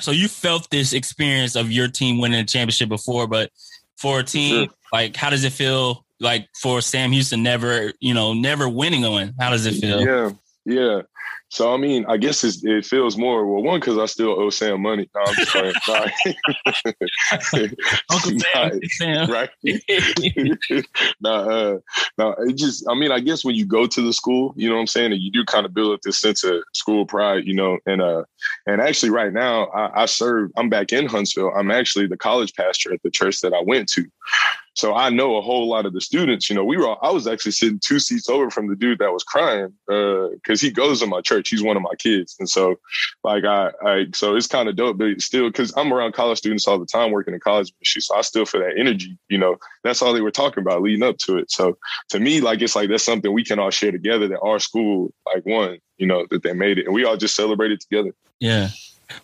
so 0.00 0.10
you 0.10 0.28
felt 0.28 0.70
this 0.70 0.92
experience 0.92 1.56
of 1.56 1.70
your 1.70 1.88
team 1.88 2.20
winning 2.20 2.40
a 2.40 2.44
championship 2.44 2.88
before, 2.88 3.26
but 3.26 3.50
for 3.96 4.20
a 4.20 4.24
team, 4.24 4.66
sure. 4.66 4.74
like 4.92 5.16
how 5.16 5.30
does 5.30 5.44
it 5.44 5.52
feel 5.52 6.04
like 6.20 6.48
for 6.60 6.80
Sam 6.80 7.12
Houston 7.12 7.42
never, 7.42 7.92
you 8.00 8.14
know, 8.14 8.32
never 8.32 8.68
winning 8.68 9.02
one? 9.02 9.34
How 9.38 9.50
does 9.50 9.66
it 9.66 9.74
feel? 9.74 10.00
Yeah. 10.00 10.30
Yeah. 10.64 11.02
So 11.50 11.74
I 11.74 11.78
mean, 11.78 12.04
I 12.08 12.16
guess 12.16 12.44
it 12.44 12.86
feels 12.86 13.18
more 13.18 13.44
well. 13.44 13.62
One 13.62 13.80
because 13.80 13.98
I 13.98 14.06
still 14.06 14.40
owe 14.40 14.50
Sam 14.50 14.82
money. 14.82 15.10
No, 15.12 15.20
I'm 15.26 15.34
just 15.34 15.50
playing. 15.50 15.74
Uncle 18.10 18.38
Sam, 18.38 18.80
Sam. 18.90 19.30
right? 19.30 19.50
nah, 21.20 21.40
uh, 21.40 21.78
nah. 22.16 22.34
It 22.38 22.56
just, 22.56 22.88
I 22.88 22.94
mean, 22.94 23.10
I 23.10 23.18
guess 23.18 23.44
when 23.44 23.56
you 23.56 23.66
go 23.66 23.88
to 23.88 24.00
the 24.00 24.12
school, 24.12 24.54
you 24.56 24.68
know 24.68 24.76
what 24.76 24.82
I'm 24.82 24.86
saying, 24.86 25.12
and 25.12 25.20
you 25.20 25.32
do 25.32 25.44
kind 25.44 25.66
of 25.66 25.74
build 25.74 25.92
up 25.92 26.02
this 26.02 26.18
sense 26.18 26.44
of 26.44 26.62
school 26.72 27.04
pride, 27.04 27.44
you 27.46 27.54
know, 27.54 27.78
and 27.84 28.00
uh, 28.00 28.22
and 28.66 28.80
actually, 28.80 29.10
right 29.10 29.32
now, 29.32 29.64
I, 29.66 30.02
I 30.02 30.06
serve. 30.06 30.52
I'm 30.56 30.68
back 30.68 30.92
in 30.92 31.06
Huntsville. 31.06 31.52
I'm 31.56 31.72
actually 31.72 32.06
the 32.06 32.16
college 32.16 32.54
pastor 32.54 32.94
at 32.94 33.02
the 33.02 33.10
church 33.10 33.40
that 33.40 33.54
I 33.54 33.60
went 33.60 33.88
to. 33.90 34.06
So 34.74 34.94
I 34.94 35.10
know 35.10 35.36
a 35.36 35.42
whole 35.42 35.68
lot 35.68 35.86
of 35.86 35.92
the 35.92 36.00
students. 36.00 36.48
You 36.48 36.56
know, 36.56 36.64
we 36.64 36.76
were. 36.76 36.88
all, 36.88 36.98
I 37.02 37.10
was 37.10 37.26
actually 37.26 37.52
sitting 37.52 37.80
two 37.84 37.98
seats 37.98 38.28
over 38.28 38.50
from 38.50 38.68
the 38.68 38.76
dude 38.76 38.98
that 39.00 39.12
was 39.12 39.24
crying 39.24 39.72
because 39.86 40.62
uh, 40.62 40.66
he 40.66 40.70
goes 40.70 41.00
to 41.00 41.06
my 41.06 41.20
church. 41.20 41.48
He's 41.48 41.62
one 41.62 41.76
of 41.76 41.82
my 41.82 41.94
kids, 41.98 42.36
and 42.38 42.48
so 42.48 42.78
like 43.24 43.44
I, 43.44 43.72
I 43.84 44.06
so 44.14 44.36
it's 44.36 44.46
kind 44.46 44.68
of 44.68 44.76
dope. 44.76 44.98
But 44.98 45.20
still, 45.20 45.48
because 45.48 45.76
I'm 45.76 45.92
around 45.92 46.12
college 46.12 46.38
students 46.38 46.68
all 46.68 46.78
the 46.78 46.86
time, 46.86 47.10
working 47.10 47.34
in 47.34 47.40
college 47.40 47.72
ministry, 47.80 48.02
so 48.02 48.14
I 48.16 48.20
still 48.22 48.44
feel 48.44 48.60
that 48.60 48.78
energy. 48.78 49.18
You 49.28 49.38
know, 49.38 49.56
that's 49.82 50.02
all 50.02 50.12
they 50.12 50.20
were 50.20 50.30
talking 50.30 50.62
about 50.62 50.82
leading 50.82 51.02
up 51.02 51.18
to 51.18 51.38
it. 51.38 51.50
So 51.50 51.76
to 52.10 52.20
me, 52.20 52.40
like 52.40 52.62
it's 52.62 52.76
like 52.76 52.88
that's 52.88 53.04
something 53.04 53.32
we 53.32 53.44
can 53.44 53.58
all 53.58 53.70
share 53.70 53.92
together. 53.92 54.28
That 54.28 54.40
our 54.40 54.58
school 54.58 55.12
like 55.26 55.44
won. 55.46 55.78
You 55.98 56.06
know, 56.06 56.26
that 56.30 56.42
they 56.42 56.54
made 56.54 56.78
it, 56.78 56.86
and 56.86 56.94
we 56.94 57.04
all 57.04 57.18
just 57.18 57.36
celebrated 57.36 57.80
together. 57.80 58.14
Yeah. 58.38 58.68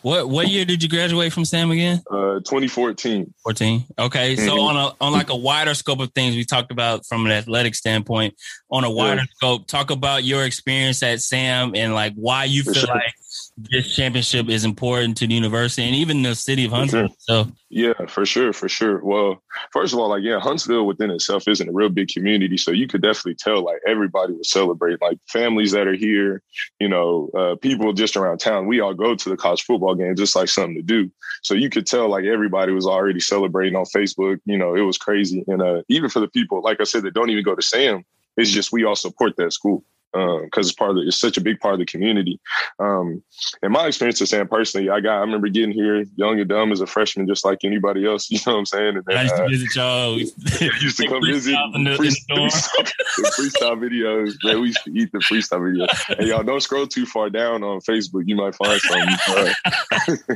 What 0.02 0.28
what 0.28 0.49
year 0.49 0.64
did 0.64 0.83
you 0.83 0.88
graduate 0.88 1.33
from 1.33 1.45
Sam 1.45 1.71
again? 1.71 2.02
Uh, 2.11 2.40
2014. 2.40 3.33
14. 3.43 3.85
Okay, 3.99 4.35
mm-hmm. 4.35 4.47
so 4.47 4.61
on 4.61 4.76
a 4.76 4.95
on 5.00 5.12
like 5.12 5.31
a 5.31 5.37
wider 5.37 5.75
scope 5.75 6.00
of 6.00 6.12
things, 6.12 6.37
we 6.37 6.45
talked 6.45 6.71
about 6.71 7.07
from 7.07 7.26
an 7.26 7.33
athletic 7.33 7.75
standpoint. 7.75 8.35
On 8.68 8.82
a 8.82 8.90
wider 8.90 9.20
yeah. 9.20 9.26
scope, 9.35 9.66
talk 9.68 9.90
about 9.90 10.25
your 10.25 10.44
experience 10.44 11.02
at 11.02 11.20
Sam 11.20 11.76
and 11.76 11.94
like 11.94 12.14
why 12.14 12.44
you 12.44 12.64
For 12.64 12.75
feel 12.75 12.87
sure. 12.87 12.94
like 12.94 13.14
this 13.56 13.94
championship 13.94 14.49
is 14.49 14.64
important 14.64 15.16
to 15.18 15.26
the 15.26 15.35
university 15.35 15.87
and 15.87 15.94
even 15.94 16.23
the 16.23 16.35
city 16.35 16.64
of 16.64 16.73
Huntsville. 16.73 17.08
Sure. 17.08 17.16
So 17.18 17.46
yeah, 17.68 17.94
for 18.08 18.25
sure, 18.26 18.52
for 18.52 18.68
sure. 18.68 19.02
Well, 19.04 19.42
first 19.73 19.92
of 19.92 19.99
all, 19.99 20.08
like 20.08 20.23
yeah, 20.23 20.38
Huntsville 20.38 20.87
within 20.87 21.11
itself 21.11 21.49
isn't 21.49 21.68
a 21.68 21.73
real 21.73 21.88
big 21.88 22.08
community, 22.08 22.56
so 22.56 22.70
you 22.70 22.87
could 22.87 23.02
definitely 23.02 23.35
tell 23.35 23.64
like 23.64 23.78
everybody 23.87 24.35
was 24.35 24.50
celebrating. 24.50 24.99
Like 25.00 25.18
families 25.28 25.73
that 25.73 25.87
are 25.87 25.94
here, 25.94 26.42
you 26.80 26.88
know, 26.88 27.30
uh, 27.37 27.56
people 27.56 27.92
just 27.92 28.16
around 28.16 28.38
town. 28.38 28.66
We 28.66 28.80
all 28.80 28.94
go 28.94 29.14
to 29.14 29.28
the 29.28 29.37
college 29.37 29.62
football 29.62 29.94
game 29.94 30.14
just 30.16 30.37
like 30.37 30.49
something 30.49 30.76
to 30.76 30.82
do. 30.82 31.11
So 31.42 31.54
you 31.54 31.70
could 31.70 31.87
tell 31.87 32.08
like 32.08 32.25
everybody 32.25 32.73
was 32.73 32.87
already 32.87 33.20
celebrating 33.20 33.76
on 33.76 33.85
Facebook. 33.85 34.38
You 34.44 34.58
know, 34.58 34.75
it 34.75 34.82
was 34.82 34.99
crazy, 34.99 35.44
and 35.46 35.62
uh, 35.62 35.82
even 35.88 36.11
for 36.11 36.20
the 36.20 36.28
people, 36.28 36.62
like 36.62 36.80
I 36.80 36.85
said, 36.85 37.02
that 37.04 37.14
don't 37.14 37.30
even 37.30 37.44
go 37.44 37.54
to 37.54 37.62
Sam, 37.62 38.04
it's 38.37 38.50
just 38.50 38.73
we 38.73 38.85
all 38.85 38.97
support 38.97 39.37
that 39.37 39.52
school 39.52 39.85
because 40.16 40.66
um, 40.66 40.68
it's 40.68 40.73
part 40.73 40.90
of 40.90 40.96
the, 40.96 41.02
it's 41.02 41.18
such 41.18 41.37
a 41.37 41.40
big 41.40 41.61
part 41.61 41.75
of 41.75 41.80
the 41.80 41.87
community. 41.87 42.40
Um, 42.78 43.23
and 43.62 43.73
my 43.73 43.87
experience 43.87 44.20
with 44.20 44.28
saying 44.28 44.49
personally, 44.49 44.90
I 44.90 45.00
got 45.00 45.16
I 45.16 45.20
remember 45.20 45.49
getting 45.49 45.73
here 45.73 46.04
young 46.16 46.40
and 46.40 46.49
dumb 46.49 46.73
as 46.73 46.80
a 46.80 46.87
freshman, 46.87 47.26
just 47.26 47.44
like 47.44 47.64
anybody 47.64 48.06
else. 48.06 48.30
You 48.37 48.40
know 48.46 48.52
what 48.52 48.58
I'm 48.58 48.66
saying? 48.66 48.96
And 48.96 49.04
then, 49.06 49.16
I 49.16 49.23
used 49.23 49.37
to 49.37 49.44
uh, 49.44 49.49
visit 49.49 49.75
y'all. 49.75 50.18
used 50.82 50.99
to 50.99 51.08
come 51.08 51.25
visit 51.25 51.52
the, 51.52 51.94
free, 51.96 52.08
freestyle, 52.08 52.92
freestyle 53.18 53.78
videos. 53.78 54.35
Man, 54.44 54.61
we 54.61 54.66
used 54.68 54.85
to 54.85 54.92
eat 54.92 55.11
the 55.12 55.18
freestyle 55.20 55.61
videos. 55.61 56.18
And 56.18 56.28
y'all 56.28 56.42
don't 56.42 56.61
scroll 56.61 56.87
too 56.87 57.06
far 57.06 57.30
down 57.30 57.64
on 57.64 57.80
Facebook, 57.80 58.25
you 58.26 58.37
might 58.37 58.54
find 58.54 58.78
something. 58.78 60.26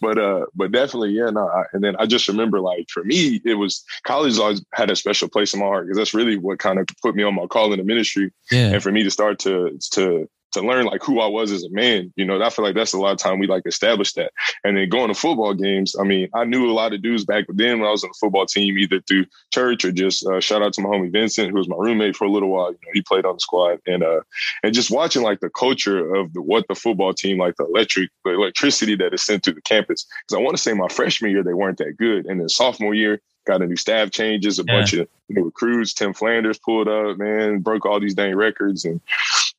but 0.00 0.18
uh, 0.18 0.46
but 0.54 0.70
definitely, 0.70 1.10
yeah. 1.10 1.30
No, 1.30 1.48
I, 1.48 1.64
and 1.72 1.82
then 1.82 1.96
I 1.98 2.06
just 2.06 2.28
remember, 2.28 2.60
like 2.60 2.88
for 2.90 3.02
me, 3.02 3.40
it 3.44 3.54
was 3.54 3.84
college 4.04 4.38
always 4.38 4.64
had 4.72 4.90
a 4.90 4.96
special 4.96 5.28
place 5.28 5.52
in 5.52 5.60
my 5.60 5.66
heart 5.66 5.86
because 5.86 5.96
that's 5.96 6.14
really 6.14 6.36
what 6.36 6.58
kind 6.58 6.78
of 6.78 6.86
put 7.02 7.14
me 7.14 7.22
on 7.22 7.34
my 7.34 7.46
call 7.46 7.72
in 7.72 7.78
the 7.78 7.84
ministry. 7.84 8.32
Yeah. 8.50 8.72
And 8.72 8.82
for 8.82 8.92
me 8.92 9.02
to 9.02 9.10
start 9.12 9.38
to 9.40 9.78
to 9.92 10.28
to 10.52 10.60
learn 10.60 10.86
like 10.86 11.02
who 11.02 11.20
I 11.20 11.26
was 11.26 11.50
as 11.50 11.64
a 11.64 11.70
man. 11.70 12.12
You 12.16 12.24
know, 12.24 12.42
I 12.42 12.50
feel 12.50 12.64
like 12.64 12.74
that's 12.74 12.92
a 12.92 12.98
lot 12.98 13.12
of 13.12 13.18
time 13.18 13.38
we 13.38 13.46
like 13.46 13.62
establish 13.66 14.12
that. 14.14 14.32
And 14.64 14.76
then 14.76 14.88
going 14.88 15.08
to 15.08 15.14
football 15.14 15.54
games, 15.54 15.96
I 15.98 16.04
mean, 16.04 16.28
I 16.34 16.44
knew 16.44 16.70
a 16.70 16.72
lot 16.72 16.92
of 16.92 17.02
dudes 17.02 17.24
back 17.24 17.44
then 17.48 17.80
when 17.80 17.88
I 17.88 17.92
was 17.92 18.04
on 18.04 18.10
the 18.10 18.18
football 18.20 18.46
team, 18.46 18.78
either 18.78 19.00
through 19.00 19.26
church 19.52 19.84
or 19.84 19.92
just 19.92 20.26
uh, 20.26 20.40
shout 20.40 20.62
out 20.62 20.72
to 20.74 20.82
my 20.82 20.88
homie 20.88 21.12
Vincent, 21.12 21.50
who 21.50 21.56
was 21.56 21.68
my 21.68 21.76
roommate 21.76 22.16
for 22.16 22.24
a 22.24 22.30
little 22.30 22.50
while. 22.50 22.72
You 22.72 22.78
know, 22.84 22.92
he 22.92 23.02
played 23.02 23.24
on 23.24 23.34
the 23.36 23.40
squad, 23.40 23.78
and 23.86 24.02
uh, 24.02 24.20
and 24.62 24.74
just 24.74 24.90
watching 24.90 25.22
like 25.22 25.40
the 25.40 25.50
culture 25.50 26.14
of 26.14 26.32
the 26.32 26.42
what 26.42 26.66
the 26.68 26.74
football 26.74 27.14
team, 27.14 27.38
like 27.38 27.56
the 27.56 27.66
electric, 27.66 28.10
the 28.24 28.32
electricity 28.32 28.96
that 28.96 29.14
is 29.14 29.22
sent 29.22 29.42
to 29.44 29.52
the 29.52 29.62
campus. 29.62 30.06
Because 30.26 30.38
I 30.38 30.42
want 30.42 30.56
to 30.56 30.62
say 30.62 30.72
my 30.72 30.88
freshman 30.88 31.30
year 31.30 31.42
they 31.42 31.54
weren't 31.54 31.78
that 31.78 31.96
good, 31.98 32.26
and 32.26 32.40
then 32.40 32.48
sophomore 32.48 32.94
year 32.94 33.20
got 33.46 33.62
a 33.62 33.66
new 33.66 33.76
staff 33.76 34.10
changes, 34.10 34.58
a 34.58 34.64
yeah. 34.66 34.74
bunch 34.74 34.92
of 34.92 35.08
new 35.28 35.44
recruits. 35.44 35.92
Tim 35.92 36.14
Flanders 36.14 36.58
pulled 36.58 36.88
up, 36.88 37.18
man, 37.18 37.58
broke 37.58 37.86
all 37.86 38.00
these 38.00 38.14
dang 38.14 38.36
records, 38.36 38.84
and 38.84 39.00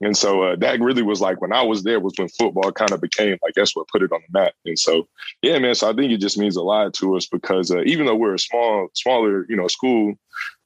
and 0.04 0.18
so 0.18 0.44
uh, 0.44 0.56
that 0.58 0.80
really 0.80 1.02
was 1.02 1.22
like 1.22 1.42
when 1.42 1.54
I 1.54 1.62
was 1.62 1.84
there 1.84 2.00
was 2.00 2.14
when 2.18 2.30
football 2.30 2.72
kind 2.72 2.92
of 2.92 3.02
became 3.02 3.38
like 3.44 3.54
that's 3.56 3.76
what 3.76 3.88
put 3.88 4.04
it 4.04 4.12
on 4.12 4.22
the 4.28 4.40
map. 4.40 4.54
And 4.66 4.78
so 4.78 5.08
yeah, 5.42 5.58
man. 5.60 5.76
So 5.76 5.90
I 5.90 5.94
think 5.94 6.12
it 6.12 6.18
just 6.18 6.38
means 6.38 6.56
a 6.56 6.62
lot 6.62 6.94
to 6.96 7.16
us 7.16 7.26
because 7.26 7.72
uh, 7.72 7.82
even 7.84 8.06
though 8.06 8.16
we're 8.16 8.36
a 8.36 8.40
small, 8.40 8.88
smaller, 8.94 9.46
you 9.50 9.56
know, 9.56 9.68
school, 9.68 10.14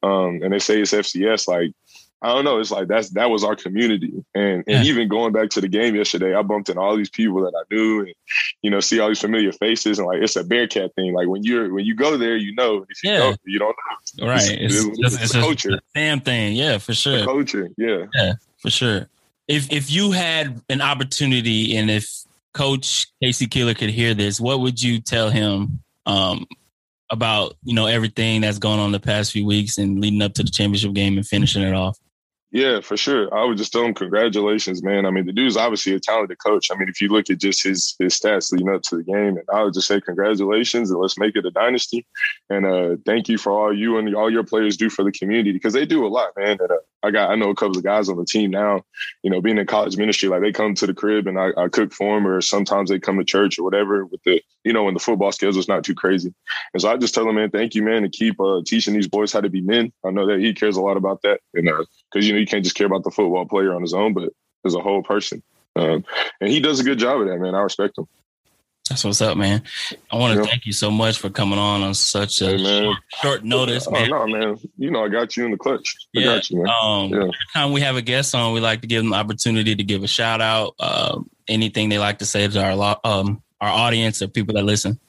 um, 0.03 0.41
and 0.43 0.53
they 0.53 0.59
say 0.59 0.81
it's 0.81 0.93
FCS, 0.93 1.47
like 1.47 1.73
I 2.21 2.33
don't 2.33 2.45
know. 2.45 2.59
It's 2.59 2.71
like 2.71 2.87
that's 2.87 3.09
that 3.11 3.29
was 3.29 3.43
our 3.43 3.55
community, 3.55 4.11
and 4.33 4.63
and 4.65 4.83
yeah. 4.83 4.83
even 4.83 5.07
going 5.07 5.33
back 5.33 5.49
to 5.51 5.61
the 5.61 5.67
game 5.67 5.93
yesterday, 5.93 6.33
I 6.33 6.41
bumped 6.41 6.67
into 6.69 6.81
all 6.81 6.97
these 6.97 7.11
people 7.11 7.43
that 7.43 7.53
I 7.55 7.61
knew, 7.73 7.99
and 7.99 8.13
you 8.63 8.71
know, 8.71 8.79
see 8.79 8.99
all 8.99 9.09
these 9.09 9.21
familiar 9.21 9.51
faces, 9.51 9.99
and 9.99 10.07
like 10.07 10.23
it's 10.23 10.35
a 10.35 10.43
Bearcat 10.43 10.95
thing. 10.95 11.13
Like 11.13 11.27
when 11.27 11.43
you're 11.43 11.71
when 11.71 11.85
you 11.85 11.93
go 11.93 12.17
there, 12.17 12.35
you 12.35 12.55
know. 12.55 12.85
If 12.89 13.03
you 13.03 13.11
yeah. 13.11 13.17
don't, 13.19 13.39
you 13.45 13.59
don't 13.59 13.75
know. 14.17 14.27
Right. 14.27 14.41
It's, 14.41 14.83
it's, 14.83 14.99
it's, 14.99 15.23
it's 15.23 15.35
a 15.35 15.41
culture. 15.41 15.79
Damn 15.93 16.21
thing. 16.21 16.55
Yeah, 16.55 16.79
for 16.79 16.95
sure. 16.95 17.23
culture. 17.23 17.69
Yeah. 17.77 18.05
Yeah, 18.15 18.33
for 18.57 18.71
sure. 18.71 19.07
If 19.47 19.71
if 19.71 19.89
you 19.89 20.11
had 20.11 20.61
an 20.69 20.81
opportunity, 20.81 21.77
and 21.77 21.89
if 21.89 22.09
Coach 22.53 23.07
K.C. 23.21 23.47
Keeler 23.47 23.73
could 23.73 23.89
hear 23.89 24.13
this, 24.13 24.39
what 24.39 24.59
would 24.59 24.81
you 24.81 24.99
tell 24.99 25.29
him 25.29 25.79
um, 26.05 26.45
about 27.09 27.55
you 27.63 27.73
know 27.73 27.85
everything 27.85 28.41
that's 28.41 28.59
gone 28.59 28.79
on 28.79 28.91
the 28.91 28.99
past 28.99 29.31
few 29.31 29.45
weeks 29.45 29.77
and 29.77 30.01
leading 30.01 30.21
up 30.21 30.33
to 30.33 30.43
the 30.43 30.51
championship 30.51 30.93
game 30.93 31.17
and 31.17 31.27
finishing 31.27 31.61
it 31.61 31.73
off? 31.73 31.97
Yeah, 32.57 32.81
for 32.81 32.97
sure. 32.97 33.31
I 33.31 33.45
would 33.45 33.59
just 33.59 33.71
tell 33.71 33.85
him 33.85 33.93
congratulations, 33.93 34.81
man. 34.81 35.05
I 35.05 35.11
mean, 35.11 35.27
the 35.27 35.31
dude's 35.31 35.57
obviously 35.57 35.93
a 35.93 35.99
talented 35.99 36.39
coach. 36.43 36.71
I 36.71 36.75
mean, 36.75 36.89
if 36.89 36.99
you 36.99 37.07
look 37.07 37.29
at 37.29 37.37
just 37.37 37.63
his 37.63 37.95
his 37.99 38.19
stats 38.19 38.51
leading 38.51 38.73
up 38.73 38.81
to 38.81 38.97
the 38.97 39.03
game, 39.03 39.37
and 39.37 39.43
I 39.53 39.61
would 39.61 39.75
just 39.75 39.87
say 39.87 40.01
congratulations 40.01 40.89
and 40.89 40.99
let's 40.99 41.19
make 41.19 41.35
it 41.35 41.45
a 41.45 41.51
dynasty. 41.51 42.07
And 42.49 42.65
uh, 42.65 42.95
thank 43.05 43.29
you 43.29 43.37
for 43.37 43.51
all 43.51 43.71
you 43.71 43.99
and 43.99 44.15
all 44.15 44.31
your 44.31 44.43
players 44.43 44.75
do 44.75 44.89
for 44.89 45.03
the 45.03 45.11
community 45.11 45.51
because 45.51 45.73
they 45.73 45.85
do 45.85 46.03
a 46.03 46.09
lot, 46.09 46.31
man. 46.35 46.57
And 46.59 46.71
uh, 46.71 46.77
I 47.03 47.11
got 47.11 47.29
I 47.29 47.35
know 47.35 47.51
a 47.51 47.55
couple 47.55 47.77
of 47.77 47.83
guys 47.83 48.09
on 48.09 48.17
the 48.17 48.25
team 48.25 48.49
now. 48.49 48.81
You 49.21 49.29
know, 49.29 49.39
being 49.39 49.59
in 49.59 49.67
college 49.67 49.95
ministry, 49.95 50.27
like 50.27 50.41
they 50.41 50.51
come 50.51 50.73
to 50.75 50.87
the 50.87 50.95
crib 50.95 51.27
and 51.27 51.39
I, 51.39 51.51
I 51.55 51.67
cook 51.67 51.93
for 51.93 52.15
them, 52.15 52.25
or 52.25 52.41
sometimes 52.41 52.89
they 52.89 52.97
come 52.97 53.19
to 53.19 53.23
church 53.23 53.59
or 53.59 53.63
whatever. 53.65 54.03
With 54.07 54.23
the 54.23 54.41
you 54.63 54.73
know 54.73 54.83
when 54.83 54.95
the 54.95 54.99
football 54.99 55.31
schedule 55.31 55.59
is 55.59 55.67
not 55.67 55.83
too 55.83 55.93
crazy, 55.93 56.33
and 56.73 56.81
so 56.81 56.91
I 56.91 56.97
just 56.97 57.13
tell 57.13 57.25
them, 57.25 57.35
man, 57.35 57.51
thank 57.51 57.75
you, 57.75 57.83
man, 57.83 58.01
to 58.01 58.09
keep 58.09 58.39
uh, 58.41 58.61
teaching 58.65 58.95
these 58.95 59.07
boys 59.07 59.31
how 59.31 59.41
to 59.41 59.49
be 59.49 59.61
men. 59.61 59.93
I 60.03 60.09
know 60.09 60.25
that 60.25 60.39
he 60.39 60.55
cares 60.55 60.75
a 60.75 60.81
lot 60.81 60.97
about 60.97 61.21
that, 61.21 61.39
and 61.53 61.65
because 61.65 61.85
uh, 62.15 62.19
you 62.19 62.33
know 62.33 62.39
can't 62.47 62.63
just 62.63 62.75
care 62.75 62.87
about 62.87 63.03
the 63.03 63.11
football 63.11 63.45
player 63.45 63.73
on 63.73 63.81
his 63.81 63.93
own, 63.93 64.13
but 64.13 64.31
as 64.65 64.75
a 64.75 64.79
whole 64.79 65.03
person. 65.03 65.43
Um, 65.75 66.03
and 66.41 66.49
he 66.49 66.59
does 66.59 66.79
a 66.79 66.83
good 66.83 66.99
job 66.99 67.21
of 67.21 67.27
that, 67.27 67.37
man. 67.37 67.55
I 67.55 67.61
respect 67.61 67.97
him. 67.97 68.07
That's 68.89 69.03
what's 69.03 69.21
up, 69.21 69.37
man. 69.37 69.63
I 70.11 70.15
want 70.15 70.33
to 70.33 70.39
yeah. 70.39 70.49
thank 70.49 70.65
you 70.65 70.71
so 70.71 70.89
much 70.89 71.19
for 71.19 71.29
coming 71.29 71.59
on 71.59 71.81
on 71.81 71.93
such 71.93 72.41
a 72.41 72.57
hey, 72.57 72.57
short, 72.57 72.97
short, 73.21 73.43
notice, 73.43 73.85
oh, 73.87 73.91
man. 73.91 74.09
no, 74.09 74.27
man. 74.27 74.57
You 74.77 74.91
know, 74.91 75.03
I 75.03 75.09
got 75.09 75.35
you 75.35 75.45
in 75.45 75.51
the 75.51 75.57
clutch. 75.57 75.95
I 76.15 76.21
yeah. 76.21 76.39
You, 76.49 76.63
um, 76.65 77.09
yeah. 77.11 77.17
Every 77.17 77.33
time 77.53 77.71
we 77.73 77.81
have 77.81 77.97
a 77.97 78.01
guest 78.01 78.33
on, 78.33 78.53
we 78.53 78.61
like 78.61 78.81
to 78.81 78.87
give 78.87 79.03
them 79.03 79.11
the 79.11 79.17
opportunity 79.17 79.75
to 79.75 79.83
give 79.83 80.03
a 80.03 80.07
shout 80.07 80.39
out, 80.39 80.75
uh, 80.79 81.19
anything 81.47 81.89
they 81.89 81.99
like 81.99 82.19
to 82.19 82.25
say 82.25 82.47
to 82.47 82.63
our 82.63 82.97
um, 83.03 83.43
our 83.59 83.69
audience 83.69 84.21
or 84.21 84.27
people 84.27 84.55
that 84.55 84.63
listen. 84.63 84.99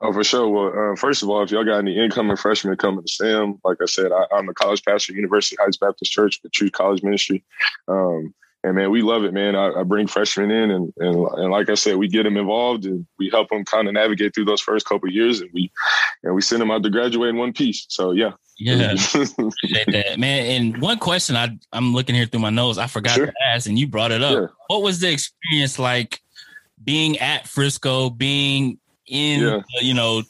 Oh, 0.00 0.12
for 0.12 0.24
sure. 0.24 0.48
Well, 0.48 0.92
uh, 0.92 0.96
first 0.96 1.22
of 1.22 1.30
all, 1.30 1.42
if 1.42 1.50
y'all 1.50 1.64
got 1.64 1.78
any 1.78 1.98
incoming 1.98 2.36
freshmen 2.36 2.76
coming 2.76 3.02
to 3.02 3.10
SAM, 3.10 3.58
like 3.64 3.78
I 3.80 3.86
said, 3.86 4.12
I, 4.12 4.38
am 4.38 4.48
a 4.48 4.54
college 4.54 4.84
pastor 4.84 5.12
at 5.12 5.16
University 5.16 5.56
Heights 5.58 5.78
Baptist 5.78 6.12
Church, 6.12 6.40
the 6.42 6.50
True 6.50 6.70
College 6.70 7.02
Ministry. 7.02 7.42
Um, 7.88 8.34
and 8.62 8.74
man, 8.74 8.90
we 8.90 9.00
love 9.00 9.24
it, 9.24 9.32
man. 9.32 9.54
I, 9.54 9.70
I 9.70 9.82
bring 9.84 10.06
freshmen 10.06 10.50
in, 10.50 10.70
and, 10.70 10.92
and, 10.98 11.16
and 11.16 11.50
like 11.50 11.70
I 11.70 11.74
said, 11.74 11.96
we 11.96 12.08
get 12.08 12.24
them 12.24 12.36
involved, 12.36 12.84
and 12.84 13.06
we 13.18 13.30
help 13.30 13.48
them 13.48 13.64
kind 13.64 13.86
of 13.86 13.94
navigate 13.94 14.34
through 14.34 14.46
those 14.46 14.60
first 14.60 14.86
couple 14.86 15.08
years, 15.10 15.40
and 15.40 15.50
we 15.54 15.70
and 16.24 16.34
we 16.34 16.42
send 16.42 16.60
them 16.60 16.70
out 16.70 16.82
to 16.82 16.90
graduate 16.90 17.30
in 17.30 17.36
one 17.36 17.52
piece. 17.52 17.86
So 17.88 18.10
yeah, 18.10 18.32
yeah, 18.58 18.92
appreciate 19.14 19.86
that, 19.92 20.18
man. 20.18 20.46
And 20.46 20.82
one 20.82 20.98
question 20.98 21.36
I 21.36 21.56
I'm 21.72 21.94
looking 21.94 22.16
here 22.16 22.26
through 22.26 22.40
my 22.40 22.50
nose, 22.50 22.76
I 22.76 22.88
forgot 22.88 23.14
sure. 23.14 23.26
to 23.26 23.32
ask, 23.46 23.68
and 23.68 23.78
you 23.78 23.86
brought 23.86 24.10
it 24.10 24.22
up. 24.22 24.34
Yeah. 24.34 24.46
What 24.66 24.82
was 24.82 24.98
the 24.98 25.12
experience 25.12 25.78
like 25.78 26.20
being 26.82 27.18
at 27.18 27.46
Frisco, 27.46 28.10
being 28.10 28.78
in 29.06 29.40
yeah. 29.40 29.60
you 29.80 29.94
know 29.94 30.22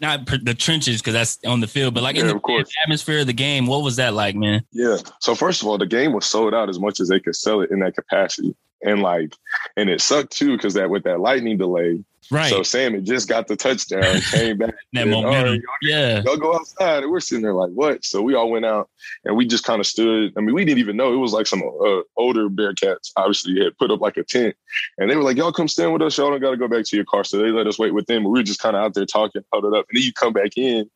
not 0.00 0.26
the 0.26 0.54
trenches 0.54 1.00
because 1.00 1.14
that's 1.14 1.38
on 1.44 1.60
the 1.60 1.66
field, 1.66 1.94
but 1.94 2.02
like 2.02 2.16
yeah, 2.16 2.22
in 2.22 2.28
the 2.28 2.72
atmosphere 2.84 3.20
of 3.20 3.26
the 3.26 3.32
game, 3.32 3.66
what 3.66 3.82
was 3.82 3.96
that 3.96 4.14
like, 4.14 4.36
man? 4.36 4.62
Yeah. 4.72 4.98
So 5.20 5.34
first 5.34 5.62
of 5.62 5.68
all, 5.68 5.76
the 5.78 5.86
game 5.86 6.12
was 6.12 6.26
sold 6.26 6.54
out 6.54 6.68
as 6.68 6.78
much 6.78 7.00
as 7.00 7.08
they 7.08 7.18
could 7.18 7.34
sell 7.34 7.62
it 7.62 7.70
in 7.70 7.80
that 7.80 7.94
capacity. 7.94 8.54
and 8.82 9.02
like, 9.02 9.34
and 9.76 9.90
it 9.90 10.00
sucked 10.00 10.36
too 10.36 10.56
because 10.56 10.74
that 10.74 10.90
with 10.90 11.02
that 11.04 11.20
lightning 11.20 11.58
delay, 11.58 12.04
Right. 12.30 12.50
So 12.50 12.62
Sam 12.62 12.92
had 12.94 13.06
just 13.06 13.28
got 13.28 13.46
the 13.46 13.56
touchdown, 13.56 14.20
came 14.30 14.58
back. 14.58 14.74
that 14.92 15.02
and, 15.02 15.10
momentum. 15.10 15.34
"All 15.46 15.52
right, 15.52 15.60
yeah. 15.82 16.22
y'all 16.24 16.36
go 16.36 16.54
outside. 16.54 17.02
And 17.02 17.10
we're 17.12 17.20
sitting 17.20 17.42
there 17.42 17.54
like, 17.54 17.70
what? 17.70 18.04
So 18.04 18.20
we 18.20 18.34
all 18.34 18.50
went 18.50 18.66
out 18.66 18.90
and 19.24 19.36
we 19.36 19.46
just 19.46 19.64
kind 19.64 19.80
of 19.80 19.86
stood. 19.86 20.32
I 20.36 20.40
mean, 20.40 20.54
we 20.54 20.64
didn't 20.64 20.78
even 20.80 20.96
know. 20.96 21.12
It 21.12 21.16
was 21.16 21.32
like 21.32 21.46
some 21.46 21.62
uh, 21.62 22.00
older 22.16 22.48
Bearcats, 22.50 23.12
obviously, 23.16 23.62
had 23.62 23.76
put 23.78 23.90
up 23.90 24.00
like 24.00 24.16
a 24.18 24.24
tent. 24.24 24.54
And 24.98 25.10
they 25.10 25.16
were 25.16 25.22
like, 25.22 25.36
y'all 25.36 25.52
come 25.52 25.68
stand 25.68 25.92
with 25.92 26.02
us. 26.02 26.18
Y'all 26.18 26.30
don't 26.30 26.40
got 26.40 26.50
to 26.50 26.56
go 26.56 26.68
back 26.68 26.84
to 26.84 26.96
your 26.96 27.06
car. 27.06 27.24
So 27.24 27.38
they 27.38 27.50
let 27.50 27.66
us 27.66 27.78
wait 27.78 27.94
with 27.94 28.06
them. 28.06 28.24
But 28.24 28.30
we 28.30 28.40
were 28.40 28.44
just 28.44 28.60
kind 28.60 28.76
of 28.76 28.82
out 28.82 28.94
there 28.94 29.06
talking, 29.06 29.42
huddled 29.52 29.74
up. 29.74 29.86
And 29.90 29.96
then 29.96 30.02
you 30.02 30.12
come 30.12 30.32
back 30.34 30.56
in. 30.56 30.90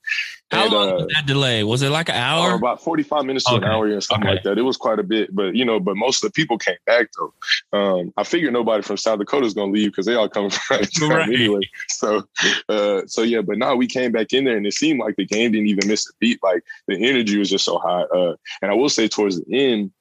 How 0.51 0.64
and, 0.64 0.73
long 0.75 0.88
uh, 0.90 0.95
was 0.97 1.07
that 1.14 1.27
delay? 1.27 1.64
Was 1.64 1.81
it 1.81 1.88
like 1.88 2.11
an 2.11 2.16
or 2.16 2.18
hour? 2.18 2.55
about 2.57 2.83
45 2.83 3.25
minutes 3.25 3.47
to 3.47 3.55
Okay. 3.55 3.64
an 3.64 3.73
hour 3.73 3.87
and 3.87 4.05
something 4.05 4.27
Okay. 4.29 4.35
like 4.35 4.42
that. 4.45 4.59
It 4.59 4.62
was 4.62 4.77
quite 4.77 4.99
a 4.99 5.03
bit, 5.03 5.35
but 5.35 5.57
you 5.57 5.64
know, 5.64 5.81
but 5.81 5.97
most 5.97 6.23
of 6.23 6.29
the 6.31 6.33
people 6.35 6.59
came 6.59 6.77
back 6.85 7.07
though. 7.18 7.33
Um, 7.73 8.12
I 8.18 8.25
figured 8.25 8.53
nobody 8.53 8.83
from 8.83 8.99
South 8.99 9.18
Dakota 9.18 9.47
is 9.47 9.55
going 9.55 9.73
to 9.73 9.79
leave 9.81 9.92
because 9.92 10.05
they 10.05 10.14
all 10.14 10.29
come 10.29 10.51
from 10.51 10.77
out 10.77 10.83
of 10.83 10.92
town 10.95 11.21
Right. 11.28 11.40
anyway. 11.40 11.61
So, 11.88 12.24
uh, 12.68 13.02
so 13.06 13.22
yeah, 13.22 13.42
but 13.42 13.58
now 13.58 13.76
we 13.76 13.87
came 13.87 14.11
back 14.11 14.32
in 14.32 14.44
there 14.44 14.56
and 14.56 14.66
it 14.66 14.74
seemed 14.74 14.98
like 14.98 15.14
the 15.16 15.24
game 15.24 15.52
didn't 15.52 15.68
even 15.68 15.87
miss 15.87 16.08
a 16.08 16.12
beat. 16.18 16.42
Like 16.42 16.64
the 16.88 16.96
energy 16.96 17.38
was 17.38 17.48
just 17.48 17.64
so 17.64 17.78
high. 17.78 18.02
Uh, 18.02 18.35
and 18.61 18.72
I 18.72 18.74
will 18.74 18.88
say 18.88 19.06
towards 19.06 19.40
the 19.40 19.72
end, 19.72 19.92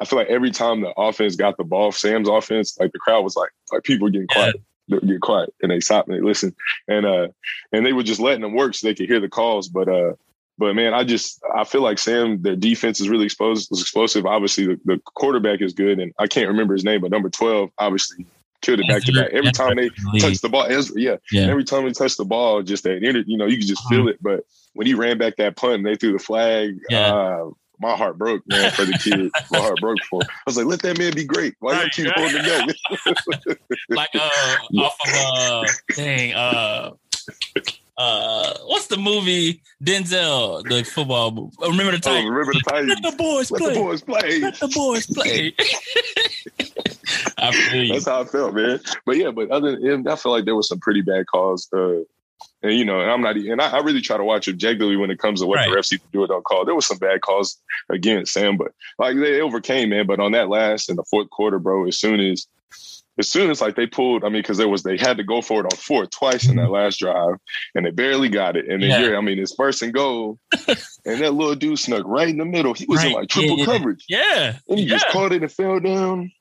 I 0.00 0.04
feel 0.04 0.18
like 0.18 0.28
every 0.28 0.52
time 0.52 0.80
the 0.80 0.92
offense 0.96 1.34
got 1.34 1.56
the 1.56 1.64
ball, 1.64 1.90
Sam's 1.90 2.28
offense, 2.28 2.78
like 2.78 2.92
the 2.92 3.00
crowd 3.00 3.24
was 3.24 3.36
like, 3.36 3.50
like 3.72 3.82
people 3.82 4.06
were 4.06 4.10
getting 4.10 4.28
quiet. 4.28 4.56
They 4.88 4.96
would 4.96 5.08
get 5.08 5.20
quiet 5.20 5.52
and 5.62 5.72
they 5.72 5.80
stopped 5.80 6.08
and 6.08 6.16
they 6.16 6.20
listened 6.20 6.54
and 6.88 7.06
uh 7.06 7.28
and 7.72 7.86
they 7.86 7.92
were 7.92 8.02
just 8.02 8.18
letting 8.18 8.40
them 8.40 8.54
work 8.54 8.74
so 8.74 8.88
they 8.88 8.94
could 8.94 9.08
hear 9.08 9.20
the 9.20 9.28
calls 9.28 9.68
but 9.68 9.88
uh 9.88 10.14
but 10.60 10.74
man, 10.74 10.92
I 10.92 11.04
just 11.04 11.42
I 11.56 11.64
feel 11.64 11.80
like 11.80 11.98
Sam, 11.98 12.42
their 12.42 12.54
defense 12.54 13.00
is 13.00 13.08
really 13.08 13.24
exposed, 13.24 13.70
was 13.70 13.80
explosive. 13.80 14.26
Obviously, 14.26 14.66
the, 14.66 14.80
the 14.84 15.00
quarterback 15.14 15.62
is 15.62 15.72
good, 15.72 15.98
and 15.98 16.12
I 16.18 16.26
can't 16.26 16.48
remember 16.48 16.74
his 16.74 16.84
name, 16.84 17.00
but 17.00 17.10
number 17.10 17.30
twelve 17.30 17.70
obviously 17.78 18.26
killed 18.62 18.80
it 18.80 18.88
back 18.88 19.02
to 19.04 19.12
back. 19.12 19.30
Every 19.32 19.52
time 19.52 19.76
they 19.76 19.90
League. 20.12 20.22
touch 20.22 20.40
the 20.40 20.48
ball, 20.48 20.66
Ezra, 20.68 21.00
yeah, 21.00 21.16
Yeah. 21.32 21.48
every 21.48 21.64
time 21.64 21.84
they 21.84 21.92
touch 21.92 22.16
the 22.16 22.24
ball, 22.24 22.62
just 22.62 22.84
that 22.84 23.02
energy, 23.02 23.24
you 23.30 23.36
know, 23.38 23.46
you 23.46 23.58
could 23.58 23.66
just 23.66 23.86
feel 23.88 24.08
it. 24.08 24.18
But 24.22 24.44
when 24.74 24.86
he 24.86 24.94
ran 24.94 25.18
back 25.18 25.36
that 25.36 25.56
punt 25.56 25.74
and 25.74 25.86
they 25.86 25.96
threw 25.96 26.12
the 26.12 26.18
flag, 26.18 26.78
Yeah. 26.90 27.12
uh, 27.14 27.50
my 27.82 27.96
heart 27.96 28.18
broke, 28.18 28.42
man, 28.46 28.70
for 28.72 28.84
the 28.84 28.92
kid. 28.92 29.30
my 29.50 29.58
heart 29.58 29.78
broke 29.80 29.98
for. 30.10 30.20
Him. 30.22 30.28
I 30.30 30.40
was 30.46 30.56
like, 30.58 30.66
let 30.66 30.82
that 30.82 30.98
man 30.98 31.14
be 31.14 31.24
great. 31.24 31.54
Why 31.60 31.72
Right, 31.72 31.84
you 31.96 32.04
keep 32.04 32.14
right. 32.14 32.30
holding 32.30 32.44
him 32.44 32.66
back? 33.46 33.58
like 33.88 34.10
uh 34.14 34.56
off 34.80 34.96
of 35.06 35.14
uh 35.14 35.64
dang 35.96 36.34
uh 36.34 36.90
uh 38.02 38.54
what's 38.64 38.86
the 38.86 38.96
movie 38.96 39.60
Denzel 39.84 40.62
the 40.68 40.82
football 40.84 41.30
movie? 41.32 41.56
remember 41.60 41.92
the 41.92 41.98
oh, 41.98 42.00
Titans 42.00 42.30
remember 42.30 42.52
the 42.54 42.62
let 42.88 43.02
the 43.02 43.16
boys 43.16 43.50
Let 43.50 43.60
play 43.60 43.74
the 43.74 43.80
boys 43.80 44.00
play. 44.02 44.38
let 44.40 44.54
the 44.60 44.68
boys 44.68 45.06
play 45.06 45.54
I 47.38 47.52
feel 47.52 47.82
you 47.84 47.92
That's 47.94 48.06
how 48.06 48.22
I 48.22 48.24
felt, 48.24 48.54
man. 48.54 48.80
But 49.06 49.16
yeah, 49.16 49.30
but 49.30 49.50
other 49.50 49.72
than 49.72 49.84
him, 49.84 50.08
I 50.08 50.16
feel 50.16 50.32
like 50.32 50.44
there 50.44 50.54
was 50.56 50.68
some 50.68 50.78
pretty 50.80 51.02
bad 51.02 51.26
calls. 51.26 51.68
Uh, 51.72 52.00
and 52.62 52.72
you 52.74 52.84
know, 52.84 53.00
and 53.00 53.10
I'm 53.10 53.22
not, 53.22 53.36
and 53.36 53.60
I, 53.60 53.78
I 53.78 53.80
really 53.80 54.00
try 54.02 54.16
to 54.16 54.24
watch 54.24 54.48
objectively 54.48 54.96
when 54.96 55.10
it 55.10 55.18
comes 55.18 55.40
to 55.40 55.46
what 55.46 55.56
the 55.64 55.70
Right. 55.70 55.78
refs 55.78 55.92
even 55.92 56.06
do 56.12 56.22
or 56.22 56.26
don't 56.26 56.44
call. 56.44 56.64
There 56.64 56.74
was 56.74 56.86
some 56.86 56.98
bad 56.98 57.20
calls 57.22 57.58
against 57.88 58.32
Sam, 58.34 58.56
but 58.56 58.72
like 58.98 59.16
they 59.16 59.40
overcame, 59.40 59.90
man. 59.90 60.06
But 60.06 60.20
on 60.20 60.32
that 60.32 60.48
last 60.48 60.90
in 60.90 60.96
the 60.96 61.04
fourth 61.04 61.30
quarter, 61.30 61.58
bro, 61.58 61.86
as 61.88 61.98
soon 61.98 62.20
as, 62.20 62.46
as 63.20 63.28
soon 63.28 63.50
as 63.50 63.60
like 63.60 63.76
they 63.76 63.86
pulled, 63.86 64.24
I 64.24 64.28
mean, 64.28 64.42
because 64.42 64.58
there 64.58 64.68
was 64.68 64.82
they 64.82 64.96
had 64.98 65.16
to 65.18 65.22
go 65.24 65.40
for 65.40 65.60
it 65.60 65.66
on 65.66 65.76
fourth 65.76 66.10
twice 66.10 66.48
in 66.48 66.56
that 66.56 66.70
last 66.70 66.98
drive, 66.98 67.36
and 67.76 67.86
they 67.86 67.90
barely 67.92 68.28
got 68.28 68.56
it. 68.56 68.68
And 68.68 68.82
then 68.82 68.90
Yeah. 69.12 69.16
I 69.16 69.20
mean, 69.20 69.38
it's 69.38 69.54
first 69.54 69.82
and 69.82 69.94
goal, 69.94 70.38
and 70.66 71.20
that 71.20 71.34
little 71.34 71.54
dude 71.54 71.78
snuck 71.78 72.02
right 72.06 72.28
in 72.28 72.38
the 72.38 72.44
middle. 72.44 72.74
He 72.74 72.86
was 72.88 73.04
in 73.04 73.12
like 73.12 73.28
triple 73.28 73.58
Yeah, 73.58 73.64
coverage. 73.64 74.04
yeah 74.08 74.58
And 74.68 74.78
he 74.80 74.84
yeah 74.86 74.94
just 74.94 75.06
caught 75.08 75.30
it 75.32 75.42
and 75.42 75.52
fell 75.52 75.78
down. 75.78 76.32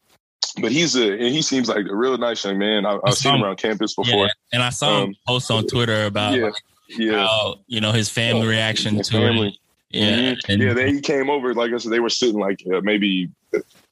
But 0.62 0.72
he's 0.72 0.96
a 0.96 1.12
and 1.14 1.28
he 1.36 1.42
seems 1.44 1.70
like 1.70 1.86
a 1.88 1.96
real 1.96 2.18
nice 2.18 2.44
young 2.44 2.58
man. 2.58 2.86
I, 2.86 2.98
I've 3.06 3.14
seen 3.14 3.36
him 3.36 3.44
around 3.44 3.58
campus 3.58 3.94
before. 3.96 4.30
and 4.52 4.64
I 4.64 4.70
saw 4.72 5.04
him 5.04 5.10
Um, 5.10 5.16
post 5.28 5.52
on 5.52 5.68
Twitter 5.68 6.06
about 6.06 6.34
Yeah, 6.36 6.46
like, 6.46 6.54
yeah, 6.88 7.28
how 7.28 7.60
you 7.68 7.82
know 7.82 7.92
his 7.92 8.10
family 8.10 8.42
Yeah, 8.48 8.54
reaction 8.54 8.96
his 8.96 9.08
to 9.10 9.14
family. 9.18 9.48
it 9.50 9.56
yeah 9.92 10.16
Mhm. 10.32 10.50
and- 10.50 10.62
yeah. 10.64 10.74
Then 10.74 10.94
he 10.96 11.02
came 11.02 11.30
over. 11.30 11.54
Like 11.54 11.72
I 11.74 11.78
said, 11.78 11.92
they 11.92 12.00
were 12.00 12.10
sitting 12.10 12.40
like 12.40 12.64
uh, 12.74 12.82
maybe 12.82 13.30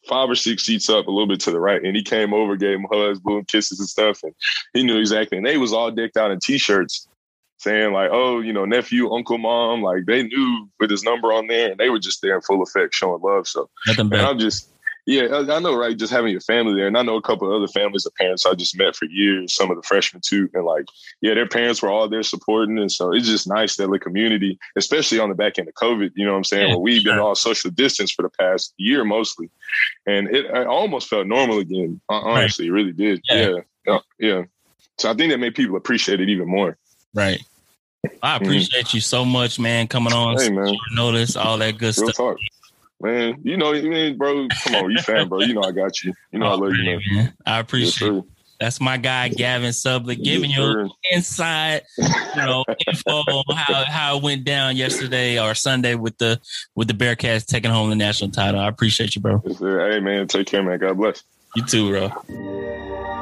five 0.07 0.29
or 0.29 0.35
six 0.35 0.63
seats 0.63 0.89
up, 0.89 1.07
a 1.07 1.11
little 1.11 1.27
bit 1.27 1.39
to 1.41 1.51
the 1.51 1.59
right, 1.59 1.83
and 1.83 1.95
he 1.95 2.03
came 2.03 2.33
over, 2.33 2.55
gave 2.55 2.79
him 2.79 2.87
hugs, 2.91 3.19
blew 3.19 3.37
him 3.37 3.45
kisses 3.45 3.79
and 3.79 3.89
stuff, 3.89 4.23
and 4.23 4.33
he 4.73 4.83
knew 4.83 4.97
exactly. 4.97 5.37
And 5.37 5.45
they 5.45 5.57
was 5.57 5.73
all 5.73 5.91
decked 5.91 6.17
out 6.17 6.31
in 6.31 6.39
t-shirts. 6.39 7.07
Saying 7.59 7.91
like, 7.91 8.11
oh, 8.13 8.39
you 8.39 8.53
know, 8.53 8.65
nephew, 8.65 9.11
uncle, 9.11 9.39
mom, 9.39 9.81
like 9.81 10.05
they 10.05 10.21
knew 10.21 10.69
with 10.79 10.91
his 10.91 11.01
number 11.01 11.33
on 11.33 11.47
there, 11.47 11.71
and 11.71 11.79
they 11.79 11.89
were 11.89 11.97
just 11.97 12.21
there 12.21 12.35
in 12.35 12.41
full 12.41 12.61
effect, 12.61 12.93
showing 12.93 13.19
love. 13.23 13.47
So 13.47 13.67
I'm 13.97 14.37
just, 14.37 14.69
yeah, 15.07 15.45
I, 15.49 15.59
know, 15.59 15.73
right? 15.73 15.97
Just 15.97 16.11
having 16.11 16.31
your 16.33 16.41
family 16.41 16.75
there, 16.75 16.85
and 16.85 16.97
I 16.97 17.01
know 17.01 17.15
a 17.15 17.21
couple 17.21 17.47
of 17.47 17.53
other 17.55 17.71
families 17.71 18.05
of 18.05 18.13
parents 18.15 18.45
I 18.45 18.53
just 18.55 18.77
met 18.77 18.93
for 18.93 19.05
years. 19.05 19.55
Some 19.55 19.71
of 19.71 19.77
the 19.77 19.81
freshmen 19.83 20.21
too, 20.23 20.49
and 20.53 20.65
like, 20.65 20.85
yeah, 21.21 21.33
their 21.33 21.47
parents 21.47 21.81
were 21.81 21.89
all 21.89 22.09
there 22.09 22.23
supporting, 22.23 22.77
and 22.77 22.91
so 22.91 23.13
it's 23.13 23.25
just 23.25 23.47
nice 23.47 23.77
that 23.77 23.89
the 23.89 23.99
community, 23.99 24.59
especially 24.75 25.19
on 25.19 25.29
the 25.29 25.35
back 25.35 25.57
end 25.57 25.69
of 25.69 25.75
COVID, 25.75 26.11
you 26.15 26.25
know 26.25 26.33
what 26.33 26.37
I'm 26.39 26.43
saying? 26.43 26.67
Yeah, 26.67 26.75
Where 26.75 26.81
we've 26.83 27.05
been 27.05 27.19
all 27.19 27.35
social 27.35 27.71
distance 27.71 28.11
for 28.11 28.21
the 28.23 28.29
past 28.29 28.73
year 28.75 29.05
mostly, 29.05 29.49
and 30.05 30.27
it, 30.27 30.45
almost 30.67 31.07
felt 31.07 31.25
normal 31.25 31.59
again. 31.59 32.01
hon- 32.09 32.23
Honestly, 32.37 32.67
it 32.67 32.71
really 32.71 32.91
did. 32.91 33.21
Yeah. 33.29 33.55
Yeah. 33.85 33.99
yeah. 34.19 34.43
So 34.97 35.09
I 35.09 35.13
think 35.13 35.31
that 35.31 35.37
made 35.37 35.55
people 35.55 35.77
appreciate 35.77 36.19
it 36.19 36.27
even 36.27 36.49
more. 36.49 36.77
right 37.13 37.41
I 38.21 38.35
appreciate 38.37 38.93
you 38.93 39.01
so 39.01 39.23
much 39.25 39.57
man 39.59 39.87
coming 39.87 40.13
on 40.13 40.35
Mm-hmm. 40.35 40.53
Hey, 40.55 40.61
man. 40.61 40.75
notice 40.93 41.35
all 41.35 41.57
that 41.59 41.77
good 41.77 41.97
Real 41.97 42.09
stuff 42.09 42.15
talk. 42.15 42.37
Man, 42.99 43.35
you 43.43 43.57
know, 43.57 43.73
I 43.73 43.81
mean, 43.81 44.17
bro, 44.17 44.47
come 44.63 44.75
on, 44.75 44.91
you 44.91 44.99
fan, 44.99 45.27
bro. 45.27 45.41
You 45.41 45.53
know 45.53 45.61
I 45.61 45.71
got 45.71 46.03
you. 46.03 46.13
You 46.31 46.39
know 46.39 46.47
I 46.47 46.53
oh, 46.53 46.57
love 46.57 46.73
you, 46.73 46.83
man. 46.83 47.01
man. 47.11 47.33
I 47.45 47.59
appreciate 47.59 48.11
it. 48.11 48.23
That's 48.59 48.81
my 48.81 48.97
guy, 48.97 49.27
Gavin 49.27 49.71
Sublet, 49.71 50.23
giving 50.23 50.49
Yes, 50.49 50.59
you 50.59 50.89
inside, 51.11 51.83
you 51.97 52.41
know, 52.41 52.65
info 52.87 53.11
on 53.11 53.55
how, 53.55 53.85
how 53.85 54.17
it 54.17 54.23
went 54.23 54.45
down 54.45 54.75
yesterday 54.75 55.39
or 55.39 55.53
Sunday 55.53 55.93
with 55.93 56.17
the 56.17 56.41
with 56.75 56.87
the 56.87 56.95
Bearcats 56.95 57.45
taking 57.45 57.69
home 57.69 57.91
the 57.91 57.95
national 57.95 58.31
title. 58.31 58.59
I 58.59 58.67
appreciate 58.67 59.15
you, 59.15 59.21
bro. 59.21 59.43
Yes. 59.45 59.59
Hey, 59.59 59.99
man, 59.99 60.27
take 60.27 60.47
care, 60.47 60.63
man. 60.63 60.79
God 60.79 60.97
bless. 60.97 61.23
You 61.55 61.65
too, 61.65 61.89
bro. 61.89 63.16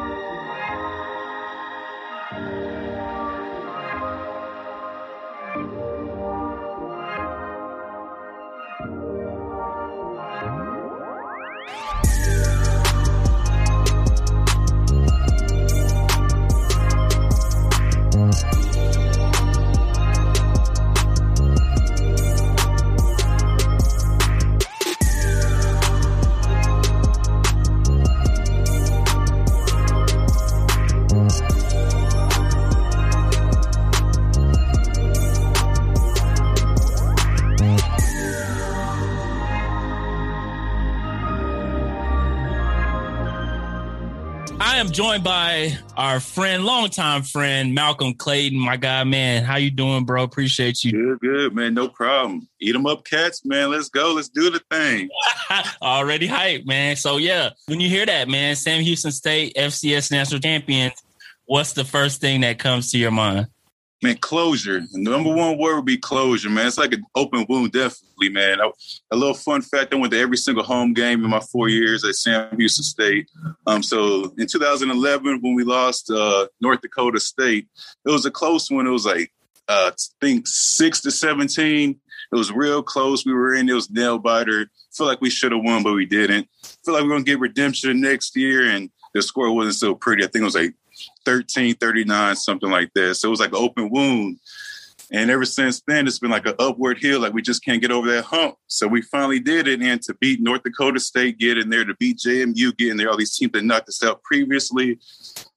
Am 44.85 44.91
joined 44.91 45.23
by 45.23 45.75
our 45.97 46.19
friend, 46.19 46.63
longtime 46.63 47.23
friend, 47.23 47.73
Malcolm 47.73 48.13
Clayton. 48.13 48.59
My 48.59 48.77
God, 48.77 49.07
man, 49.07 49.43
how 49.43 49.55
you 49.55 49.71
doing, 49.71 50.05
bro? 50.05 50.23
Appreciate 50.23 50.83
you. 50.83 50.91
Good, 50.91 51.19
good, 51.21 51.55
man. 51.55 51.73
No 51.73 51.87
problem. 51.87 52.47
Eat 52.59 52.73
them 52.73 52.85
up, 52.85 53.03
cats, 53.03 53.43
man. 53.45 53.71
Let's 53.71 53.89
go. 53.89 54.13
Let's 54.13 54.29
do 54.29 54.51
the 54.51 54.61
thing. 54.69 55.09
Already 55.81 56.27
hyped, 56.27 56.67
man. 56.67 56.95
So 56.95 57.17
yeah, 57.17 57.49
when 57.67 57.79
you 57.79 57.89
hear 57.89 58.05
that, 58.05 58.27
man, 58.27 58.55
Sam 58.55 58.83
Houston 58.83 59.11
State 59.11 59.55
FCS 59.55 60.11
national 60.11 60.41
champions, 60.41 60.93
what's 61.45 61.73
the 61.73 61.85
first 61.85 62.21
thing 62.21 62.41
that 62.41 62.59
comes 62.59 62.91
to 62.91 62.99
your 62.99 63.11
mind? 63.11 63.47
Man, 64.05 64.17
closure. 64.17 64.81
The 64.81 64.99
number 64.99 65.33
one 65.33 65.57
word 65.57 65.77
would 65.77 65.85
be 65.85 65.97
closure, 65.97 66.47
man. 66.47 66.67
It's 66.67 66.77
like 66.77 66.93
an 66.93 67.03
open 67.15 67.43
wound, 67.49 67.71
definitely, 67.71 68.29
man. 68.29 68.61
I, 68.61 68.69
a 69.09 69.15
little 69.15 69.33
fun 69.33 69.63
fact: 69.63 69.91
I 69.91 69.97
went 69.97 70.13
to 70.13 70.19
every 70.19 70.37
single 70.37 70.63
home 70.63 70.93
game 70.93 71.23
in 71.23 71.29
my 71.31 71.39
four 71.39 71.69
years 71.69 72.05
at 72.05 72.13
Sam 72.13 72.55
Houston 72.55 72.83
State. 72.83 73.31
Um, 73.65 73.81
so 73.81 74.31
in 74.37 74.45
2011, 74.45 75.39
when 75.41 75.55
we 75.55 75.63
lost 75.63 76.11
uh, 76.11 76.45
North 76.61 76.81
Dakota 76.81 77.19
State, 77.19 77.67
it 78.05 78.11
was 78.11 78.27
a 78.27 78.31
close 78.31 78.69
one. 78.69 78.85
It 78.85 78.91
was 78.91 79.07
like 79.07 79.33
uh, 79.67 79.89
I 79.91 79.97
think 80.21 80.45
six 80.45 81.01
to 81.01 81.09
17. 81.09 81.89
It 81.89 82.35
was 82.35 82.51
real 82.51 82.83
close. 82.83 83.25
We 83.25 83.33
were 83.33 83.55
in. 83.55 83.67
It 83.67 83.73
was 83.73 83.89
nail 83.89 84.19
biter. 84.19 84.69
Feel 84.93 85.07
like 85.07 85.21
we 85.21 85.31
should 85.31 85.51
have 85.51 85.63
won, 85.63 85.81
but 85.81 85.95
we 85.95 86.05
didn't. 86.05 86.47
Feel 86.85 86.93
like 86.93 87.05
we're 87.05 87.09
gonna 87.09 87.23
get 87.23 87.39
redemption 87.39 88.01
next 88.01 88.35
year, 88.35 88.69
and 88.69 88.91
the 89.15 89.23
score 89.23 89.51
wasn't 89.51 89.77
so 89.77 89.95
pretty. 89.95 90.23
I 90.23 90.27
think 90.27 90.43
it 90.43 90.45
was 90.45 90.53
like 90.53 90.75
13, 91.25 91.75
39, 91.75 92.35
something 92.35 92.69
like 92.69 92.91
that. 92.95 93.15
So 93.15 93.27
it 93.27 93.31
was 93.31 93.39
like 93.39 93.51
an 93.51 93.57
open 93.57 93.89
wound. 93.89 94.39
And 95.11 95.29
ever 95.29 95.45
since 95.45 95.81
then, 95.87 96.07
it's 96.07 96.19
been 96.19 96.31
like 96.31 96.47
an 96.47 96.55
upward 96.57 96.97
hill. 96.97 97.19
Like 97.19 97.33
we 97.33 97.41
just 97.41 97.63
can't 97.63 97.81
get 97.81 97.91
over 97.91 98.09
that 98.11 98.25
hump. 98.25 98.55
So 98.67 98.87
we 98.87 99.01
finally 99.01 99.39
did 99.39 99.67
it. 99.67 99.81
And 99.81 100.01
to 100.03 100.15
beat 100.15 100.41
North 100.41 100.63
Dakota 100.63 100.99
State, 100.99 101.37
get 101.37 101.57
in 101.57 101.69
there, 101.69 101.85
to 101.85 101.93
beat 101.95 102.17
JMU, 102.17 102.75
get 102.77 102.89
in 102.89 102.97
there, 102.97 103.09
all 103.09 103.17
these 103.17 103.35
teams 103.35 103.51
that 103.53 103.63
knocked 103.63 103.89
us 103.89 104.03
out 104.03 104.23
previously. 104.23 104.99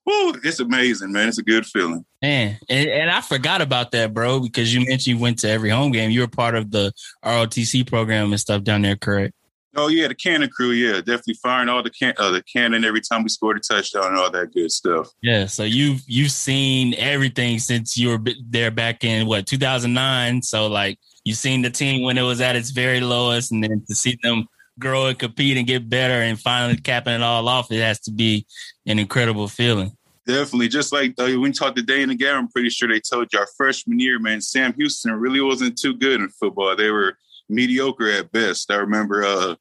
Woo, 0.05 0.33
it's 0.43 0.59
amazing, 0.59 1.11
man. 1.11 1.29
It's 1.29 1.39
a 1.39 1.43
good 1.43 1.65
feeling. 1.65 2.05
Man, 2.21 2.57
and, 2.69 2.89
and, 2.89 3.09
I 3.11 3.21
forgot 3.21 3.61
about 3.61 3.91
that, 3.91 4.13
bro, 4.13 4.41
because 4.41 4.73
you 4.73 4.81
mentioned 4.81 5.07
you 5.07 5.17
went 5.17 5.39
to 5.39 5.49
every 5.49 5.69
home 5.69 5.91
game. 5.91 6.11
You 6.11 6.21
were 6.21 6.27
part 6.27 6.55
of 6.55 6.69
the 6.69 6.91
ROTC 7.23 7.87
program 7.87 8.31
and 8.31 8.39
stuff 8.39 8.63
down 8.63 8.81
there, 8.81 8.97
correct? 8.97 9.33
Oh 9.75 9.87
yeah, 9.87 10.07
the 10.07 10.15
cannon 10.15 10.49
crew. 10.49 10.71
Yeah, 10.71 10.97
definitely 10.97 11.35
firing 11.35 11.69
all 11.69 11.83
the 11.83 11.91
can 11.91 12.13
uh, 12.17 12.31
the 12.31 12.41
cannon 12.41 12.83
every 12.83 13.01
time 13.01 13.21
we 13.23 13.29
scored 13.29 13.57
a 13.57 13.59
touchdown 13.59 14.07
and 14.07 14.17
all 14.17 14.31
that 14.31 14.51
good 14.51 14.71
stuff. 14.71 15.09
Yeah, 15.21 15.45
so 15.45 15.63
you've 15.63 16.01
you've 16.07 16.31
seen 16.31 16.95
everything 16.95 17.59
since 17.59 17.95
you 17.95 18.09
were 18.09 18.19
there 18.49 18.71
back 18.71 19.03
in 19.03 19.27
what 19.27 19.45
2009. 19.45 20.41
So 20.41 20.67
like 20.67 20.97
you've 21.23 21.37
seen 21.37 21.61
the 21.61 21.69
team 21.69 22.03
when 22.03 22.17
it 22.17 22.23
was 22.23 22.41
at 22.41 22.55
its 22.55 22.71
very 22.71 22.99
lowest, 22.99 23.51
and 23.51 23.63
then 23.63 23.83
to 23.87 23.95
see 23.95 24.17
them 24.23 24.47
grow 24.79 25.07
and 25.07 25.19
compete 25.19 25.57
and 25.57 25.67
get 25.67 25.87
better, 25.87 26.15
and 26.15 26.39
finally 26.39 26.77
capping 26.77 27.13
it 27.13 27.21
all 27.21 27.47
off, 27.47 27.71
it 27.71 27.81
has 27.81 27.99
to 28.01 28.11
be 28.11 28.47
an 28.87 28.97
incredible 28.97 29.47
feeling. 29.47 29.95
Definitely. 30.25 30.67
Just 30.67 30.91
like 30.91 31.11
uh, 31.19 31.25
when 31.25 31.45
you 31.45 31.53
talked 31.53 31.75
to 31.77 31.83
Dane 31.83 32.09
and 32.09 32.19
Gary, 32.19 32.37
I'm 32.37 32.47
pretty 32.47 32.69
sure 32.69 32.87
they 32.87 32.99
told 32.99 33.33
you 33.33 33.39
our 33.39 33.47
freshman 33.57 33.99
year, 33.99 34.19
man, 34.19 34.41
Sam 34.41 34.73
Houston 34.73 35.13
really 35.13 35.41
wasn't 35.41 35.77
too 35.77 35.95
good 35.95 36.21
in 36.21 36.29
football. 36.29 36.75
They 36.75 36.91
were 36.91 37.17
mediocre 37.49 38.11
at 38.11 38.31
best. 38.31 38.71
I 38.71 38.75
remember 38.75 39.23
uh, 39.23 39.55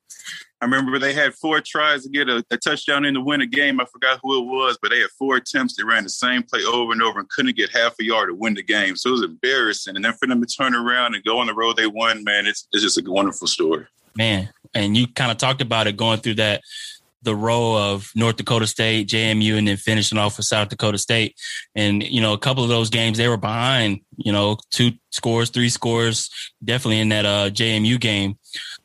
I 0.60 0.64
remember 0.64 0.98
they 0.98 1.14
had 1.14 1.34
four 1.34 1.60
tries 1.60 2.02
to 2.02 2.08
get 2.08 2.28
a, 2.28 2.44
a, 2.50 2.56
touchdown 2.56 3.04
in 3.04 3.14
to 3.14 3.20
win 3.20 3.42
a 3.42 3.46
game. 3.46 3.80
I 3.80 3.84
forgot 3.84 4.18
who 4.22 4.42
it 4.42 4.46
was, 4.46 4.76
but 4.82 4.90
they 4.90 4.98
had 4.98 5.10
four 5.10 5.36
attempts. 5.36 5.76
They 5.76 5.84
ran 5.84 6.02
the 6.02 6.10
same 6.10 6.42
play 6.42 6.64
over 6.64 6.92
and 6.92 7.00
over 7.00 7.20
and 7.20 7.28
couldn't 7.28 7.56
get 7.56 7.70
half 7.70 7.94
a 8.00 8.04
yard 8.04 8.28
to 8.28 8.34
win 8.34 8.54
the 8.54 8.62
game. 8.64 8.96
So 8.96 9.10
it 9.10 9.12
was 9.12 9.22
embarrassing. 9.22 9.94
And 9.94 10.04
then 10.04 10.14
for 10.14 10.26
them 10.26 10.44
to 10.44 10.46
turn 10.46 10.74
around 10.74 11.14
and 11.14 11.22
go 11.22 11.38
on 11.38 11.46
the 11.46 11.54
road 11.54 11.76
they 11.76 11.86
won, 11.86 12.24
man, 12.24 12.46
it's, 12.46 12.66
it's 12.72 12.82
just 12.82 12.98
a 12.98 13.02
wonderful 13.06 13.46
story. 13.46 13.86
Man, 14.16 14.48
and 14.74 14.96
you 14.96 15.06
kind 15.06 15.30
of 15.30 15.36
talked 15.36 15.62
about 15.62 15.86
it 15.86 15.96
going 15.96 16.18
through 16.18 16.34
that 16.34 16.62
the 17.22 17.34
role 17.34 17.76
of 17.76 18.10
North 18.14 18.36
Dakota 18.36 18.66
State, 18.66 19.08
JMU, 19.08 19.58
and 19.58 19.66
then 19.66 19.76
finishing 19.76 20.18
off 20.18 20.36
with 20.36 20.46
South 20.46 20.68
Dakota 20.68 20.98
State. 20.98 21.36
And, 21.74 22.02
you 22.02 22.20
know, 22.20 22.32
a 22.32 22.38
couple 22.38 22.62
of 22.62 22.68
those 22.68 22.90
games, 22.90 23.18
they 23.18 23.28
were 23.28 23.36
behind, 23.36 24.00
you 24.16 24.32
know, 24.32 24.56
two 24.70 24.92
scores, 25.10 25.50
three 25.50 25.68
scores, 25.68 26.30
definitely 26.62 27.00
in 27.00 27.08
that 27.10 27.26
uh, 27.26 27.50
JMU 27.50 27.98
game. 28.00 28.38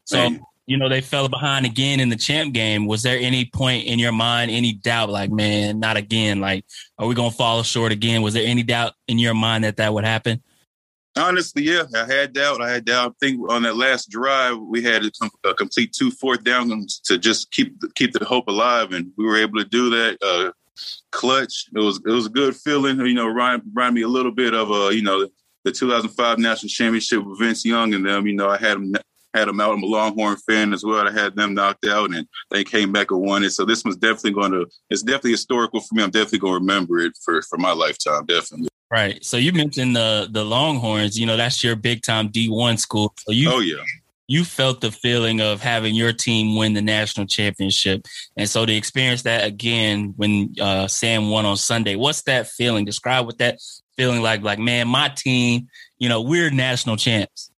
So, 0.06 0.38
you 0.66 0.78
know, 0.78 0.90
they 0.90 1.02
fell 1.02 1.28
behind 1.28 1.66
again 1.66 2.00
in 2.00 2.10
the 2.10 2.16
champ 2.16 2.54
game. 2.54 2.88
Was 2.88 3.04
there 3.04 3.18
any 3.20 3.46
point 3.46 3.86
in 3.86 4.00
your 4.00 4.12
mind, 4.12 4.50
any 4.50 4.74
doubt, 4.74 5.10
like, 5.10 5.30
man, 5.30 5.80
not 5.80 5.98
again? 5.98 6.40
Like, 6.40 6.66
are 6.98 7.08
we 7.08 7.16
going 7.16 7.32
to 7.32 7.36
fall 7.36 7.64
short 7.64 7.92
again? 7.92 8.22
Was 8.22 8.34
there 8.34 8.48
any 8.48 8.64
doubt 8.64 8.94
in 9.08 9.20
your 9.20 9.34
mind 9.34 9.64
that 9.66 9.78
that 9.78 9.94
would 9.94 10.06
happen? 10.06 10.42
Honestly, 11.16 11.64
yeah, 11.64 11.84
I 11.96 12.06
had 12.06 12.34
doubt. 12.34 12.62
I 12.62 12.72
had 12.72 12.86
doubt. 12.86 13.12
I 13.12 13.26
think 13.26 13.52
on 13.52 13.64
that 13.64 13.78
last 13.78 14.10
drive, 14.10 14.58
we 14.58 14.82
had 14.82 15.04
a, 15.44 15.54
complete 15.54 15.94
two 15.94 16.10
fourth 16.10 16.44
downs 16.44 17.00
to 17.06 17.20
just 17.20 17.52
keep 17.52 17.76
keep 17.94 18.14
the 18.14 18.26
hope 18.26 18.48
alive, 18.48 18.94
and 18.94 19.12
we 19.18 19.26
were 19.26 19.38
able 19.38 19.60
to 19.60 19.66
do 19.66 19.90
that. 19.92 20.18
Uh, 20.22 20.52
clutch. 21.12 21.68
It 21.76 21.80
was 21.80 22.02
it 22.06 22.12
was 22.12 22.26
a 22.26 22.32
good 22.32 22.56
feeling. 22.56 23.00
You 23.00 23.14
know, 23.14 23.28
remind, 23.28 23.62
remind 23.74 23.96
me 23.96 24.02
a 24.02 24.08
little 24.08 24.32
bit 24.32 24.54
of 24.54 24.72
uh, 24.72 24.90
you 24.90 25.04
know 25.04 25.28
the 25.64 25.72
2005 25.72 26.40
national 26.40 26.70
championship 26.70 27.24
with 27.24 27.40
Vince 27.40 27.64
Young 27.64 27.94
and 27.94 28.06
them. 28.06 28.28
You 28.28 28.34
know, 28.34 28.50
I 28.50 28.58
had 28.58 28.76
them 28.76 28.94
had 29.34 29.48
them 29.48 29.60
out. 29.60 29.74
I'm 29.74 29.84
a 29.84 29.88
Longhorn 29.88 30.38
fan 30.38 30.74
as 30.74 30.84
well. 30.84 31.08
I 31.08 31.12
had 31.12 31.36
them 31.36 31.54
knocked 31.54 31.86
out, 31.86 32.14
and 32.14 32.28
they 32.52 32.64
came 32.64 32.92
back 32.92 33.12
and 33.12 33.22
won 33.22 33.44
it. 33.44 33.52
So 33.52 33.66
this 33.66 33.84
was 33.84 33.98
definitely 33.98 34.34
going 34.34 34.52
to. 34.52 34.68
It's 34.90 35.04
definitely 35.04 35.32
historical 35.32 35.80
for 35.80 35.96
me. 35.96 36.04
I'm 36.04 36.12
definitely 36.12 36.40
going 36.40 36.54
to 36.54 36.60
remember 36.60 37.00
it 37.00 37.14
for 37.24 37.42
for 37.44 37.58
my 37.58 37.72
lifetime. 37.72 38.26
Definitely. 38.26 38.70
Right. 38.94 39.26
So 39.26 39.38
you 39.38 39.54
mentioned 39.54 39.96
the 39.96 40.30
the 40.30 40.46
Longhorns. 40.46 41.18
You 41.18 41.26
know, 41.26 41.36
that's 41.36 41.64
your 41.64 41.76
big 41.76 42.04
time 42.04 42.28
D 42.28 42.48
one 42.48 42.78
school. 42.78 43.16
So 43.26 43.32
you, 43.32 43.52
oh 43.52 43.60
yeah, 43.60 43.82
you 44.28 44.44
felt 44.44 44.82
the 44.82 44.92
feeling 44.92 45.42
of 45.42 45.62
having 45.62 45.96
your 45.96 46.14
team 46.14 46.56
win 46.56 46.74
the 46.74 46.82
national 46.84 47.26
championship, 47.26 48.06
and 48.38 48.48
so 48.48 48.68
to 48.68 48.72
experience 48.72 49.24
that 49.24 49.46
again 49.48 50.14
when 50.16 50.54
uh, 50.62 50.88
Sam 50.88 51.32
won 51.32 51.44
on 51.44 51.58
Sunday. 51.58 51.96
What's 51.96 52.22
that 52.24 52.50
feeling? 52.50 52.86
Describe 52.86 53.26
what 53.26 53.40
that 53.40 53.58
feeling 53.98 54.22
like. 54.22 54.44
Like, 54.44 54.60
man, 54.60 54.88
my 54.90 55.10
team. 55.10 55.70
You 55.98 56.10
know, 56.10 56.22
we're 56.22 56.52
national 56.52 56.98
champs. 56.98 57.50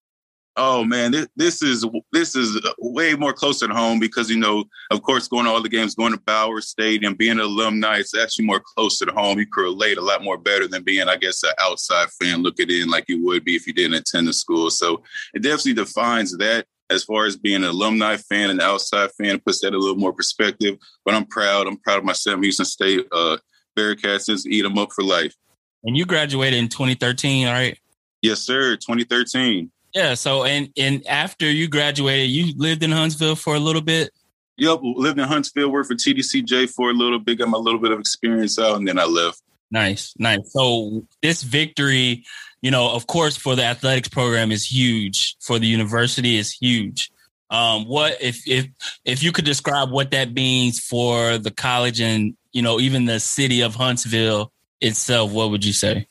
Oh 0.57 0.85
man, 0.85 1.11
this, 1.11 1.27
this 1.35 1.63
is 1.63 1.85
this 2.13 2.37
is 2.37 2.61
way 2.79 3.15
more 3.15 3.33
closer 3.33 3.67
to 3.67 3.75
home 3.75 3.99
because 3.99 4.31
you 4.31 4.39
know, 4.39 4.65
of 4.93 5.03
course, 5.03 5.27
going 5.27 5.47
to 5.47 5.51
all 5.51 5.61
the 5.61 5.69
games, 5.69 5.97
going 5.97 6.13
to 6.13 6.21
Bowers 6.21 6.69
Stadium, 6.69 7.15
being 7.15 7.33
an 7.33 7.41
alumni, 7.41 7.99
it's 7.99 8.17
actually 8.17 8.47
more 8.47 8.63
closer 8.77 9.05
to 9.05 9.13
home. 9.13 9.39
You 9.39 9.47
can 9.47 9.65
relate 9.65 9.99
a 9.99 10.03
lot 10.03 10.23
more 10.23 10.39
better 10.39 10.69
than 10.69 10.85
being, 10.85 11.09
I 11.09 11.17
guess, 11.17 11.43
an 11.43 11.51
outside 11.61 12.09
fan 12.11 12.43
looking 12.43 12.71
in 12.71 12.89
like 12.89 13.07
you 13.09 13.25
would 13.25 13.45
be 13.45 13.57
if 13.57 13.67
you 13.67 13.73
didn't 13.73 13.95
attend 13.95 14.29
the 14.29 14.33
school. 14.33 14.71
So 14.71 15.03
it 15.35 15.43
definitely 15.43 15.75
defines 15.75 16.37
that 16.39 16.67
as 16.91 17.05
far 17.05 17.27
as 17.27 17.37
being 17.37 17.57
an 17.57 17.65
alumni 17.65 18.17
fan 18.17 18.51
and 18.51 18.61
outside 18.61 19.11
fan, 19.13 19.41
puts 19.41 19.61
that 19.61 19.75
a 19.75 19.79
little 19.79 19.97
more 19.97 20.13
perspective. 20.13 20.79
But 21.05 21.15
I'm 21.15 21.27
proud. 21.27 21.67
I'm 21.67 21.79
proud 21.79 21.99
of 21.99 22.05
my 22.05 22.13
Sam 22.13 22.43
Houston 22.43 22.67
State 22.67 23.07
uh, 23.11 23.39
Bearcats. 23.77 24.47
Eat 24.47 24.63
them 24.63 24.79
up 24.79 24.93
for 24.93 25.03
life. 25.03 25.35
And 25.83 25.97
you 25.97 26.07
graduated 26.07 26.59
in 26.59 26.69
2013, 26.69 27.47
right? 27.49 27.79
Yes, 28.23 28.41
sir. 28.41 28.77
2013. 28.77 29.71
Yeah. 29.95 30.15
So, 30.15 30.45
and 30.45 30.71
and 30.77 31.07
after 31.07 31.51
you 31.51 31.69
graduated, 31.69 32.31
you 32.31 32.53
lived 32.57 32.83
in 32.83 32.91
Huntsville 32.91 33.37
for 33.37 33.55
a 33.55 33.61
little 33.61 33.83
bit. 33.83 34.11
Yep, 34.57 34.81
lived 34.83 35.19
in 35.19 35.27
Huntsville, 35.27 35.71
worked 35.71 35.89
for 35.89 35.95
TDCJ 35.95 36.71
for 36.71 36.91
a 36.91 36.93
little 36.93 37.19
bit, 37.19 37.39
got 37.39 37.49
my 37.49 37.59
little 37.59 37.81
bit 37.81 37.91
of 37.91 37.99
experience 37.99 38.59
out, 38.59 38.77
and 38.77 38.87
then 38.87 38.99
I 38.99 39.05
left. 39.05 39.43
Nice, 39.71 40.15
nice. 40.19 40.53
So 40.53 41.05
this 41.23 41.43
victory, 41.43 42.25
you 42.63 42.71
know, 42.71 42.91
of 42.93 43.09
course, 43.09 43.37
for 43.37 43.57
the 43.57 43.65
athletics 43.65 44.09
program 44.09 44.53
is 44.53 44.65
huge. 44.71 45.37
For 45.41 45.59
the 45.59 45.67
university 45.67 46.37
is 46.37 46.53
huge. 46.53 47.11
Um, 47.51 47.87
what 47.87 48.21
if 48.21 48.47
if 48.49 48.69
if 49.05 49.23
you 49.23 49.33
could 49.33 49.45
describe 49.45 49.91
what 49.91 50.13
that 50.13 50.33
means 50.33 50.81
for 50.81 51.39
the 51.39 51.51
college 51.51 52.01
and 52.01 52.37
you 52.53 52.63
know 52.63 52.81
even 52.81 53.05
the 53.05 53.21
city 53.21 53.63
of 53.63 53.75
Huntsville 53.75 54.53
itself? 54.81 55.33
What 55.33 55.51
would 55.51 55.65
you 55.65 55.73
say? 55.73 56.07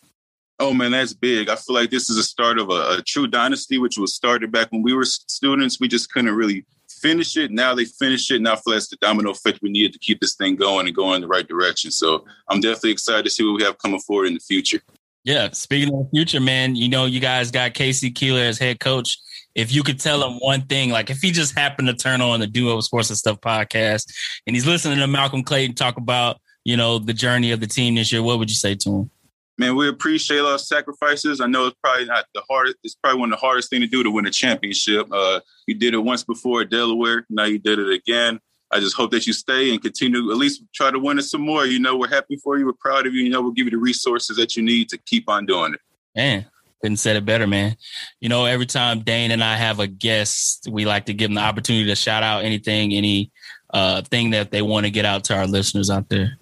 Oh 0.60 0.74
man, 0.74 0.92
that's 0.92 1.14
big. 1.14 1.50
I 1.50 1.56
feel 1.56 1.76
like 1.76 1.90
this 1.90 2.10
is 2.10 2.18
a 2.18 2.24
start 2.24 2.60
of 2.60 2.70
a, 2.70 2.98
a, 2.98 3.02
true 3.06 3.28
dynasty, 3.28 3.80
which 3.80 3.98
was 3.98 4.14
started 4.14 4.52
back 4.52 4.72
when 4.72 4.84
we 4.84 4.94
were 4.94 5.04
students. 5.04 5.80
We 5.80 5.88
just 5.88 6.12
couldn't 6.14 6.34
really 6.34 6.66
finish 7.02 7.36
it. 7.38 7.52
Now 7.52 7.74
they 7.74 7.86
finished 7.86 8.32
it. 8.32 8.42
Now 8.42 8.54
I 8.54 8.56
feel 8.56 8.74
that's 8.74 8.88
the 8.88 8.96
domino 8.98 9.32
effect 9.32 9.60
we 9.62 9.72
needed 9.72 9.94
to 9.94 10.00
keep 10.00 10.22
this 10.22 10.36
thing 10.36 10.56
going 10.56 10.88
and 10.88 10.96
going 10.96 11.16
in 11.16 11.22
the 11.22 11.28
right 11.28 11.48
direction. 11.48 11.92
So 11.92 12.26
I'm 12.48 12.62
definitely 12.62 12.92
excited 12.92 13.26
to 13.26 13.30
see 13.30 13.44
what 13.44 13.58
we 13.58 13.64
have 13.64 13.78
coming 13.80 14.00
forward 14.00 14.28
in 14.28 14.36
the 14.36 14.40
future. 14.40 14.82
Yeah, 15.26 15.50
speaking 15.52 15.94
of 15.94 16.04
the 16.04 16.10
future, 16.12 16.40
man, 16.40 16.76
you 16.76 16.90
know 16.90 17.06
you 17.06 17.20
guys 17.20 17.50
got 17.50 17.74
K.C. 17.74 18.12
Keeler 18.12 18.42
as 18.42 18.60
head 18.60 18.80
coach. 18.80 19.18
If 19.56 19.74
you 19.74 19.84
could 19.84 20.00
tell 20.00 20.28
him 20.28 20.38
one 20.40 20.64
thing, 20.64 20.90
like 20.90 21.10
if 21.10 21.20
he 21.20 21.32
just 21.32 21.58
happened 21.58 21.88
to 21.88 21.94
turn 21.94 22.22
on 22.22 22.40
the 22.40 22.48
Duo 22.48 22.80
Sports 22.82 23.10
and 23.10 23.18
Stuff 23.18 23.40
podcast 23.40 24.12
and 24.48 24.56
he's 24.56 24.66
listening 24.66 24.98
to 24.98 25.08
Malcolm 25.08 25.44
Clayton 25.44 25.76
talk 25.76 25.98
about, 25.98 26.42
you 26.64 26.76
know, 26.76 27.00
the 27.00 27.14
journey 27.14 27.52
of 27.52 27.60
the 27.60 27.68
team 27.68 27.96
this 27.96 28.12
year, 28.12 28.24
what 28.24 28.40
would 28.40 28.50
you 28.50 28.56
say 28.56 28.76
to 28.76 28.90
him? 28.90 29.12
Man, 29.58 29.76
we 29.76 29.88
appreciate 29.88 30.40
our 30.40 30.58
sacrifices. 30.58 31.42
I 31.42 31.48
know 31.48 31.68
it's 31.68 31.78
probably 31.84 32.06
not 32.06 32.26
the 32.34 32.44
hardest. 32.50 32.78
It's 32.84 32.96
probably 32.96 33.20
one 33.20 33.34
of 33.34 33.40
the 33.40 33.46
hardest 33.46 33.70
thing 33.70 33.82
to 33.82 33.88
do 33.88 34.04
to 34.04 34.12
win 34.12 34.26
a 34.26 34.32
championship. 34.32 35.08
Uh, 35.12 35.40
you 35.68 35.76
did 35.76 35.94
it 35.94 36.00
once 36.00 36.24
before 36.24 36.62
at 36.62 36.70
Delaware. 36.70 37.26
Now 37.30 37.46
you 37.46 37.60
did 37.60 37.80
it 37.80 37.92
again. 37.92 38.40
I 38.72 38.80
just 38.80 38.96
hope 38.96 39.12
that 39.12 39.28
you 39.28 39.34
stay 39.34 39.72
and 39.72 39.82
continue 39.82 40.32
at 40.32 40.38
least 40.38 40.64
try 40.74 40.90
to 40.90 40.98
win 40.98 41.20
it 41.20 41.24
some 41.24 41.42
more. 41.42 41.66
You 41.66 41.80
know, 41.80 41.96
we're 41.96 42.10
happy 42.10 42.38
for 42.38 42.58
you. 42.58 42.66
We're 42.66 42.74
proud 42.74 43.06
of 43.06 43.14
you. 43.14 43.24
You 43.24 43.30
know, 43.30 43.42
we'll 43.42 43.52
give 43.52 43.66
you 43.66 43.72
the 43.72 43.78
resources 43.78 44.36
that 44.38 44.56
you 44.56 44.64
need 44.64 44.90
to 44.90 44.98
keep 44.98 45.30
on 45.30 45.46
doing 45.46 45.76
it. 45.76 45.80
Man, 46.16 46.46
couldn't 46.82 46.98
said 46.98 47.16
it 47.16 47.24
better, 47.24 47.46
man. 47.46 47.78
You 48.20 48.30
know, 48.30 48.46
every 48.46 48.66
time 48.66 49.02
Dane 49.02 49.30
and 49.30 49.44
I 49.44 49.56
have 49.56 49.80
a 49.80 49.86
guest, 49.86 50.68
we 50.72 50.86
like 50.86 51.06
to 51.06 51.14
give 51.14 51.30
them 51.30 51.36
the 51.36 51.42
opportunity 51.42 51.86
to 51.86 51.96
shout 51.96 52.24
out 52.24 52.46
anything, 52.46 52.94
any 52.94 53.32
uh, 53.72 54.02
thing 54.02 54.32
that 54.32 54.50
they 54.50 54.64
want 54.64 54.88
to 54.88 54.92
get 54.92 55.06
out 55.06 55.26
to 55.26 55.36
our 55.36 55.46
listeners 55.46 55.92
out 55.92 56.10
there. 56.10 56.40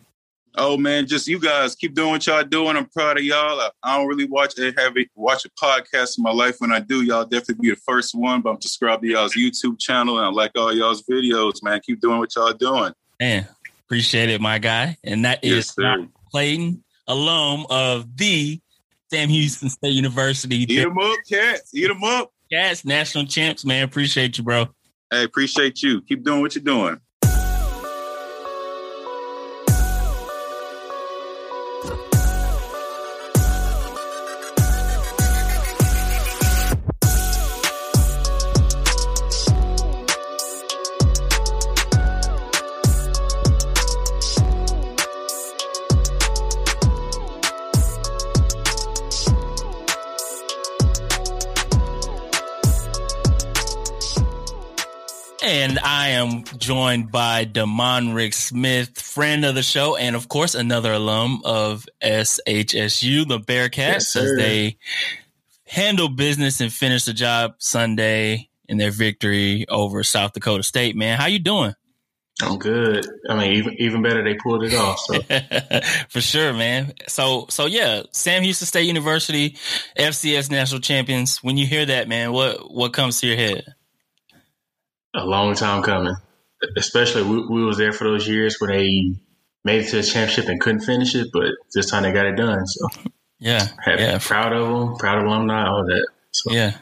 Oh 0.56 0.76
man, 0.78 1.08
just 1.08 1.28
you 1.28 1.40
guys 1.40 1.76
keep 1.76 1.94
doing 1.94 2.12
what 2.12 2.28
y'all 2.28 2.44
doing. 2.44 2.76
I'm 2.76 2.88
proud 2.88 3.18
of 3.18 3.24
y'all. 3.24 3.60
I, 3.60 3.70
I 3.84 3.98
don't 3.98 4.08
really 4.08 4.26
watch 4.26 4.58
a 4.60 4.74
have 4.78 4.98
a, 4.98 5.08
watch 5.16 5.46
a 5.46 5.50
podcast 5.52 6.18
in 6.18 6.24
my 6.24 6.32
life. 6.32 6.58
When 6.60 6.72
I 6.72 6.80
do, 6.80 7.04
y'all 7.04 7.24
definitely 7.24 7.70
be 7.70 7.70
the 7.70 7.82
first 7.86 8.14
one. 8.14 8.42
But 8.42 8.52
I'm 8.52 8.62
subscribed 8.62 9.04
to 9.04 9.08
y'all's 9.08 9.34
YouTube 9.34 9.80
channel 9.80 10.18
and 10.18 10.28
I 10.28 10.30
like 10.30 10.52
all 10.58 10.74
y'all's 10.74 11.04
videos. 11.04 11.64
Man, 11.64 11.80
keep 11.86 12.02
doing 12.02 12.20
what 12.20 12.36
y'all 12.36 12.54
doing. 12.54 12.94
Man, 13.20 13.48
appreciate 13.86 14.30
it, 14.30 14.42
my 14.42 14.58
guy. 14.58 14.98
And 15.04 15.24
that 15.26 15.44
yes, 15.44 15.74
is 15.78 15.86
Clayton, 16.32 16.84
alum 17.08 17.66
of 17.70 18.18
the 18.18 18.60
Sam 19.10 19.30
Houston 19.30 19.70
State 19.70 19.94
University. 19.94 20.58
Eat 20.58 20.84
them 20.84 20.98
up, 20.98 21.18
cats. 21.30 21.74
Eat 21.74 21.88
them 21.88 22.04
up. 22.04 22.32
Cats, 22.52 22.84
national 22.84 23.26
champs, 23.26 23.64
man. 23.64 23.84
Appreciate 23.84 24.38
you, 24.38 24.44
bro. 24.44 24.68
Hey, 25.10 25.24
appreciate 25.24 25.82
you. 25.82 26.02
Keep 26.02 26.24
doing 26.24 26.42
what 26.42 26.56
you're 26.56 26.64
doing. 26.64 27.00
Am 56.12 56.44
joined 56.58 57.12
by 57.12 57.46
Demonrick 57.46 58.34
Smith, 58.34 59.00
friend 59.00 59.46
of 59.46 59.56
the 59.56 59.64
show, 59.64 59.96
and 59.96 60.16
of 60.16 60.28
course 60.28 60.56
another 60.56 60.94
alum 60.94 61.42
of 61.46 61.88
SHSU, 62.04 63.28
the 63.28 63.40
Bearcats, 63.40 63.76
Yes, 63.76 64.16
as 64.16 64.36
they 64.36 64.78
handle 65.66 66.10
business 66.10 66.62
and 66.62 66.72
finish 66.72 67.06
the 67.06 67.14
job 67.14 67.56
Sunday 67.60 68.50
in 68.68 68.78
their 68.78 68.92
victory 68.92 69.66
over 69.70 70.04
South 70.04 70.34
Dakota 70.34 70.64
State. 70.64 70.96
Man, 70.96 71.18
how 71.18 71.28
you 71.28 71.40
doing? 71.40 71.74
I'm 72.42 72.58
good. 72.58 73.06
I 73.30 73.38
mean, 73.38 73.54
even 73.54 73.76
even 73.80 74.02
better, 74.02 74.24
they 74.24 74.36
pulled 74.36 74.64
it 74.64 74.74
off. 74.74 75.00
So 75.00 75.20
For 76.10 76.22
sure, 76.22 76.54
man. 76.54 76.94
So, 77.08 77.46
so 77.50 77.66
yeah, 77.66 78.04
Sam 78.12 78.44
Houston 78.44 78.66
State 78.66 78.88
University, 78.88 79.58
FCS 79.98 80.50
national 80.50 80.82
champions. 80.82 81.44
When 81.44 81.58
you 81.58 81.68
hear 81.68 81.86
that, 81.86 82.08
man, 82.08 82.32
what 82.32 82.72
what 82.72 82.94
comes 82.94 83.20
to 83.22 83.28
your 83.28 83.38
head? 83.38 83.76
A 85.14 85.26
long 85.26 85.56
time 85.56 85.84
coming. 85.84 86.16
Especially 86.78 87.24
we, 87.24 87.46
we 87.48 87.64
was 87.64 87.78
there 87.78 87.92
for 87.92 88.04
those 88.04 88.28
years 88.28 88.58
where 88.60 88.72
they 88.72 89.16
made 89.64 89.82
it 89.82 89.90
to 89.90 89.98
the 89.98 90.04
championship 90.04 90.48
and 90.48 90.60
couldn't 90.60 90.82
finish 90.82 91.16
it, 91.16 91.28
but 91.34 91.50
this 91.74 91.90
time 91.90 92.04
they 92.04 92.12
got 92.12 92.26
it 92.26 92.36
done. 92.36 92.66
So 92.68 92.88
Yeah, 93.40 93.68
happy, 93.84 94.04
yeah, 94.04 94.20
proud 94.22 94.54
of 94.54 94.68
them, 94.68 94.98
proud 94.98 95.20
of 95.20 95.26
alumni, 95.26 95.68
all 95.68 95.86
that. 95.86 96.08
So 96.32 96.52
Yeah, 96.52 96.78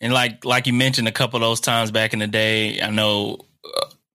and 0.00 0.12
like 0.12 0.44
like 0.44 0.66
you 0.66 0.72
mentioned 0.72 1.08
a 1.08 1.12
couple 1.12 1.38
of 1.38 1.42
those 1.42 1.60
times 1.60 1.90
back 1.90 2.12
in 2.12 2.20
the 2.20 2.26
day, 2.26 2.80
I 2.80 2.90
know 2.90 3.38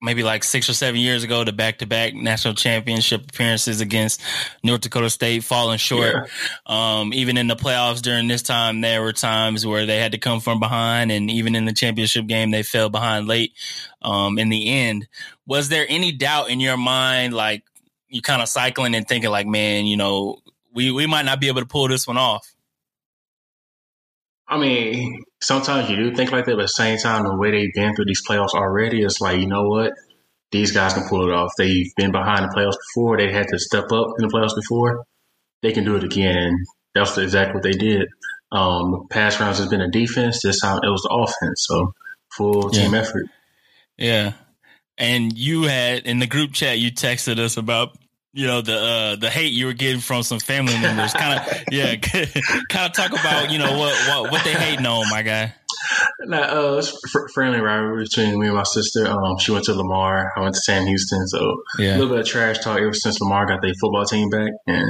maybe 0.04 0.22
like 0.22 0.44
six 0.44 0.70
or 0.70 0.74
seven 0.74 1.00
years 1.00 1.24
ago, 1.24 1.44
the 1.44 1.54
back 1.54 1.78
to 1.78 1.88
back 1.88 2.14
national 2.14 2.54
championship 2.54 3.24
appearances 3.24 3.80
against 3.80 4.22
North 4.62 4.82
Dakota 4.82 5.10
State 5.10 5.44
falling 5.44 5.78
short. 5.78 6.30
Um, 6.66 7.14
even 7.14 7.38
in 7.38 7.48
the 7.48 7.56
playoffs 7.56 8.02
during 8.02 8.28
this 8.28 8.42
time, 8.42 8.82
there 8.82 9.02
were 9.02 9.14
times 9.14 9.66
where 9.66 9.86
they 9.86 9.98
had 9.98 10.12
to 10.12 10.18
come 10.18 10.42
from 10.42 10.60
behind, 10.60 11.12
and 11.12 11.32
even 11.32 11.56
in 11.56 11.66
the 11.66 11.74
championship 11.74 12.28
game, 12.28 12.52
they 12.52 12.64
fell 12.64 12.90
behind 12.90 13.28
late. 13.28 13.54
Um, 14.02 14.38
in 14.38 14.50
the 14.50 14.70
end, 14.70 15.08
was 15.48 15.70
there 15.70 15.86
any 15.88 16.12
doubt 16.12 16.50
in 16.50 16.60
your 16.60 16.78
mind, 16.78 17.34
like 17.34 17.64
you 18.10 18.22
kind 18.22 18.42
of 18.42 18.50
cycling 18.50 18.96
and 18.96 19.08
thinking, 19.08 19.32
like, 19.32 19.48
man, 19.48 19.86
you 19.86 19.96
know, 19.96 20.40
we 20.74 20.92
we 20.92 21.08
might 21.08 21.26
not 21.26 21.40
be 21.40 21.48
able 21.48 21.62
to 21.62 21.68
pull 21.68 21.88
this 21.88 22.06
one 22.06 22.18
off? 22.18 22.53
I 24.48 24.58
mean, 24.58 25.24
sometimes 25.42 25.90
you 25.90 25.96
do 25.96 26.16
think 26.16 26.32
like 26.32 26.46
that, 26.46 26.56
but 26.56 26.62
at 26.62 26.66
the 26.66 26.68
same 26.68 26.98
time, 26.98 27.24
the 27.24 27.36
way 27.36 27.52
they've 27.52 27.74
been 27.74 27.96
through 27.96 28.06
these 28.06 28.22
playoffs 28.28 28.54
already, 28.54 29.02
it's 29.02 29.22
like, 29.22 29.40
you 29.40 29.48
know 29.48 29.68
what? 29.68 29.94
These 30.52 30.72
guys 30.72 30.94
can 30.94 31.08
pull 31.08 31.28
it 31.28 31.34
off. 31.34 31.52
They've 31.58 31.88
been 31.96 32.12
behind 32.12 32.46
the 32.46 32.54
playoffs 32.56 32.78
before. 32.94 33.18
They 33.18 33.32
had 33.32 33.48
to 33.48 33.58
step 33.58 33.92
up 33.92 34.08
in 34.20 34.28
the 34.28 34.34
playoffs 34.34 34.56
before. 34.56 35.06
They 35.62 35.72
can 35.72 35.86
do 35.86 35.96
it 35.96 36.04
again. 36.04 36.56
That's 36.94 37.18
exactly 37.18 37.56
what 37.56 37.64
they 37.64 37.72
did. 37.72 38.08
Um, 38.52 39.08
past 39.10 39.40
rounds 39.40 39.58
has 39.58 39.68
been 39.68 39.82
a 39.82 39.90
defense. 39.90 40.42
This 40.44 40.60
time 40.60 40.80
it 40.84 40.90
was 40.90 41.02
the 41.02 41.10
offense. 41.10 41.66
So 41.68 41.94
full 42.38 42.70
team 42.70 42.94
effort. 42.94 43.26
Yeah. 43.98 44.34
And 44.98 45.36
you 45.36 45.64
had 45.64 46.06
in 46.06 46.20
the 46.20 46.28
group 46.28 46.54
chat 46.54 46.78
you 46.78 46.92
texted 46.92 47.40
us 47.40 47.58
about 47.58 47.98
you 48.34 48.48
know 48.48 48.62
the 48.62 48.76
uh 48.78 49.16
the 49.16 49.30
hate 49.30 49.54
you 49.54 49.68
were 49.68 49.74
getting 49.74 50.02
from 50.02 50.24
some 50.24 50.40
family 50.40 50.78
members. 50.80 51.14
kind 51.14 51.40
of 51.40 51.64
yeah, 51.72 51.96
kind 52.70 52.86
of 52.88 52.94
talk 52.94 53.12
about 53.12 53.52
you 53.52 53.60
know 53.60 53.78
what 53.78 53.94
what 54.08 54.32
what 54.32 54.44
they 54.44 54.54
hating 54.54 54.86
on, 54.86 55.10
my 55.10 55.22
guy. 55.22 55.54
Nah, 56.22 56.38
uh, 56.38 56.78
it's 56.78 56.90
fr- 57.12 57.28
friendly 57.34 57.60
rivalry 57.60 58.04
between 58.06 58.40
me 58.40 58.48
and 58.48 58.56
my 58.56 58.64
sister. 58.64 59.06
Um, 59.08 59.38
she 59.38 59.52
went 59.52 59.66
to 59.66 59.74
Lamar. 59.74 60.32
I 60.36 60.42
went 60.42 60.56
to 60.56 60.62
Sam 60.62 60.86
Houston. 60.86 61.28
So 61.28 61.40
a 61.80 61.82
little 61.82 62.10
bit 62.10 62.20
of 62.20 62.26
trash 62.26 62.60
talk 62.60 62.80
ever 62.80 62.94
since 62.94 63.20
Lamar 63.20 63.46
got 63.46 63.62
their 63.62 63.74
football 63.82 64.06
team 64.06 64.30
back, 64.30 64.52
and 64.68 64.88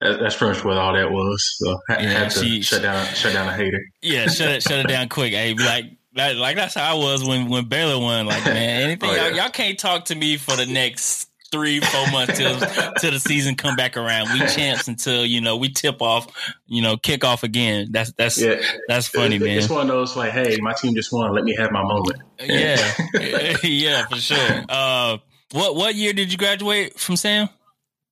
that, 0.00 0.20
that's 0.20 0.36
pretty 0.36 0.54
much 0.54 0.64
what 0.64 0.76
all 0.76 0.92
that 0.92 1.10
was. 1.10 1.56
So 1.58 1.78
I 1.88 2.02
Yeah, 2.02 2.08
had 2.10 2.30
to 2.32 2.40
she- 2.44 2.62
shut 2.62 2.82
down 2.82 3.06
shut 3.14 3.32
down 3.32 3.48
a 3.48 3.56
hater. 3.56 3.80
Yeah, 4.02 4.26
shut 4.28 4.50
it 4.50 4.62
shut 4.62 4.80
it 4.80 4.88
down 4.88 5.08
quick. 5.08 5.32
Hey, 5.32 5.54
like 5.54 5.86
that, 6.14 6.36
like 6.36 6.56
that's 6.56 6.74
how 6.74 6.94
I 6.96 6.98
was 6.98 7.24
when 7.26 7.48
when 7.48 7.64
Baylor 7.66 7.98
won. 7.98 8.26
Like 8.26 8.44
man, 8.44 8.82
anything 8.82 9.08
Oh, 9.08 9.14
yeah. 9.14 9.28
y'all, 9.28 9.36
y'all 9.36 9.50
can't 9.50 9.78
talk 9.78 10.06
to 10.06 10.14
me 10.14 10.36
for 10.36 10.54
the 10.56 10.66
next 10.66 11.27
three 11.50 11.80
four 11.80 12.10
months 12.10 12.36
till 12.38 12.58
till 12.98 13.10
the 13.12 13.18
season 13.20 13.54
come 13.54 13.76
back 13.76 13.96
around. 13.96 14.32
We 14.32 14.46
champs 14.46 14.88
until 14.88 15.24
you 15.24 15.40
know 15.40 15.56
we 15.56 15.68
tip 15.70 16.02
off, 16.02 16.26
you 16.66 16.82
know, 16.82 16.96
kick 16.96 17.24
off 17.24 17.42
again. 17.42 17.88
That's 17.90 18.12
that's 18.12 18.40
Yeah, 18.40 18.60
that's 18.88 19.08
funny, 19.08 19.36
It- 19.36 19.42
man. 19.42 19.58
It's 19.58 19.68
one 19.68 19.82
of 19.82 19.88
those 19.88 20.16
like, 20.16 20.32
hey, 20.32 20.56
my 20.60 20.72
team 20.74 20.94
just 20.94 21.12
won. 21.12 21.32
Let 21.34 21.44
me 21.44 21.54
have 21.56 21.70
my 21.70 21.82
moment. 21.82 22.22
Yeah, 22.40 22.92
yeah, 23.62 24.06
for 24.06 24.16
sure. 24.16 24.64
Uh, 24.68 25.18
what 25.52 25.74
what 25.76 25.94
year 25.94 26.12
did 26.12 26.30
you 26.32 26.38
graduate 26.38 26.98
from 26.98 27.16
Sam? 27.16 27.48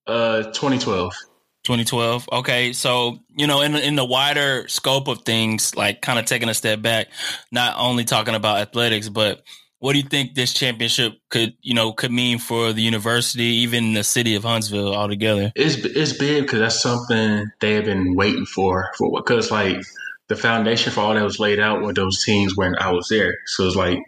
Uh, 0.06 0.42
2012. 0.44 1.12
2012. 1.64 2.28
Okay, 2.32 2.72
so 2.72 3.18
you 3.36 3.46
know, 3.48 3.60
in 3.60 3.74
in 3.74 3.96
the 3.96 4.04
wider 4.04 4.68
scope 4.68 5.08
of 5.08 5.22
things, 5.22 5.74
like 5.74 6.00
kind 6.00 6.18
of 6.18 6.24
taking 6.24 6.48
a 6.48 6.54
step 6.54 6.80
back, 6.80 7.08
not 7.50 7.74
only 7.76 8.04
talking 8.04 8.34
about 8.36 8.58
athletics, 8.58 9.08
but 9.08 9.42
what 9.78 9.92
do 9.92 9.98
you 9.98 10.04
think 10.04 10.34
this 10.34 10.54
championship 10.54 11.14
could, 11.30 11.54
you 11.60 11.74
know, 11.74 11.92
could 11.92 12.10
mean 12.10 12.38
for 12.38 12.72
the 12.72 12.82
university, 12.82 13.44
even 13.44 13.92
the 13.92 14.04
city 14.04 14.34
of 14.34 14.44
Huntsville 14.44 14.94
altogether? 14.94 15.52
It's 15.54 15.76
it's 15.76 16.16
big 16.16 16.44
because 16.44 16.60
that's 16.60 16.82
something 16.82 17.50
they 17.60 17.74
have 17.74 17.84
been 17.84 18.14
waiting 18.14 18.46
for 18.46 18.90
for 18.96 19.10
because 19.16 19.50
like 19.50 19.84
the 20.28 20.36
foundation 20.36 20.92
for 20.92 21.00
all 21.00 21.14
that 21.14 21.22
was 21.22 21.38
laid 21.38 21.60
out 21.60 21.82
with 21.82 21.96
those 21.96 22.24
teams 22.24 22.56
when 22.56 22.74
I 22.76 22.90
was 22.90 23.08
there. 23.08 23.34
So 23.46 23.66
it's 23.66 23.76
like 23.76 23.98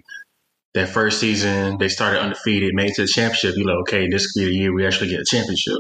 that 0.75 0.89
first 0.89 1.21
season 1.21 1.79
they 1.79 1.89
started 1.89 2.21
undefeated, 2.21 2.75
made 2.75 2.91
it 2.91 2.95
to 2.97 3.03
the 3.03 3.09
championship. 3.09 3.57
You 3.57 3.67
like, 3.67 3.83
okay, 3.83 4.09
this 4.09 4.33
could 4.33 4.41
be 4.41 4.47
the 4.47 4.55
year 4.55 4.75
we 4.75 4.87
actually 4.87 5.11
get 5.11 5.21
a 5.21 5.25
championship. 5.25 5.79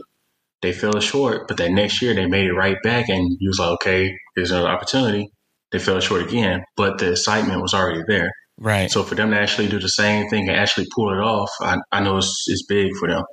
They 0.61 0.73
fell 0.73 0.99
short, 1.01 1.47
but 1.49 1.57
that 1.59 1.71
next 1.71 2.03
year 2.03 2.15
they 2.15 2.27
made 2.27 2.47
it 2.47 2.53
right 2.53 2.77
back, 2.83 3.09
and 3.09 3.37
you 3.39 3.49
was 3.49 3.61
like, 3.61 3.71
okay, 3.75 4.17
there's 4.35 4.51
another 4.51 4.69
opportunity. 4.69 5.31
They 5.71 5.79
fell 5.79 6.01
short 6.01 6.23
again, 6.23 6.65
but 6.77 6.99
the 6.99 7.13
excitement 7.13 7.63
was 7.63 7.75
already 7.75 8.03
there. 8.07 8.33
Right. 8.59 8.91
So 8.91 9.05
for 9.05 9.15
them 9.15 9.31
to 9.31 9.39
actually 9.41 9.69
do 9.69 9.79
the 9.79 9.89
same 9.89 10.29
thing 10.29 10.49
and 10.49 10.57
actually 10.59 10.89
pull 10.95 11.13
it 11.13 11.19
off, 11.23 11.51
I, 11.61 11.79
I 11.93 12.01
know 12.01 12.19
it's, 12.19 12.45
it's 12.49 12.67
big 12.67 12.95
for 12.97 13.09
them. 13.09 13.25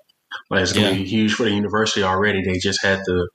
Like 0.50 0.62
it's 0.62 0.74
going 0.74 0.86
to 0.88 0.92
Yeah. 0.94 1.04
be 1.04 1.10
huge 1.10 1.34
for 1.34 1.44
the 1.44 1.52
university 1.52 2.04
already. 2.04 2.44
They 2.44 2.60
just 2.60 2.82
had 2.84 3.00
the 3.06 3.28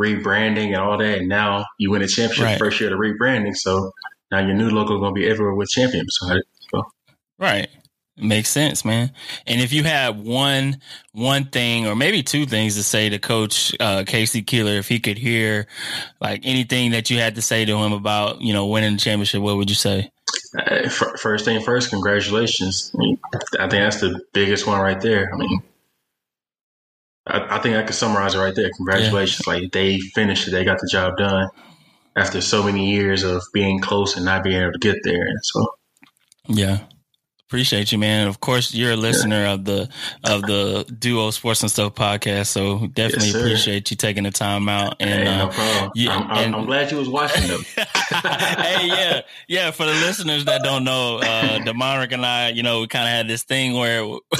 rebranding 0.00 0.68
and 0.68 0.76
all 0.76 0.98
that, 0.98 1.18
and 1.18 1.28
now 1.28 1.64
you 1.78 1.90
win 1.90 2.02
a 2.02 2.08
championship 2.08 2.44
Right. 2.44 2.58
first 2.58 2.80
year 2.80 2.92
of 2.92 2.98
the 2.98 3.02
rebranding. 3.04 3.56
So 3.56 3.90
now 4.30 4.40
your 4.40 4.54
new 4.54 4.70
logo 4.70 4.94
is 4.94 5.00
going 5.00 5.14
to 5.14 5.20
be 5.20 5.28
everywhere 5.28 5.54
with 5.54 5.68
champions. 5.70 6.16
So 6.20 6.82
Right. 7.38 7.68
Makes 8.18 8.50
sense, 8.50 8.84
man. 8.84 9.10
And 9.46 9.60
if 9.62 9.72
you 9.72 9.84
had 9.84 10.22
one 10.22 10.80
one 11.12 11.46
thing 11.46 11.86
or 11.86 11.96
maybe 11.96 12.22
two 12.22 12.44
things 12.44 12.76
to 12.76 12.82
say 12.82 13.08
to 13.08 13.18
Coach 13.18 13.74
uh, 13.80 14.04
K.C. 14.06 14.42
Keeler, 14.42 14.72
if 14.72 14.86
he 14.86 15.00
could 15.00 15.16
hear 15.16 15.66
like 16.20 16.42
anything 16.44 16.90
that 16.90 17.08
you 17.08 17.18
had 17.18 17.36
to 17.36 17.42
say 17.42 17.64
to 17.64 17.76
him 17.76 17.92
about 17.92 18.42
you 18.42 18.52
know 18.52 18.66
winning 18.66 18.92
the 18.92 18.98
championship, 18.98 19.40
what 19.40 19.56
would 19.56 19.70
you 19.70 19.74
say? 19.74 20.11
Uh, 20.56 20.88
first 20.88 21.44
thing 21.44 21.60
first, 21.62 21.90
congratulations. 21.90 22.90
I, 22.94 22.98
mean, 22.98 23.18
I 23.34 23.68
think 23.68 23.70
that's 23.70 24.00
the 24.00 24.20
biggest 24.32 24.66
one 24.66 24.80
right 24.80 25.00
there. 25.00 25.32
I 25.32 25.36
mean. 25.36 25.62
I, 27.24 27.56
I 27.56 27.58
think 27.60 27.76
I 27.76 27.84
could 27.84 27.94
summarize 27.94 28.34
it 28.34 28.38
right 28.38 28.54
there. 28.54 28.70
Congratulations! 28.76 29.46
Like 29.46 29.70
they 29.70 29.98
finished 29.98 30.48
it, 30.48 30.50
they 30.50 30.64
got 30.64 30.78
the 30.80 30.88
job 30.90 31.16
done 31.16 31.48
after 32.16 32.40
so 32.40 32.62
many 32.62 32.90
years 32.90 33.22
of 33.22 33.42
being 33.52 33.80
close 33.80 34.16
and 34.16 34.24
not 34.24 34.42
being 34.42 34.60
able 34.60 34.72
to 34.72 34.78
get 34.78 34.98
there. 35.02 35.22
And 35.22 35.38
so, 35.42 35.74
Yeah. 36.48 36.80
Appreciate 37.52 37.92
you, 37.92 37.98
man. 37.98 38.28
Of 38.28 38.40
course, 38.40 38.72
you're 38.72 38.92
a 38.92 38.96
listener 38.96 39.44
of 39.44 39.66
the 39.66 39.86
of 40.24 40.40
the 40.40 40.86
Duo 40.98 41.30
Sports 41.32 41.60
and 41.60 41.70
Stuff 41.70 41.94
podcast, 41.94 42.46
so 42.46 42.86
definitely 42.86 43.26
Yes, 43.28 43.34
appreciate 43.34 43.90
you 43.90 43.96
taking 43.98 44.22
the 44.24 44.30
time 44.30 44.70
out. 44.70 44.96
And 45.00 45.10
hey, 45.10 45.24
no 45.24 45.48
uh, 45.48 45.52
problem. 45.52 45.92
yeah, 45.94 46.16
I'm, 46.16 46.30
I'm, 46.30 46.44
and- 46.46 46.56
I'm 46.56 46.64
glad 46.64 46.90
you 46.90 46.96
was 46.96 47.10
watching 47.10 47.46
them. 47.48 47.60
hey, 47.76 48.86
yeah, 48.86 49.20
yeah. 49.48 49.70
For 49.70 49.84
the 49.84 49.92
listeners 49.92 50.46
that 50.46 50.62
don't 50.62 50.82
know, 50.84 51.18
uh, 51.18 51.58
Demonric 51.58 52.12
and 52.12 52.24
I, 52.24 52.48
you 52.48 52.62
know, 52.62 52.80
we 52.80 52.86
kind 52.86 53.04
of 53.04 53.10
had 53.10 53.28
this 53.28 53.42
thing 53.42 53.74
where 53.74 54.00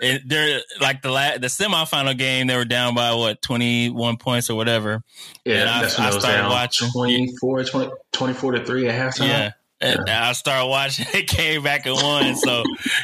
it, 0.00 0.22
they're 0.26 0.62
like 0.80 1.02
the 1.02 1.10
la- 1.10 1.36
the 1.36 1.48
semifinal 1.48 2.16
game, 2.16 2.46
they 2.46 2.56
were 2.56 2.64
down 2.64 2.94
by 2.94 3.12
what 3.12 3.42
twenty 3.42 3.90
one 3.90 4.16
points 4.16 4.48
or 4.48 4.54
whatever. 4.54 5.02
Yeah, 5.44 5.60
And 5.60 5.68
I- 5.68 5.82
that's 5.82 5.98
when 5.98 6.06
I 6.06 6.14
was 6.14 6.22
started 6.24 6.38
down 6.38 6.50
watching. 6.50 6.88
24, 6.92 7.64
20, 7.64 7.90
24 8.12 8.52
to 8.52 8.64
3 8.64 8.88
at 8.88 9.14
halftime. 9.14 9.28
Yeah. 9.28 9.50
And 9.82 10.08
I 10.08 10.32
started 10.32 10.66
watching. 10.68 11.06
It 11.14 11.28
came 11.28 11.62
back 11.62 11.86
and 11.86 11.94
won. 11.96 12.36
So, 12.36 12.62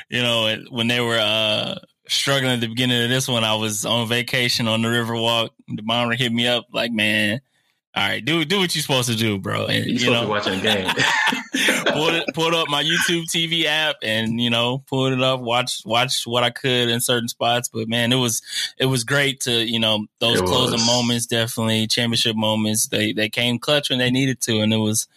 you 0.08 0.22
know, 0.22 0.56
when 0.70 0.88
they 0.88 1.00
were 1.00 1.18
uh, 1.18 1.76
struggling 2.08 2.52
at 2.52 2.60
the 2.60 2.68
beginning 2.68 3.02
of 3.04 3.10
this 3.10 3.28
one, 3.28 3.44
I 3.44 3.54
was 3.56 3.84
on 3.84 4.08
vacation 4.08 4.68
on 4.68 4.82
the 4.82 4.88
Riverwalk. 4.88 5.50
The 5.68 5.82
monitor 5.82 6.16
hit 6.16 6.32
me 6.32 6.46
up 6.46 6.66
like, 6.72 6.92
"Man, 6.92 7.40
all 7.94 8.08
right, 8.08 8.24
do 8.24 8.44
do 8.44 8.58
what 8.60 8.74
you're 8.74 8.82
supposed 8.82 9.08
to 9.10 9.16
do, 9.16 9.38
bro." 9.38 9.66
And 9.66 9.84
You're 9.86 9.92
you 9.94 9.98
supposed 9.98 10.44
to 10.44 10.50
be 10.50 10.56
watching 10.56 10.58
the 10.58 10.62
game. 10.62 11.92
pulled 11.92 12.14
it, 12.14 12.24
pulled 12.34 12.54
up 12.54 12.68
my 12.68 12.82
YouTube 12.82 13.24
TV 13.24 13.64
app 13.64 13.96
and 14.02 14.40
you 14.40 14.50
know 14.50 14.78
pulled 14.86 15.12
it 15.12 15.20
up, 15.20 15.40
watched 15.40 15.84
watched 15.84 16.26
what 16.26 16.44
I 16.44 16.50
could 16.50 16.88
in 16.88 17.00
certain 17.00 17.28
spots. 17.28 17.68
But 17.68 17.88
man, 17.88 18.12
it 18.12 18.16
was 18.16 18.42
it 18.78 18.86
was 18.86 19.04
great 19.04 19.40
to 19.42 19.52
you 19.52 19.80
know 19.80 20.06
those 20.20 20.40
It 20.40 20.46
closing 20.46 20.78
was. 20.78 20.86
moments, 20.86 21.26
definitely 21.26 21.86
championship 21.88 22.36
moments. 22.36 22.88
They 22.88 23.12
they 23.12 23.28
came 23.28 23.58
clutch 23.58 23.90
when 23.90 23.98
they 23.98 24.10
needed 24.10 24.40
to, 24.42 24.60
and 24.60 24.72
it 24.72 24.78
was 24.78 25.08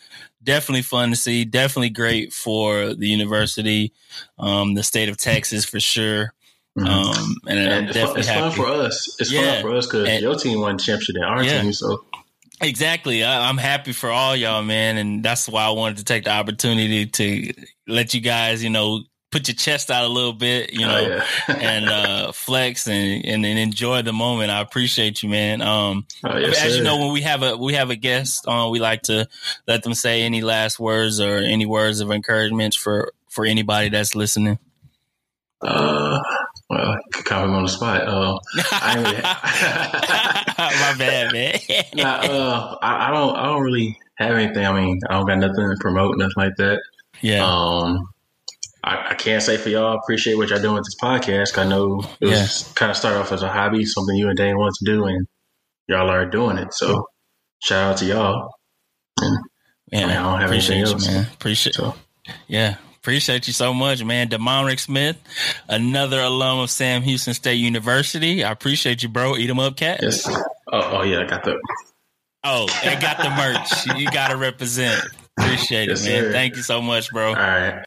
definitely 0.44 0.82
fun 0.82 1.10
to 1.10 1.16
see. 1.16 1.46
Definitely 1.46 1.90
great 1.90 2.34
for 2.34 2.94
the 2.94 3.08
university, 3.08 3.94
um, 4.40 4.74
the 4.74 4.84
state 4.84 5.10
of 5.10 5.18
Texas 5.18 5.66
for 5.66 5.80
sure. 5.80 6.34
Mhm. 6.78 6.88
Um, 6.88 7.36
and, 7.48 7.60
I'm 7.60 7.68
and 7.68 7.90
it's, 7.90 7.98
fun, 7.98 8.08
definitely 8.08 8.20
it's 8.22 8.30
fun 8.30 8.52
for 8.52 8.68
us. 8.68 9.16
It's 9.20 9.32
Yeah. 9.32 9.54
fun 9.54 9.62
for 9.62 9.76
us 9.76 9.86
because 9.88 10.22
your 10.22 10.36
team 10.36 10.62
won 10.62 10.78
the 10.78 10.84
championship 10.84 11.16
than 11.16 11.24
our 11.24 11.44
Yeah. 11.44 11.62
team. 11.62 11.74
So 11.74 12.06
Exactly. 12.62 13.24
I, 13.24 13.50
I'm 13.50 13.58
happy 13.58 13.92
for 13.92 14.12
all 14.12 14.36
y'all, 14.36 14.62
man, 14.62 14.98
and 14.98 15.24
that's 15.24 15.50
why 15.50 15.64
I 15.66 15.70
wanted 15.72 15.98
to 15.98 16.04
take 16.04 16.26
the 16.26 16.30
opportunity 16.32 17.08
to 17.08 17.54
let 17.88 18.14
you 18.14 18.22
guys, 18.22 18.64
you 18.64 18.70
know, 18.70 19.02
put 19.32 19.48
your 19.48 19.56
chest 19.56 19.90
out 19.90 20.04
a 20.04 20.08
little 20.08 20.34
bit, 20.34 20.74
you 20.74 20.82
know, 20.82 20.98
Oh, 20.98 21.24
yeah. 21.50 21.56
and 21.56 21.90
uh, 21.90 22.32
flex 22.34 22.88
and, 22.88 23.26
and 23.26 23.46
and 23.46 23.58
enjoy 23.58 24.02
the 24.02 24.12
moment. 24.14 24.52
I 24.52 24.60
appreciate 24.62 25.24
you, 25.24 25.30
man. 25.30 25.62
Um, 25.62 26.06
Oh, 26.24 26.38
yes, 26.38 26.62
as 26.64 26.78
you 26.78 26.84
know, 26.84 26.98
when 26.98 27.14
we 27.14 27.22
have 27.22 27.42
a 27.44 27.56
we 27.58 27.74
have 27.74 27.90
a 27.90 27.96
guest 27.96 28.46
on, 28.48 28.72
we 28.72 28.80
like 28.80 29.04
to 29.04 29.28
let 29.68 29.84
them 29.84 29.94
say 29.94 30.22
any 30.24 30.42
last 30.42 30.80
words 30.80 31.20
or 31.20 31.38
any 31.38 31.66
words 31.66 32.00
of 32.02 32.12
encouragement 32.12 32.76
for 32.76 33.14
for 33.30 33.46
anybody 33.46 33.90
that's 33.90 34.16
listening. 34.16 34.60
Uh, 35.62 36.20
well, 36.70 36.98
caught 37.24 37.48
me 37.48 37.54
on 37.56 37.64
the 37.64 37.70
spot. 37.70 38.02
Uh, 38.08 38.38
I 38.72 39.22
My 40.58 40.96
bad, 40.98 41.32
man. 41.34 41.60
nah, 41.94 42.16
uh, 42.24 42.78
I, 42.82 43.08
I 43.08 43.12
don't, 43.12 43.36
I 43.36 43.46
don't 43.46 43.62
really 43.62 43.98
have 44.16 44.36
anything. 44.36 44.66
I 44.66 44.74
mean, 44.74 45.00
I 45.10 45.14
don't 45.14 45.28
got 45.28 45.38
nothing 45.38 45.70
to 45.70 45.76
promote, 45.80 46.18
nothing 46.18 46.34
like 46.38 46.56
that. 46.58 46.82
yeah, 47.22 47.46
Um, 47.46 48.10
I, 48.84 49.10
I 49.12 49.14
can't 49.16 49.44
say 49.44 49.58
for 49.58 49.70
y'all. 49.70 49.98
Appreciate 49.98 50.36
what 50.36 50.50
y'all 50.50 50.62
doing 50.62 50.76
with 50.76 50.86
this 50.86 50.96
podcast. 51.02 51.58
I 51.58 51.66
know 51.68 52.04
it 52.20 52.28
was 52.28 52.72
kind 52.76 52.90
of 52.90 52.98
started 52.98 53.20
off 53.20 53.32
as 53.32 53.44
a 53.44 53.50
hobby, 53.50 53.86
something 53.86 54.16
you 54.16 54.28
and 54.28 54.38
Dane 54.38 54.58
wanted 54.58 54.74
to 54.80 54.86
do, 54.86 55.06
and 55.06 55.28
y'all 55.88 56.10
are 56.10 56.26
doing 56.26 56.58
it. 56.58 56.74
So, 56.74 57.06
shout 57.64 57.92
out 57.92 57.98
to 57.98 58.06
y'all. 58.06 58.50
man. 59.92 60.10
I 60.10 60.14
I 60.14 60.14
don't 60.16 60.42
have 60.42 60.52
anything 60.52 60.80
you, 60.80 60.86
else. 60.86 61.08
man. 61.08 61.28
Appreciate, 61.34 61.76
So, 61.76 61.94
yeah, 62.48 62.78
appreciate 62.98 63.46
you 63.48 63.54
so 63.54 63.74
much, 63.74 64.04
man. 64.04 64.30
Demonric 64.30 64.80
Smith, 64.80 65.18
another 65.68 66.20
alum 66.22 66.60
of 66.60 66.72
Sam 66.72 67.02
Houston 67.04 67.34
State 67.36 67.56
University. 67.60 68.44
I 68.44 68.52
appreciate 68.52 69.04
you, 69.04 69.10
bro. 69.10 69.38
Eat 69.38 69.48
them 69.48 69.60
up, 69.60 69.78
cat. 69.78 70.00
yes. 70.02 70.28
Oh, 70.28 71.00
oh 71.00 71.04
yeah, 71.04 71.20
I 71.20 71.26
got 71.26 71.44
the. 71.44 71.60
Oh, 72.44 72.66
they 72.84 72.96
got 72.96 73.18
the 73.18 73.30
merch. 73.30 74.00
you 74.00 74.10
got 74.10 74.30
to 74.30 74.38
represent. 74.38 75.00
Appreciate 75.38 75.90
Yes, 75.90 76.04
it, 76.06 76.10
man. 76.10 76.24
sir. 76.24 76.32
Thank 76.32 76.56
you 76.56 76.64
so 76.64 76.82
much, 76.82 77.12
bro. 77.12 77.28
All 77.30 77.34
right. 77.36 77.84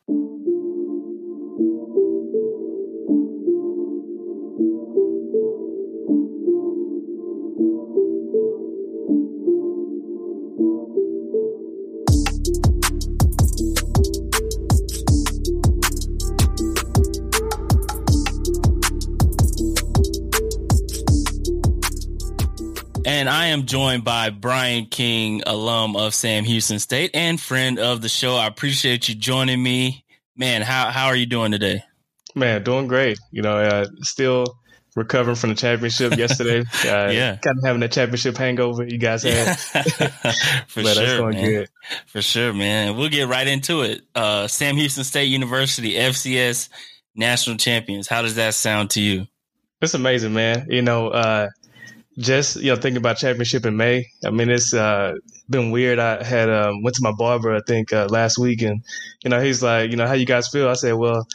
Am 23.54 23.66
joined 23.66 24.04
by 24.04 24.30
Brian 24.30 24.86
King, 24.86 25.42
alum 25.46 25.96
of 25.96 26.12
Sam 26.14 26.44
Houston 26.44 26.78
State 26.80 27.12
and 27.14 27.40
friend 27.40 27.78
of 27.78 28.02
the 28.02 28.08
show. 28.08 28.34
I 28.36 28.46
appreciate 28.46 29.08
you 29.08 29.14
joining 29.14 29.62
me. 29.62 30.04
Man, 30.36 30.62
how 30.62 30.90
how 30.90 31.06
are 31.06 31.16
you 31.16 31.26
doing 31.26 31.52
today? 31.52 31.82
Man, 32.34 32.64
doing 32.64 32.88
great. 32.88 33.16
You 33.30 33.42
know, 33.42 33.56
uh, 33.58 33.86
still 34.00 34.44
recovering 34.96 35.36
from 35.36 35.50
the 35.50 35.56
championship 35.56 36.16
yesterday. 36.18 36.60
Uh, 36.84 37.10
Yeah. 37.10 37.36
kind 37.36 37.56
of 37.58 37.64
having 37.64 37.82
a 37.84 37.88
championship 37.88 38.36
hangover. 38.36 38.84
You 38.84 38.98
guys 38.98 39.22
had, 39.22 39.54
For 40.66 40.82
but 40.82 40.94
sure, 40.94 41.18
going 41.18 41.34
man. 41.36 41.44
good. 41.50 41.68
For 42.06 42.22
sure, 42.22 42.52
man. 42.52 42.96
We'll 42.96 43.08
get 43.08 43.28
right 43.28 43.46
into 43.46 43.82
it. 43.82 44.02
Uh, 44.16 44.48
Sam 44.48 44.76
Houston 44.76 45.04
State 45.04 45.26
University, 45.26 45.92
FCS 45.92 46.68
national 47.14 47.56
champions. 47.58 48.08
How 48.08 48.22
does 48.22 48.34
that 48.34 48.54
sound 48.54 48.90
to 48.90 49.00
you? 49.00 49.26
It's 49.80 49.94
amazing, 49.94 50.32
man. 50.32 50.66
You 50.68 50.82
know, 50.82 51.08
uh, 51.08 51.50
just 52.18 52.56
you 52.56 52.70
know, 52.70 52.76
thinking 52.76 52.98
about 52.98 53.16
championship 53.16 53.66
in 53.66 53.76
May. 53.76 54.06
I 54.24 54.30
mean, 54.30 54.50
it's 54.50 54.72
uh, 54.72 55.14
been 55.48 55.70
weird. 55.70 55.98
I 55.98 56.22
had 56.22 56.48
um, 56.50 56.82
went 56.82 56.96
to 56.96 57.02
my 57.02 57.12
barber, 57.12 57.54
I 57.54 57.60
think, 57.66 57.92
uh, 57.92 58.06
last 58.10 58.38
week, 58.38 58.62
and 58.62 58.82
you 59.22 59.30
know, 59.30 59.40
he's 59.40 59.62
like, 59.62 59.90
you 59.90 59.96
know, 59.96 60.06
how 60.06 60.14
you 60.14 60.26
guys 60.26 60.48
feel? 60.48 60.68
I 60.68 60.74
said, 60.74 60.94
well. 60.94 61.26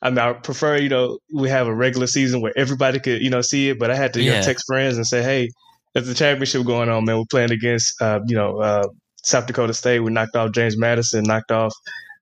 I 0.00 0.10
mean, 0.10 0.20
I 0.20 0.32
prefer, 0.32 0.76
you 0.76 0.88
know, 0.88 1.18
we 1.34 1.48
have 1.48 1.66
a 1.66 1.74
regular 1.74 2.06
season 2.06 2.40
where 2.40 2.56
everybody 2.56 3.00
could, 3.00 3.20
you 3.20 3.30
know, 3.30 3.40
see 3.40 3.70
it. 3.70 3.80
But 3.80 3.90
I 3.90 3.96
had 3.96 4.14
to 4.14 4.20
you 4.22 4.30
Yeah. 4.30 4.36
know, 4.36 4.42
text 4.42 4.64
friends 4.68 4.96
and 4.96 5.04
say, 5.04 5.24
hey, 5.24 5.48
there's 5.92 6.06
a 6.08 6.14
championship 6.14 6.64
going 6.64 6.88
on, 6.88 7.04
man. 7.04 7.18
We're 7.18 7.24
playing 7.28 7.50
against, 7.50 8.00
uh, 8.00 8.20
you 8.28 8.36
know, 8.36 8.58
uh, 8.58 8.86
South 9.24 9.48
Dakota 9.48 9.74
State. 9.74 9.98
We 9.98 10.12
knocked 10.12 10.36
off 10.36 10.52
James 10.52 10.78
Madison, 10.78 11.24
knocked 11.24 11.50
off 11.50 11.74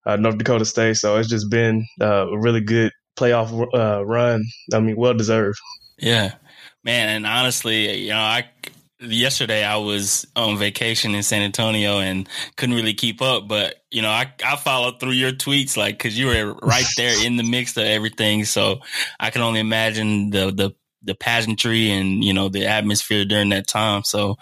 uh, 0.06 0.16
North 0.16 0.38
Dakota 0.38 0.64
State. 0.64 0.96
So 0.96 1.18
it's 1.18 1.28
just 1.28 1.50
been 1.50 1.84
uh, 2.00 2.28
a 2.28 2.38
really 2.38 2.62
good 2.62 2.92
playoff 3.14 3.68
uh, 3.74 4.06
run. 4.06 4.42
I 4.72 4.80
mean, 4.80 4.96
well 4.96 5.12
deserved. 5.12 5.58
Yeah, 5.98 6.32
man. 6.86 7.08
And 7.10 7.26
honestly, 7.26 8.04
you 8.04 8.10
know, 8.10 8.18
I 8.18 8.48
yesterday 9.00 9.62
I 9.62 9.76
was 9.76 10.26
on 10.34 10.56
vacation 10.56 11.14
in 11.14 11.22
San 11.22 11.42
Antonio 11.42 11.98
and 11.98 12.26
couldn't 12.56 12.76
really 12.76 12.94
keep 12.94 13.20
up. 13.20 13.46
But 13.46 13.74
you 13.90 14.00
know, 14.00 14.08
I 14.08 14.32
I 14.42 14.56
followed 14.56 15.00
through 15.00 15.10
your 15.10 15.32
tweets 15.32 15.76
like 15.76 15.98
because 15.98 16.18
you 16.18 16.28
were 16.28 16.54
right 16.62 16.86
there 16.96 17.26
in 17.26 17.36
the 17.36 17.42
mix 17.42 17.76
of 17.76 17.84
everything. 17.84 18.44
So 18.44 18.80
I 19.20 19.30
can 19.30 19.42
only 19.42 19.60
imagine 19.60 20.30
the 20.30 20.50
the 20.50 20.70
the 21.02 21.14
pageantry 21.14 21.90
and 21.90 22.24
you 22.24 22.32
know 22.32 22.48
the 22.48 22.66
atmosphere 22.66 23.26
during 23.26 23.50
that 23.50 23.66
time. 23.66 24.04
So 24.04 24.36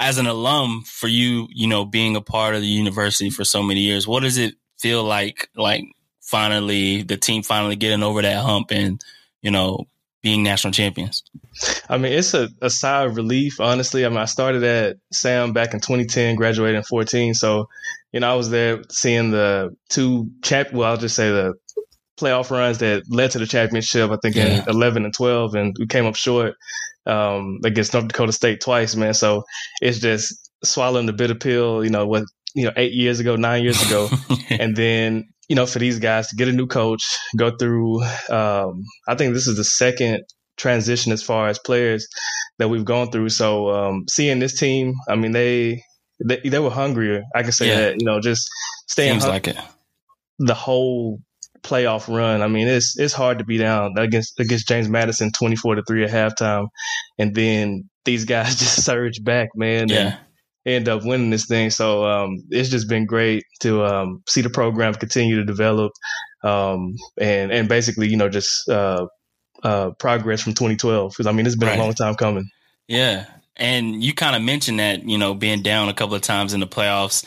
as 0.00 0.16
an 0.16 0.26
alum, 0.26 0.82
for 0.86 1.08
you, 1.08 1.46
you 1.50 1.66
know, 1.68 1.84
being 1.84 2.16
a 2.16 2.22
part 2.22 2.54
of 2.54 2.62
the 2.62 2.66
university 2.66 3.28
for 3.28 3.44
so 3.44 3.62
many 3.62 3.80
years, 3.80 4.08
what 4.08 4.22
does 4.22 4.38
it 4.38 4.54
feel 4.78 5.04
like? 5.04 5.50
Like 5.54 5.84
finally, 6.22 7.02
the 7.02 7.18
team 7.18 7.42
finally 7.42 7.76
getting 7.76 8.02
over 8.02 8.22
that 8.22 8.42
hump 8.42 8.72
and 8.72 9.00
you 9.42 9.50
know 9.50 9.86
being 10.22 10.42
national 10.42 10.72
champions. 10.72 11.22
I 11.88 11.98
mean, 11.98 12.12
it's 12.12 12.34
a, 12.34 12.48
a 12.60 12.70
sigh 12.70 13.04
of 13.04 13.16
relief, 13.16 13.60
honestly. 13.60 14.04
I 14.04 14.08
mean, 14.08 14.18
I 14.18 14.26
started 14.26 14.62
at 14.64 14.96
Sam 15.12 15.52
back 15.52 15.72
in 15.74 15.80
2010, 15.80 16.36
graduated 16.36 16.76
in 16.76 16.82
14. 16.82 17.34
So, 17.34 17.68
you 18.12 18.20
know, 18.20 18.30
I 18.30 18.34
was 18.34 18.50
there 18.50 18.82
seeing 18.90 19.30
the 19.30 19.74
two 19.88 20.28
champ, 20.42 20.72
well, 20.72 20.90
I'll 20.90 20.96
just 20.96 21.16
say 21.16 21.30
the 21.30 21.54
playoff 22.20 22.50
runs 22.50 22.78
that 22.78 23.02
led 23.08 23.30
to 23.30 23.38
the 23.38 23.46
championship, 23.46 24.10
I 24.10 24.16
think 24.22 24.36
Yeah. 24.36 24.62
in 24.62 24.68
11 24.68 25.04
and 25.04 25.14
12, 25.14 25.54
and 25.54 25.74
we 25.78 25.86
came 25.86 26.04
up 26.06 26.16
short 26.16 26.54
um, 27.06 27.58
against 27.64 27.94
North 27.94 28.08
Dakota 28.08 28.32
State 28.32 28.60
twice, 28.60 28.94
man. 28.94 29.14
So 29.14 29.42
it's 29.80 29.98
just 30.00 30.50
swallowing 30.62 31.06
the 31.06 31.14
bitter 31.14 31.34
pill, 31.34 31.82
you 31.82 31.90
know, 31.90 32.06
what, 32.06 32.24
you 32.54 32.64
know, 32.64 32.72
eight 32.76 32.92
years 32.92 33.20
ago, 33.20 33.36
nine 33.36 33.62
years 33.62 33.80
ago. 33.86 34.08
and 34.50 34.74
then 34.76 35.28
you 35.48 35.56
know 35.56 35.66
for 35.66 35.78
these 35.80 35.98
guys 35.98 36.28
to 36.28 36.36
get 36.36 36.46
a 36.48 36.52
new 36.52 36.66
coach 36.68 37.02
go 37.36 37.50
through 37.56 38.00
um, 38.30 38.84
i 39.08 39.16
think 39.16 39.34
this 39.34 39.48
is 39.48 39.56
the 39.56 39.64
second 39.64 40.22
transition 40.56 41.10
as 41.10 41.24
far 41.24 41.48
as 41.48 41.58
players 41.58 42.06
that 42.58 42.68
we've 42.68 42.84
gone 42.84 43.10
through 43.10 43.28
so 43.28 43.68
um, 43.70 44.04
seeing 44.08 44.38
this 44.38 44.56
team 44.58 44.92
i 45.08 45.16
mean 45.16 45.32
they 45.32 45.82
they, 46.24 46.36
they 46.44 46.60
were 46.60 46.70
hungrier 46.70 47.22
i 47.34 47.42
can 47.42 47.50
say 47.50 47.66
Yeah. 47.66 47.80
that 47.80 48.00
you 48.00 48.06
know 48.06 48.20
just 48.20 48.48
staying 48.86 49.14
Seems 49.14 49.24
hun- 49.24 49.32
like 49.32 49.48
it. 49.48 49.56
the 50.38 50.54
whole 50.54 51.18
playoff 51.62 52.06
run 52.14 52.42
i 52.42 52.46
mean 52.46 52.68
it's 52.68 52.96
it's 52.96 53.12
hard 53.12 53.38
to 53.40 53.44
be 53.44 53.58
down 53.58 53.94
against 53.98 54.38
against 54.38 54.68
james 54.68 54.88
madison 54.88 55.32
24 55.32 55.74
to 55.76 55.82
3 55.82 56.04
at 56.04 56.10
halftime 56.10 56.68
and 57.18 57.34
then 57.34 57.90
these 58.04 58.24
guys 58.24 58.54
just 58.60 58.84
surge 58.84 59.22
back 59.24 59.48
man 59.56 59.82
and 59.82 59.90
Yeah. 59.90 60.16
End 60.66 60.88
up 60.88 61.04
winning 61.04 61.30
this 61.30 61.46
thing. 61.46 61.70
So 61.70 62.04
um, 62.04 62.42
it's 62.50 62.68
just 62.68 62.88
been 62.88 63.06
great 63.06 63.44
to 63.60 63.84
um, 63.84 64.22
see 64.28 64.40
the 64.42 64.50
program 64.50 64.94
continue 64.94 65.36
to 65.36 65.44
develop 65.44 65.92
um, 66.42 66.94
and 67.20 67.50
and 67.52 67.68
basically 67.68 68.08
you 68.08 68.16
know 68.16 68.28
just 68.28 68.68
uh, 68.68 69.06
uh, 69.62 69.90
progress 69.98 70.40
from 70.42 70.54
2012 70.54 71.10
because 71.12 71.26
I 71.26 71.32
mean 71.32 71.46
it's 71.46 71.56
been 71.56 71.68
Right. 71.68 71.78
a 71.78 71.82
long 71.82 71.94
time 71.94 72.14
coming. 72.14 72.48
Yeah. 72.88 73.26
And 73.56 74.02
you 74.02 74.14
kind 74.14 74.34
of 74.34 74.40
mentioned 74.42 74.80
that, 74.80 75.06
you 75.06 75.18
know, 75.18 75.34
being 75.34 75.60
down 75.62 75.88
a 75.90 75.92
couple 75.94 76.14
of 76.14 76.22
times 76.22 76.54
in 76.54 76.60
the 76.60 76.66
playoffs. 76.66 77.26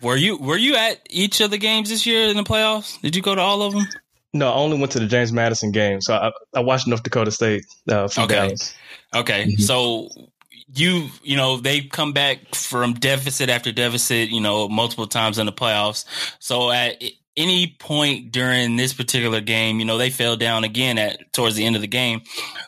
Were 0.00 0.16
you 0.16 0.36
were 0.38 0.56
you 0.56 0.76
at 0.76 1.00
each 1.10 1.40
of 1.40 1.50
the 1.50 1.58
games 1.58 1.88
this 1.90 2.06
year 2.06 2.28
in 2.28 2.36
the 2.36 2.44
playoffs? 2.44 3.00
Did 3.02 3.16
you 3.16 3.22
go 3.22 3.34
to 3.34 3.40
all 3.40 3.62
of 3.62 3.72
them? 3.74 3.84
No, 4.32 4.48
I 4.48 4.54
only 4.54 4.78
went 4.78 4.92
to 4.92 5.00
the 5.00 5.06
James 5.08 5.32
Madison 5.32 5.72
game, 5.72 6.00
so 6.00 6.14
I, 6.14 6.30
I 6.54 6.60
watched 6.60 6.86
North 6.86 7.02
Dakota 7.02 7.32
State 7.32 7.64
uh, 7.88 8.06
from 8.06 8.24
Okay. 8.24 8.34
Dallas. 8.36 8.74
Okay. 9.14 9.44
Mhm. 9.46 9.60
So 9.60 10.08
you, 10.74 11.08
you 11.22 11.36
know, 11.36 11.56
they 11.56 11.82
come 11.82 12.12
back 12.12 12.54
from 12.54 12.94
deficit 12.94 13.48
after 13.48 13.72
deficit, 13.72 14.30
you 14.30 14.40
know, 14.40 14.68
multiple 14.68 15.06
times 15.06 15.38
in 15.38 15.46
the 15.46 15.52
playoffs. 15.52 16.04
So 16.38 16.70
at 16.70 17.02
any 17.36 17.76
point 17.78 18.32
during 18.32 18.76
this 18.76 18.92
particular 18.92 19.40
game, 19.40 19.78
you 19.78 19.84
know, 19.84 19.98
they 19.98 20.10
fell 20.10 20.36
down 20.36 20.64
again 20.64 20.98
at 20.98 21.32
towards 21.32 21.56
the 21.56 21.64
end 21.64 21.76
of 21.76 21.82
the 21.82 21.88
game. 21.88 22.22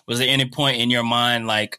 Was 0.06 0.18
there 0.18 0.28
any 0.28 0.46
point 0.46 0.80
in 0.80 0.90
your 0.90 1.02
mind 1.02 1.46
like, 1.46 1.78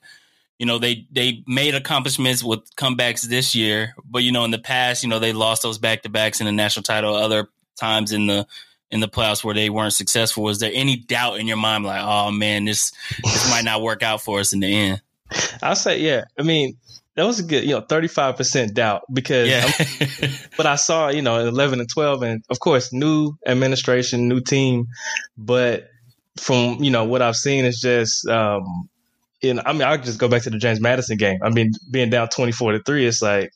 you 0.60 0.66
know, 0.66 0.78
they 0.78 1.08
they 1.12 1.44
made 1.48 1.76
accomplishments 1.76 2.44
with 2.44 2.74
comebacks 2.76 3.22
this 3.24 3.56
year, 3.56 3.96
but 4.06 4.24
you 4.24 4.32
know, 4.32 4.46
in 4.46 4.52
the 4.52 4.60
past, 4.60 5.04
you 5.04 5.10
know, 5.10 5.20
they 5.20 5.34
lost 5.34 5.64
those 5.64 5.78
back 5.78 6.04
to 6.04 6.10
backs 6.10 6.40
in 6.40 6.46
the 6.46 6.52
national 6.52 6.84
title 6.84 7.16
other 7.16 7.50
times 7.78 8.12
in 8.12 8.28
the 8.28 8.48
in 8.92 9.00
the 9.00 9.08
playoffs 9.08 9.44
where 9.44 9.56
they 9.56 9.70
weren't 9.70 9.94
successful. 9.94 10.44
Was 10.44 10.60
there 10.60 10.72
any 10.74 10.96
doubt 10.96 11.40
in 11.40 11.48
your 11.48 11.58
mind 11.58 11.84
like, 11.84 12.04
oh 12.04 12.32
man, 12.32 12.66
this 12.66 12.94
this 13.24 13.50
might 13.50 13.66
not 13.66 13.82
work 13.82 14.04
out 14.04 14.22
for 14.22 14.40
us 14.40 14.54
in 14.54 14.60
the 14.60 14.74
end? 14.74 15.02
I'll 15.64 15.76
say, 15.76 16.00
yeah. 16.00 16.26
I 16.38 16.44
mean, 16.44 16.78
that 17.16 17.26
was 17.26 17.40
a 17.40 17.44
good, 17.44 17.64
you 17.64 17.72
know, 17.72 17.82
35% 17.82 18.74
doubt 18.74 19.04
because 19.12 19.50
Yeah. 19.50 19.70
but 20.58 20.66
I 20.66 20.76
saw, 20.76 21.10
you 21.10 21.22
know, 21.22 21.40
11 21.40 21.80
and 21.80 21.90
12, 21.90 22.24
and 22.24 22.44
of 22.50 22.60
course, 22.60 22.92
new 22.92 23.34
administration, 23.46 24.28
new 24.28 24.42
team. 24.42 24.88
But 25.38 25.90
from, 26.38 26.84
you 26.84 26.92
know, 26.92 27.04
what 27.04 27.22
I've 27.22 27.36
seen 27.36 27.66
is 27.66 27.80
just, 27.80 28.28
um, 28.28 28.90
you 29.42 29.54
know, 29.54 29.62
I 29.66 29.74
mean, 29.74 29.84
I'll 29.84 29.98
just 29.98 30.20
go 30.20 30.28
back 30.28 30.44
to 30.44 30.50
the 30.50 30.58
James 30.58 30.80
Madison 30.80 31.18
game. 31.18 31.40
I 31.44 31.50
mean, 31.50 31.72
being 31.92 32.10
down 32.10 32.30
24 32.30 32.74
to 32.74 32.80
3, 32.84 33.06
it's 33.06 33.22
like, 33.22 33.52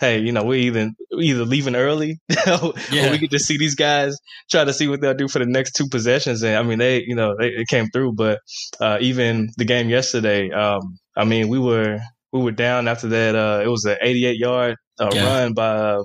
hey, 0.00 0.18
you 0.18 0.32
know, 0.32 0.44
we 0.44 0.60
either 0.62 0.90
either 1.18 1.44
leaving 1.44 1.76
early 1.76 2.20
or 2.46 2.72
we 2.92 3.18
get 3.18 3.30
to 3.30 3.38
see 3.38 3.56
these 3.56 3.74
guys 3.74 4.16
try 4.50 4.64
to 4.64 4.72
see 4.72 4.88
what 4.88 5.00
they'll 5.00 5.14
do 5.14 5.28
for 5.28 5.38
the 5.38 5.46
next 5.46 5.72
two 5.72 5.88
possessions. 5.88 6.42
And 6.42 6.56
I 6.56 6.62
mean, 6.62 6.78
they, 6.78 7.02
you 7.06 7.14
know, 7.14 7.36
they, 7.38 7.48
it 7.48 7.68
came 7.68 7.88
through, 7.88 8.12
but, 8.12 8.40
uh, 8.80 8.98
even 9.00 9.50
the 9.56 9.64
game 9.64 9.88
yesterday, 9.88 10.50
um, 10.50 10.98
I 11.16 11.24
mean, 11.24 11.48
we 11.48 11.58
were, 11.58 12.00
we 12.32 12.40
were 12.40 12.52
down 12.52 12.88
after 12.88 13.08
that. 13.08 13.34
Uh, 13.34 13.62
it 13.64 13.68
was 13.68 13.84
an 13.84 13.96
88 14.00 14.38
yard 14.38 14.76
uh, 14.98 15.10
yeah. 15.12 15.24
run 15.24 15.54
by, 15.54 15.76
um, 15.76 16.04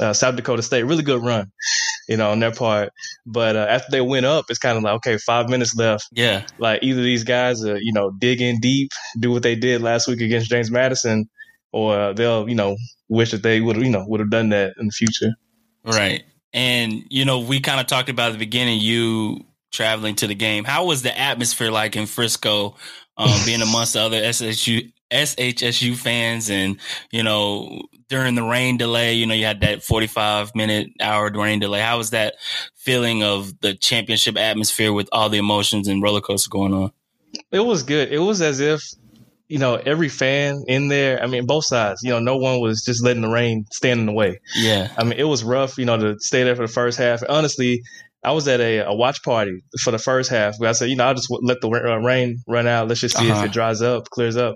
uh, 0.00 0.12
South 0.12 0.36
Dakota 0.36 0.62
State. 0.62 0.84
Really 0.84 1.02
good 1.02 1.22
run, 1.22 1.52
you 2.08 2.16
know, 2.16 2.30
on 2.30 2.40
their 2.40 2.52
part. 2.52 2.90
But 3.26 3.56
uh, 3.56 3.66
after 3.68 3.90
they 3.90 4.00
went 4.00 4.26
up, 4.26 4.46
it's 4.48 4.58
kind 4.58 4.76
of 4.76 4.82
like, 4.82 4.94
okay, 4.96 5.18
five 5.18 5.48
minutes 5.48 5.76
left. 5.76 6.04
Yeah. 6.12 6.46
Like 6.58 6.82
either 6.82 7.02
these 7.02 7.24
guys, 7.24 7.64
are, 7.64 7.78
you 7.78 7.92
know, 7.92 8.10
dig 8.10 8.40
in 8.40 8.58
deep, 8.60 8.90
do 9.18 9.30
what 9.30 9.42
they 9.42 9.54
did 9.54 9.82
last 9.82 10.08
week 10.08 10.20
against 10.20 10.50
James 10.50 10.70
Madison, 10.70 11.28
or 11.72 12.12
they'll, 12.14 12.48
you 12.48 12.54
know, 12.54 12.76
wish 13.08 13.30
that 13.32 13.42
they 13.42 13.60
would, 13.60 13.76
you 13.76 13.90
know, 13.90 14.04
would 14.06 14.20
have 14.20 14.30
done 14.30 14.50
that 14.50 14.74
in 14.78 14.86
the 14.86 14.92
future. 14.92 15.34
Right. 15.84 16.24
And, 16.52 17.04
you 17.08 17.24
know, 17.24 17.40
we 17.40 17.60
kind 17.60 17.80
of 17.80 17.86
talked 17.86 18.08
about 18.08 18.28
at 18.28 18.32
the 18.32 18.38
beginning, 18.38 18.80
you 18.80 19.44
traveling 19.72 20.14
to 20.16 20.26
the 20.26 20.34
game. 20.34 20.64
How 20.64 20.84
was 20.84 21.02
the 21.02 21.18
atmosphere 21.18 21.70
like 21.70 21.96
in 21.96 22.06
Frisco, 22.06 22.76
um, 23.16 23.40
being 23.44 23.62
amongst 23.62 23.94
the 23.94 24.00
other 24.00 24.20
SSU, 24.20 24.92
SHSU 25.10 25.96
fans 25.96 26.50
and, 26.50 26.78
you 27.10 27.22
know, 27.22 27.82
during 28.08 28.34
the 28.34 28.42
rain 28.42 28.76
delay, 28.76 29.14
you 29.14 29.26
know, 29.26 29.34
you 29.34 29.44
had 29.44 29.60
that 29.60 29.82
45 29.82 30.54
minute 30.54 30.90
hour 31.00 31.30
rain 31.30 31.58
delay. 31.58 31.80
How 31.80 31.98
was 31.98 32.10
that 32.10 32.34
feeling 32.76 33.22
of 33.22 33.58
the 33.60 33.74
championship 33.74 34.36
atmosphere 34.36 34.92
with 34.92 35.08
all 35.12 35.28
the 35.28 35.38
emotions 35.38 35.88
and 35.88 36.02
roller 36.02 36.20
coaster 36.20 36.50
going 36.50 36.74
on? 36.74 36.92
It 37.50 37.60
was 37.60 37.82
good. 37.82 38.12
It 38.12 38.18
was 38.18 38.42
as 38.42 38.60
if, 38.60 38.82
you 39.52 39.58
know, 39.58 39.74
every 39.74 40.08
fan 40.08 40.64
in 40.66 40.88
there, 40.88 41.22
I 41.22 41.26
mean, 41.26 41.44
both 41.44 41.66
sides, 41.66 42.00
you 42.02 42.08
know, 42.08 42.20
no 42.20 42.38
one 42.38 42.58
was 42.60 42.82
just 42.86 43.04
letting 43.04 43.20
the 43.20 43.28
rain 43.28 43.66
stand 43.70 44.00
in 44.00 44.06
the 44.06 44.12
way. 44.12 44.40
Yeah. 44.56 44.90
I 44.96 45.04
mean, 45.04 45.18
it 45.18 45.24
was 45.24 45.44
rough, 45.44 45.76
you 45.76 45.84
know, 45.84 45.98
to 45.98 46.16
stay 46.20 46.42
there 46.42 46.56
for 46.56 46.66
the 46.66 46.72
first 46.72 46.96
half. 46.96 47.22
Honestly, 47.28 47.82
I 48.24 48.32
was 48.32 48.48
at 48.48 48.60
a, 48.60 48.78
a 48.78 48.94
watch 48.94 49.22
party 49.22 49.62
for 49.82 49.90
the 49.90 49.98
first 49.98 50.30
half 50.30 50.54
where 50.56 50.70
I 50.70 50.72
said, 50.72 50.88
you 50.88 50.96
know, 50.96 51.04
I'll 51.04 51.14
just 51.14 51.28
let 51.30 51.60
the 51.60 51.68
uh, 51.68 51.98
rain 51.98 52.38
run 52.48 52.66
out. 52.66 52.88
Let's 52.88 53.02
just 53.02 53.18
see 53.18 53.30
uh-huh. 53.30 53.40
if 53.40 53.50
it 53.50 53.52
dries 53.52 53.82
up, 53.82 54.04
clears 54.08 54.38
up. 54.38 54.54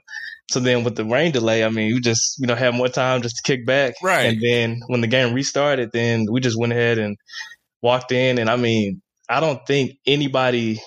So 0.51 0.61
then 0.61 0.83
with 0.83 0.97
the 0.97 1.05
rain 1.05 1.31
delay, 1.31 1.63
I 1.63 1.69
mean, 1.69 1.93
we 1.93 2.01
just, 2.01 2.41
you 2.41 2.47
know, 2.47 2.55
had 2.55 2.73
more 2.73 2.89
time 2.89 3.21
just 3.21 3.37
to 3.37 3.43
kick 3.43 3.67
back. 3.67 3.97
Right. 4.03 4.33
And 4.33 4.41
then 4.41 4.81
when 4.87 5.03
the 5.03 5.09
game 5.09 5.35
restarted, 5.35 5.91
then 5.93 6.25
we 6.31 6.41
just 6.41 6.59
went 6.59 6.73
ahead 6.73 6.97
and 6.97 7.19
walked 7.83 8.13
in. 8.13 8.39
And 8.39 8.49
I 8.49 8.57
mean, 8.57 9.03
I 9.29 9.41
don't 9.41 9.61
think 9.67 9.99
anybody, 10.07 10.81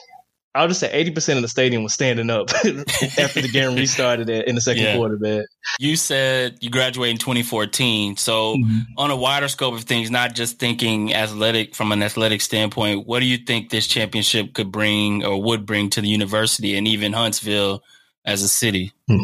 I'll 0.55 0.67
just 0.67 0.79
say 0.79 1.05
80% 1.05 1.35
of 1.35 1.41
the 1.43 1.47
stadium 1.47 1.83
was 1.83 1.93
standing 1.93 2.29
up 2.29 2.49
after 2.55 3.41
the 3.41 3.49
game 3.51 3.75
restarted 3.75 4.29
in 4.29 4.55
the 4.55 4.61
second 4.61 4.83
yeah. 4.83 4.95
quarter, 4.95 5.17
man. 5.19 5.45
You 5.79 5.95
said 5.95 6.57
you 6.59 6.71
graduated 6.71 7.15
in 7.15 7.19
2014. 7.19 8.17
So 8.17 8.55
mm-hmm. 8.55 8.79
on 8.97 9.11
a 9.11 9.15
wider 9.15 9.47
scope 9.47 9.75
of 9.75 9.83
things, 9.83 10.09
not 10.09 10.33
just 10.33 10.57
thinking 10.57 11.13
athletic 11.13 11.75
from 11.75 11.91
an 11.91 12.01
athletic 12.01 12.41
standpoint, 12.41 13.05
what 13.05 13.19
do 13.19 13.27
you 13.27 13.37
think 13.37 13.69
this 13.69 13.85
championship 13.85 14.53
could 14.53 14.71
bring 14.71 15.23
or 15.23 15.41
would 15.41 15.65
bring 15.65 15.91
to 15.91 16.01
the 16.01 16.09
university 16.09 16.75
and 16.77 16.87
even 16.87 17.13
Huntsville– 17.13 17.83
as 18.25 18.43
a 18.43 18.47
city? 18.47 18.93
Hmm. 19.07 19.17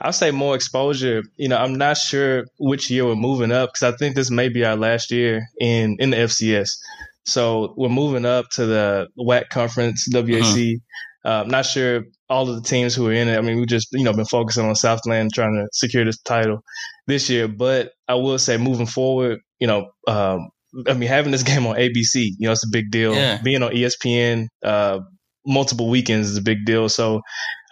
I'll 0.00 0.12
say 0.12 0.30
more 0.30 0.54
exposure. 0.54 1.22
You 1.36 1.48
know, 1.48 1.56
I'm 1.56 1.76
not 1.76 1.96
sure 1.96 2.46
which 2.58 2.90
year 2.90 3.04
we're 3.04 3.16
moving 3.16 3.52
up 3.52 3.72
because 3.72 3.94
I 3.94 3.96
think 3.96 4.14
this 4.14 4.30
may 4.30 4.48
be 4.48 4.64
our 4.64 4.76
last 4.76 5.10
year 5.10 5.48
in 5.60 5.96
in 5.98 6.10
the 6.10 6.16
FCS. 6.16 6.78
So 7.26 7.74
we're 7.76 7.88
moving 7.88 8.24
up 8.24 8.46
to 8.52 8.66
the 8.66 9.08
WAC 9.18 9.48
conference, 9.48 10.08
WAC. 10.12 10.76
Uh, 11.24 11.42
I'm 11.42 11.48
not 11.48 11.66
sure 11.66 12.04
all 12.28 12.48
of 12.48 12.56
the 12.56 12.68
teams 12.68 12.94
who 12.94 13.08
are 13.08 13.12
in 13.12 13.28
it. 13.28 13.36
I 13.36 13.40
mean, 13.40 13.58
we 13.58 13.66
just 13.66 13.88
you 13.92 14.04
know 14.04 14.12
been 14.12 14.24
focusing 14.24 14.64
on 14.64 14.76
Southland 14.76 15.32
trying 15.34 15.54
to 15.54 15.68
secure 15.72 16.04
this 16.04 16.20
title 16.22 16.60
this 17.06 17.28
year. 17.28 17.48
But 17.48 17.90
I 18.06 18.14
will 18.14 18.38
say, 18.38 18.56
moving 18.56 18.86
forward, 18.86 19.40
you 19.58 19.66
know, 19.66 19.90
um, 20.06 20.50
I 20.88 20.94
mean, 20.94 21.08
having 21.08 21.32
this 21.32 21.42
game 21.44 21.66
on 21.66 21.76
ABC, 21.76 22.30
you 22.38 22.46
know, 22.46 22.52
it's 22.52 22.64
a 22.64 22.70
big 22.70 22.90
deal. 22.90 23.14
Yeah. 23.14 23.40
Being 23.42 23.62
on 23.62 23.72
ESPN, 23.72 24.46
uh, 24.64 25.00
multiple 25.46 25.88
weekends 25.88 26.30
is 26.30 26.36
a 26.36 26.42
big 26.42 26.64
deal. 26.64 26.88
So 26.88 27.22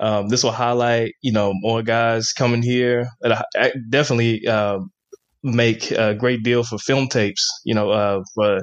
um, 0.01 0.29
this 0.29 0.43
will 0.43 0.53
highlight, 0.53 1.13
you 1.23 1.33
know, 1.33 1.53
more 1.55 1.83
guys 1.83 2.33
coming 2.33 2.63
here. 2.63 3.07
I 3.25 3.73
definitely 3.89 4.47
uh, 4.47 4.79
make 5.43 5.91
a 5.91 6.15
great 6.15 6.43
deal 6.43 6.65
for 6.65 6.79
film 6.79 7.09
tapes. 7.09 7.49
You 7.65 7.75
know, 7.75 7.91
uh, 7.91 8.23
for 8.35 8.61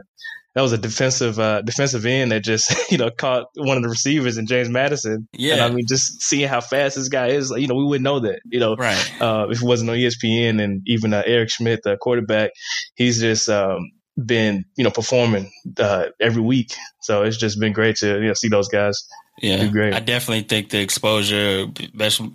that 0.54 0.62
was 0.62 0.74
a 0.74 0.78
defensive 0.78 1.40
uh, 1.40 1.62
defensive 1.62 2.06
end 2.06 2.32
that 2.32 2.44
just 2.44 2.74
you 2.92 2.98
know 2.98 3.10
caught 3.10 3.48
one 3.56 3.78
of 3.78 3.84
the 3.84 3.90
receivers 3.90 4.38
in 4.38 4.48
James 4.48 4.70
Madison. 4.70 5.28
Yeah, 5.34 5.54
and 5.54 5.62
I 5.62 5.70
mean, 5.70 5.86
just 5.88 6.22
seeing 6.22 6.48
how 6.48 6.62
fast 6.62 6.96
this 6.96 7.10
guy 7.10 7.28
is, 7.28 7.52
like, 7.52 7.62
you 7.62 7.68
know, 7.68 7.76
we 7.76 7.86
wouldn't 7.86 8.04
know 8.04 8.20
that. 8.20 8.42
You 8.46 8.60
know, 8.60 8.76
right? 8.76 9.22
Uh, 9.22 9.48
if 9.50 9.62
it 9.62 9.66
wasn't 9.66 9.90
on 9.90 9.98
ESPN 9.98 10.62
and 10.62 10.82
even 10.86 11.14
uh, 11.14 11.24
Eric 11.26 11.50
Schmid, 11.50 11.80
the 11.84 11.98
quarterback, 11.98 12.52
he's 12.96 13.20
just 13.20 13.50
um, 13.50 13.92
been 14.24 14.66
you 14.76 14.84
know 14.84 14.92
performing 14.92 15.52
uh, 15.78 16.08
every 16.20 16.42
week. 16.42 16.74
So 17.02 17.24
it's 17.24 17.38
just 17.38 17.60
been 17.60 17.74
great 17.74 17.98
to 17.98 18.20
you 18.20 18.28
know 18.28 18.34
see 18.34 18.50
those 18.50 18.68
guys. 18.68 19.08
Yeah, 19.42 19.66
great. 19.68 19.94
I 19.94 20.00
definitely 20.00 20.44
think 20.44 20.70
the 20.70 20.82
exposure, 20.82 21.66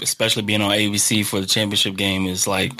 especially 0.00 0.42
being 0.42 0.62
on 0.62 0.70
ABC 0.70 1.24
for 1.24 1.40
the 1.40 1.46
championship 1.46 1.96
game, 1.96 2.26
is 2.26 2.46
like 2.46 2.72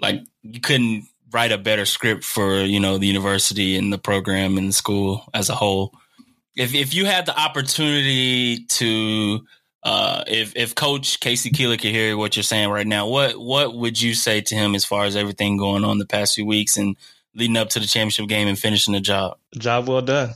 like 0.00 0.20
you 0.42 0.60
couldn't 0.60 1.07
write 1.32 1.52
a 1.52 1.58
better 1.58 1.84
script 1.84 2.24
for 2.24 2.60
you 2.60 2.80
know 2.80 2.98
the 2.98 3.06
university 3.06 3.76
and 3.76 3.92
the 3.92 3.98
program 3.98 4.58
and 4.58 4.68
the 4.68 4.72
school 4.72 5.24
as 5.34 5.48
a 5.48 5.54
whole. 5.54 5.92
If 6.56 6.74
if 6.74 6.94
you 6.94 7.04
had 7.04 7.26
the 7.26 7.38
opportunity 7.38 8.64
to 8.64 9.40
uh, 9.82 10.24
if 10.26 10.56
if 10.56 10.74
Coach 10.74 11.20
K.C. 11.20 11.50
Keeler 11.50 11.76
could 11.76 11.92
hear 11.92 12.16
what 12.16 12.36
you're 12.36 12.42
saying 12.42 12.70
right 12.70 12.86
now, 12.86 13.06
what 13.08 13.38
what 13.38 13.74
would 13.74 14.00
you 14.00 14.14
say 14.14 14.40
to 14.40 14.54
him 14.54 14.74
as 14.74 14.84
far 14.84 15.04
as 15.04 15.16
everything 15.16 15.56
going 15.56 15.84
on 15.84 15.98
the 15.98 16.06
past 16.06 16.34
few 16.34 16.46
weeks 16.46 16.76
and 16.76 16.96
leading 17.34 17.56
up 17.56 17.70
to 17.70 17.80
the 17.80 17.86
championship 17.86 18.28
game 18.28 18.48
and 18.48 18.58
finishing 18.58 18.94
the 18.94 19.00
job. 19.00 19.38
Job 19.56 19.88
well 19.88 20.02
done. 20.02 20.30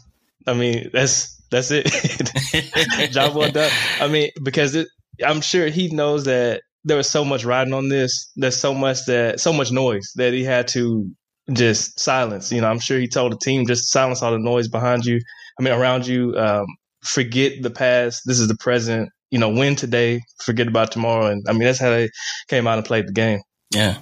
I 0.46 0.54
mean, 0.54 0.90
that's 0.92 1.36
that's 1.50 1.70
it. 1.70 1.86
job 3.12 3.34
well 3.34 3.50
done. 3.50 3.70
I 4.00 4.08
mean, 4.08 4.30
because 4.42 4.74
it, 4.74 4.88
I'm 5.24 5.40
sure 5.40 5.66
he 5.66 5.88
knows 5.88 6.24
that 6.24 6.62
there 6.84 6.96
was 6.96 7.10
so 7.10 7.24
much 7.24 7.44
riding 7.44 7.74
on 7.74 7.88
this. 7.88 8.30
There's 8.36 8.56
so 8.56 8.74
much 8.74 9.04
that 9.06 9.40
so 9.40 9.52
much 9.52 9.70
noise 9.70 10.10
that 10.16 10.32
he 10.32 10.44
had 10.44 10.68
to 10.68 11.10
just 11.52 11.98
silence. 11.98 12.52
You 12.52 12.60
know, 12.60 12.68
I'm 12.68 12.78
sure 12.78 12.98
he 12.98 13.08
told 13.08 13.32
the 13.32 13.38
team 13.38 13.66
just 13.66 13.90
silence 13.90 14.22
all 14.22 14.32
the 14.32 14.38
noise 14.38 14.68
behind 14.68 15.04
you. 15.04 15.20
I 15.58 15.62
mean, 15.62 15.72
around 15.72 16.06
you. 16.06 16.36
Um, 16.36 16.66
forget 17.02 17.62
the 17.62 17.70
past. 17.70 18.22
This 18.26 18.38
is 18.38 18.48
the 18.48 18.56
present. 18.56 19.10
You 19.30 19.38
know, 19.38 19.48
win 19.48 19.76
today, 19.76 20.20
forget 20.44 20.68
about 20.68 20.92
tomorrow. 20.92 21.26
And 21.26 21.42
I 21.48 21.52
mean, 21.52 21.62
that's 21.62 21.78
how 21.78 21.90
they 21.90 22.10
came 22.48 22.66
out 22.66 22.78
and 22.78 22.86
played 22.86 23.08
the 23.08 23.12
game. 23.12 23.40
Yeah. 23.70 23.98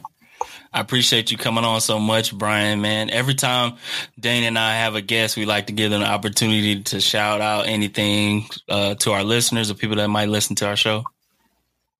I 0.72 0.80
appreciate 0.80 1.30
you 1.30 1.36
coming 1.36 1.64
on 1.64 1.80
so 1.80 1.98
much, 1.98 2.36
Brian, 2.36 2.80
man. 2.80 3.10
Every 3.10 3.34
time 3.34 3.74
Dane 4.18 4.44
and 4.44 4.58
I 4.58 4.76
have 4.76 4.94
a 4.94 5.00
guest, 5.00 5.36
we 5.36 5.44
like 5.44 5.66
to 5.66 5.72
give 5.72 5.90
them 5.90 6.02
an 6.02 6.08
opportunity 6.08 6.82
to 6.82 7.00
shout 7.00 7.40
out 7.40 7.66
anything 7.66 8.46
uh, 8.68 8.94
to 8.96 9.12
our 9.12 9.24
listeners 9.24 9.70
or 9.70 9.74
people 9.74 9.96
that 9.96 10.08
might 10.08 10.28
listen 10.28 10.54
to 10.56 10.66
our 10.66 10.76
show. 10.76 11.04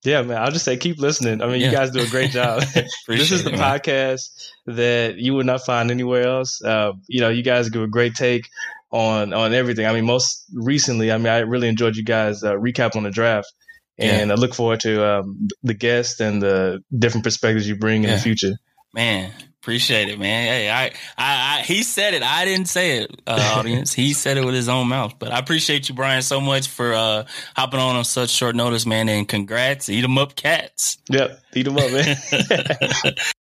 Yeah, 0.03 0.23
man. 0.23 0.41
I'll 0.41 0.51
just 0.51 0.65
say 0.65 0.77
keep 0.77 0.99
listening. 0.99 1.43
I 1.43 1.47
mean, 1.47 1.61
yeah. 1.61 1.71
you 1.71 1.77
guys 1.77 1.91
do 1.91 2.01
a 2.01 2.07
great 2.07 2.31
job. 2.31 2.63
this 3.09 3.31
is 3.31 3.45
the 3.45 3.53
it, 3.53 3.61
podcast 3.61 4.31
that 4.67 5.17
you 5.17 5.35
would 5.35 5.47
not 5.47 5.61
find 5.67 5.91
anywhere 5.91 6.27
else. 6.27 6.63
Uh, 6.63 6.93
you 7.07 7.21
know, 7.21 7.29
you 7.29 7.43
guys 7.43 7.69
give 7.69 7.83
a 7.83 7.87
great 7.87 8.15
take 8.15 8.49
on 8.91 9.35
on 9.35 9.53
everything. 9.53 9.87
I 9.87 9.93
mean, 9.93 10.07
most 10.07 10.47
recently, 10.55 11.13
I 11.13 11.19
mean, 11.19 11.27
I 11.27 11.41
really 11.41 11.69
enjoyed 11.69 11.97
you 11.97 12.05
guys 12.05 12.43
uh, 12.43 12.55
recap 12.55 12.97
on 12.97 13.03
the 13.03 13.11
draft 13.11 13.53
and 14.01 14.29
yeah. 14.29 14.35
I 14.35 14.37
look 14.37 14.55
forward 14.55 14.81
to 14.81 15.07
um, 15.07 15.49
the 15.63 15.75
guests 15.75 16.21
and 16.21 16.43
the 16.43 16.83
different 16.97 17.25
perspectives 17.25 17.69
you 17.69 17.77
bring 17.77 18.05
in 18.05 18.11
the 18.11 18.19
future. 18.19 18.55
Man, 18.95 19.33
appreciate 19.63 20.09
it, 20.09 20.19
man. 20.19 20.47
Hey, 20.47 20.71
I, 20.71 20.87
I, 21.19 21.59
I 21.59 21.63
he 21.63 21.83
said 21.83 22.15
it. 22.15 22.23
I 22.23 22.45
didn't 22.45 22.69
say 22.69 22.99
it, 22.99 23.21
uh, 23.27 23.55
audience. 23.59 23.93
he 23.93 24.15
said 24.15 24.39
it 24.39 24.45
with 24.45 24.55
his 24.55 24.69
own 24.69 24.89
mouth. 24.89 25.19
But 25.19 25.33
I 25.33 25.39
appreciate 25.39 25.89
you, 25.89 25.95
Brian, 25.95 26.23
so 26.23 26.41
much 26.41 26.69
for 26.69 26.95
uh, 26.95 27.27
hopping 27.55 27.81
on 27.81 27.97
on 27.97 28.05
such 28.05 28.31
short 28.31 28.57
notice, 28.57 28.87
man. 28.87 29.09
And 29.09 29.29
congrats, 29.29 29.89
eat 29.89 30.01
them 30.01 30.17
up, 30.17 30.35
cats. 30.35 30.99
Yep, 31.11 31.41
eat 31.55 31.65
them 31.65 31.77
up, 31.77 31.93
man. 31.93 32.17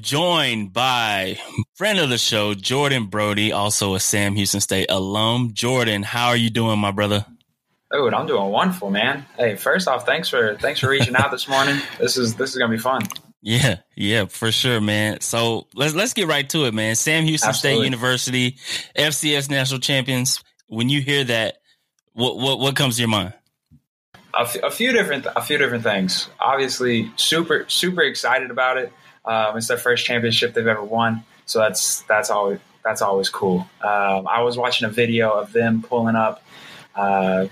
am 0.00 0.04
joined 0.04 0.72
by 0.72 1.38
friend 1.74 1.98
of 1.98 2.08
the 2.08 2.18
show, 2.18 2.54
Jordan 2.54 3.06
Brody, 3.06 3.52
also 3.52 3.94
a 3.94 4.00
Sam 4.00 4.34
Houston 4.34 4.60
State 4.60 4.90
alum. 4.90 5.50
Jordan, 5.52 6.02
how 6.02 6.28
are 6.28 6.36
you 6.36 6.50
doing, 6.50 6.78
my 6.78 6.90
brother? 6.90 7.26
Dude, 7.92 8.14
I'm 8.14 8.26
doing 8.26 8.50
wonderful, 8.50 8.90
man. 8.90 9.26
Hey, 9.36 9.56
first 9.56 9.88
off, 9.88 10.06
thanks 10.06 10.28
for 10.28 10.56
thanks 10.56 10.80
for 10.80 10.88
reaching 10.88 11.16
out 11.16 11.30
this 11.30 11.48
morning. 11.48 11.80
This 11.98 12.16
is 12.16 12.34
this 12.36 12.50
is 12.50 12.56
gonna 12.56 12.70
be 12.70 12.78
fun. 12.78 13.02
Yeah, 13.42 13.78
yeah, 13.96 14.26
for 14.26 14.52
sure, 14.52 14.80
man. 14.80 15.20
So 15.20 15.66
let's 15.74 15.94
let's 15.94 16.14
get 16.14 16.28
right 16.28 16.48
to 16.50 16.66
it, 16.66 16.74
man. 16.74 16.94
Sam 16.94 17.24
Houston 17.24 17.48
Absolutely. 17.48 17.78
State 17.78 17.84
University, 17.84 18.56
FCS 18.96 19.50
national 19.50 19.80
champions. 19.80 20.42
When 20.68 20.88
you 20.88 21.00
hear 21.00 21.24
that, 21.24 21.58
what 22.12 22.38
what 22.38 22.60
what 22.60 22.76
comes 22.76 22.96
to 22.96 23.02
your 23.02 23.08
mind? 23.08 23.34
A, 24.32 24.42
f- 24.42 24.62
a 24.62 24.70
few 24.70 24.92
different 24.92 25.26
a 25.34 25.42
few 25.42 25.58
different 25.58 25.82
things. 25.82 26.28
Obviously, 26.38 27.10
super 27.16 27.64
super 27.68 28.02
excited 28.02 28.52
about 28.52 28.78
it. 28.78 28.92
Um, 29.30 29.56
it's 29.56 29.68
their 29.68 29.76
first 29.76 30.04
championship 30.04 30.54
they've 30.54 30.66
ever 30.66 30.82
won, 30.82 31.22
so 31.46 31.60
that's 31.60 32.02
that's 32.02 32.30
always 32.30 32.58
that's 32.84 33.00
always 33.00 33.28
cool. 33.28 33.60
Um, 33.80 34.26
I 34.26 34.42
was 34.42 34.56
watching 34.56 34.88
a 34.88 34.90
video 34.90 35.30
of 35.30 35.52
them 35.52 35.82
pulling 35.82 36.16
up 36.16 36.42
uh, 36.96 37.46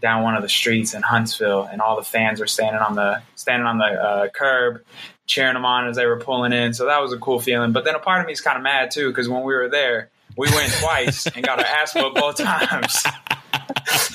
down 0.00 0.24
one 0.24 0.34
of 0.34 0.42
the 0.42 0.48
streets 0.48 0.94
in 0.94 1.02
Huntsville, 1.02 1.62
and 1.62 1.80
all 1.80 1.94
the 1.94 2.02
fans 2.02 2.40
were 2.40 2.48
standing 2.48 2.82
on 2.82 2.96
the 2.96 3.22
standing 3.36 3.68
on 3.68 3.78
the 3.78 3.84
uh, 3.84 4.28
curb, 4.30 4.82
cheering 5.26 5.54
them 5.54 5.64
on 5.64 5.86
as 5.86 5.94
they 5.94 6.06
were 6.06 6.18
pulling 6.18 6.52
in. 6.52 6.74
So 6.74 6.86
that 6.86 7.00
was 7.00 7.12
a 7.12 7.18
cool 7.18 7.38
feeling. 7.38 7.70
But 7.70 7.84
then 7.84 7.94
a 7.94 8.00
part 8.00 8.20
of 8.20 8.26
me 8.26 8.32
is 8.32 8.40
kind 8.40 8.56
of 8.56 8.64
mad 8.64 8.90
too 8.90 9.08
because 9.08 9.28
when 9.28 9.44
we 9.44 9.54
were 9.54 9.68
there, 9.68 10.10
we 10.36 10.50
went 10.50 10.72
twice 10.80 11.26
and 11.26 11.44
got 11.44 11.60
our 11.60 11.64
ass 11.64 11.94
whooped 11.94 12.16
both 12.16 12.36
times. 12.38 13.00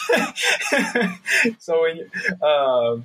so 1.60 1.82
when 1.82 2.12
uh, 2.41 2.97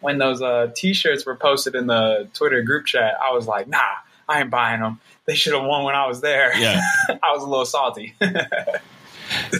when 0.00 0.18
those 0.18 0.42
uh, 0.42 0.70
t-shirts 0.74 1.24
were 1.26 1.36
posted 1.36 1.74
in 1.74 1.86
the 1.86 2.28
Twitter 2.34 2.62
group 2.62 2.86
chat, 2.86 3.14
I 3.22 3.32
was 3.32 3.46
like, 3.46 3.68
nah, 3.68 3.78
I 4.28 4.40
ain't 4.40 4.50
buying 4.50 4.80
them. 4.80 5.00
They 5.26 5.34
should 5.34 5.54
have 5.54 5.64
won 5.64 5.84
when 5.84 5.94
I 5.94 6.06
was 6.06 6.20
there. 6.20 6.56
Yeah. 6.58 6.80
I 7.08 7.32
was 7.32 7.42
a 7.42 7.46
little 7.46 7.64
salty. 7.66 8.14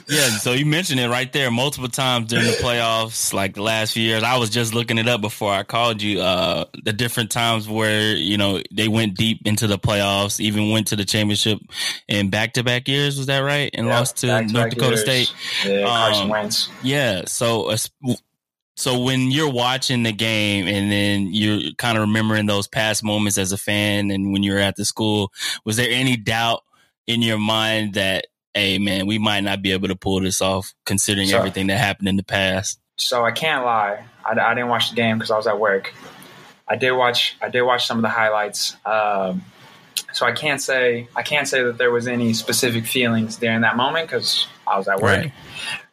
Yeah, 0.09 0.27
so 0.31 0.53
you 0.53 0.67
mentioned 0.67 0.99
it 0.99 1.09
right 1.09 1.33
there 1.33 1.49
multiple 1.51 1.89
times 1.89 2.27
during 2.27 2.47
the 2.47 2.53
playoffs, 2.55 3.33
like 3.33 3.55
the 3.55 3.63
last 3.63 3.93
few 3.93 4.03
years. 4.03 4.23
I 4.25 4.37
was 4.37 4.51
just 4.51 4.75
looking 4.75 4.99
it 4.99 5.07
up 5.07 5.21
before 5.21 5.53
I 5.53 5.63
called 5.63 6.03
you. 6.03 6.21
Uh, 6.21 6.65
the 6.83 6.93
different 6.93 7.31
times 7.31 7.69
where 7.69 8.17
you 8.17 8.37
know 8.37 8.61
they 8.73 8.89
went 8.89 9.15
deep 9.15 9.43
into 9.45 9.69
the 9.69 9.79
playoffs, 9.79 10.41
even 10.41 10.71
went 10.71 10.89
to 10.89 10.97
the 10.97 11.05
championship 11.05 11.61
in 12.09 12.31
back 12.31 12.55
to 12.55 12.65
back 12.65 12.89
years. 12.89 13.17
Was 13.17 13.27
that 13.27 13.39
right? 13.41 13.71
And 13.75 13.87
Yeah, 13.87 13.99
lost 13.99 14.17
to 14.19 14.43
North 14.43 14.71
Dakota 14.71 14.97
years. 14.97 15.01
State. 15.03 15.35
Yeah, 15.65 15.87
Carson 15.87 16.23
Um, 16.25 16.29
Wentz. 16.31 16.69
Yeah. 16.83 17.23
So, 17.27 17.71
uh, 17.71 17.77
so 18.81 18.99
when 18.99 19.31
you're 19.31 19.53
watching 19.53 20.05
the 20.05 20.13
game 20.13 20.67
and 20.67 20.91
then 20.91 21.29
you're 21.35 21.73
kind 21.77 21.99
of 21.99 22.03
remembering 22.03 22.47
those 22.47 22.67
past 22.67 23.05
moments 23.05 23.37
as 23.37 23.53
a 23.53 23.59
fan, 23.59 24.11
and 24.11 24.33
when 24.33 24.43
you 24.43 24.53
were 24.53 24.59
at 24.59 24.77
the 24.77 24.87
school, 24.87 25.31
was 25.67 25.77
there 25.77 25.91
any 25.91 26.17
doubt 26.17 26.63
in 27.07 27.21
your 27.21 27.37
mind 27.37 27.93
that, 27.95 28.29
hey, 28.55 28.79
man, 28.79 29.07
we 29.07 29.19
might 29.19 29.41
not 29.41 29.61
be 29.61 29.73
able 29.73 29.89
to 29.89 29.97
pull 29.97 30.19
this 30.21 30.41
off, 30.41 30.73
considering 30.87 31.29
So- 31.29 31.37
everything 31.37 31.67
that 31.67 31.77
happened 31.77 32.09
in 32.09 32.17
the 32.17 32.23
past? 32.23 32.81
So 32.97 33.23
I 33.23 33.33
can't 33.33 33.67
lie. 33.67 34.03
I, 34.25 34.31
I 34.31 34.55
didn't 34.55 34.69
watch 34.71 34.89
the 34.89 34.97
game 34.97 35.19
because 35.19 35.31
I 35.31 35.37
was 35.37 35.47
at 35.47 35.61
work. 35.61 35.93
I 36.67 36.77
did 36.77 36.93
watch. 36.93 37.37
I 37.43 37.51
did 37.51 37.61
watch 37.63 37.87
some 37.87 37.99
of 37.99 38.03
the 38.03 38.09
highlights. 38.09 38.77
Um, 38.87 39.45
so 40.13 40.25
I 40.25 40.33
can't 40.33 40.61
say 40.61 41.07
I 41.15 41.23
can't 41.23 41.47
say 41.47 41.63
that 41.65 41.77
there 41.77 41.91
was 41.91 42.09
any 42.09 42.33
specific 42.33 42.87
feelings 42.87 43.37
during 43.37 43.61
that 43.61 43.77
moment 43.77 44.09
because 44.09 44.47
I 44.67 44.79
was 44.79 44.89
at 44.89 45.01
work. 45.01 45.27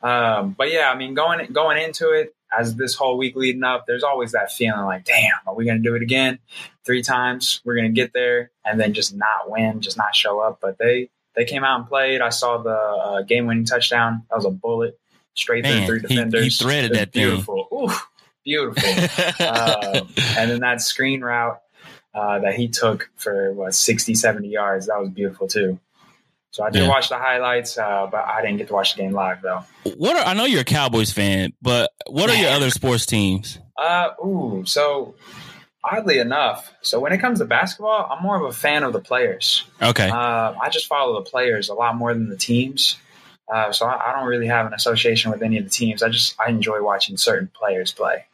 Um, 0.01 0.51
but 0.57 0.71
yeah, 0.71 0.89
I 0.89 0.95
mean, 0.95 1.15
going 1.15 1.51
going 1.51 1.81
into 1.83 2.11
it 2.11 2.33
as 2.57 2.75
this 2.75 2.95
whole 2.95 3.17
week 3.17 3.35
leading 3.35 3.63
up, 3.63 3.85
there's 3.85 4.03
always 4.03 4.31
that 4.31 4.51
feeling 4.51 4.85
like, 4.85 5.05
damn, 5.05 5.31
are 5.45 5.53
we 5.55 5.65
going 5.65 5.77
to 5.81 5.83
do 5.83 5.95
it 5.95 6.01
again? 6.01 6.39
Three 6.85 7.01
times, 7.01 7.61
we're 7.65 7.75
going 7.75 7.93
to 7.93 8.01
get 8.01 8.13
there, 8.13 8.51
and 8.65 8.79
then 8.79 8.93
just 8.93 9.15
not 9.15 9.49
win, 9.49 9.81
just 9.81 9.97
not 9.97 10.15
show 10.15 10.39
up. 10.39 10.59
But 10.61 10.77
they 10.77 11.09
they 11.35 11.45
came 11.45 11.63
out 11.63 11.79
and 11.79 11.87
played. 11.87 12.21
I 12.21 12.29
saw 12.29 12.57
the 12.57 12.69
uh, 12.69 13.21
game 13.23 13.45
winning 13.45 13.65
touchdown. 13.65 14.23
That 14.29 14.35
was 14.37 14.45
a 14.45 14.49
bullet 14.49 14.99
straight 15.35 15.63
Man, 15.63 15.85
through 15.85 15.99
three 15.99 16.15
he- 16.15 16.43
he 16.43 16.49
threaded 16.49 16.93
that 16.93 17.11
thing. 17.13 17.27
beautiful. 17.27 17.67
Oof, 17.71 18.07
beautiful. 18.43 18.89
um, 19.45 20.09
and 20.37 20.49
then 20.51 20.59
that 20.61 20.81
screen 20.81 21.21
route 21.21 21.61
uh, 22.13 22.39
that 22.39 22.55
he 22.55 22.67
took 22.67 23.09
for 23.17 23.53
what 23.53 23.75
60 23.75 24.15
70 24.15 24.47
yards 24.47 24.87
that 24.87 24.99
was 24.99 25.09
beautiful 25.09 25.47
too 25.47 25.79
so 26.57 26.63
i 26.63 26.71
did 26.71 26.81
Yeah. 26.81 26.89
watch 26.89 27.09
the 27.09 27.17
highlights 27.17 27.77
uh, 27.77 28.07
but 28.11 28.25
i 28.25 28.41
didn't 28.41 28.57
get 28.57 28.67
to 28.67 28.73
watch 28.73 28.95
the 28.95 29.01
game 29.03 29.13
live 29.13 29.41
though 29.43 29.63
what 29.95 30.17
are, 30.17 30.25
I 30.25 30.33
know 30.33 30.43
you're 30.43 30.61
a 30.61 30.65
Cowboys 30.65 31.13
fan, 31.13 31.53
but 31.61 31.91
what 32.07 32.29
are 32.29 32.35
your 32.35 32.49
other 32.57 32.71
sports 32.71 33.05
teams? 33.05 33.59
uh, 33.77 34.09
ooh 34.25 34.63
so 34.65 35.13
oddly 35.83 36.17
enough 36.17 36.73
so 36.81 36.99
when 36.99 37.13
it 37.13 37.19
comes 37.19 37.37
to 37.39 37.45
basketball 37.45 38.09
i'm 38.11 38.23
more 38.23 38.35
of 38.35 38.43
a 38.43 38.51
fan 38.51 38.83
of 38.83 38.91
the 38.91 38.99
players 38.99 39.63
Okay. 39.81 40.09
uh, 40.09 40.53
i 40.61 40.69
just 40.69 40.87
follow 40.87 41.21
the 41.23 41.29
players 41.29 41.69
a 41.69 41.73
lot 41.75 41.95
more 41.95 42.11
than 42.13 42.27
the 42.29 42.35
teams 42.37 42.97
uh, 43.53 43.71
so 43.71 43.85
I, 43.85 44.09
I 44.09 44.13
don't 44.15 44.27
really 44.27 44.47
have 44.47 44.65
an 44.65 44.73
association 44.73 45.31
with 45.31 45.41
any 45.43 45.57
of 45.59 45.63
the 45.63 45.69
teams 45.69 46.01
i 46.03 46.09
just 46.09 46.35
i 46.45 46.49
enjoy 46.49 46.81
watching 46.81 47.15
certain 47.17 47.49
players 47.53 47.91
play 47.93 48.25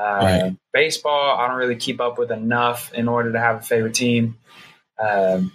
uh, 0.00 0.22
Right. 0.22 0.56
baseball 0.72 1.36
i 1.38 1.46
don't 1.48 1.58
really 1.58 1.76
keep 1.76 2.00
up 2.00 2.16
with 2.16 2.30
enough 2.30 2.94
in 2.94 3.08
order 3.08 3.32
to 3.32 3.38
have 3.40 3.56
a 3.56 3.62
favorite 3.62 3.94
team 3.94 4.38
um, 4.98 5.52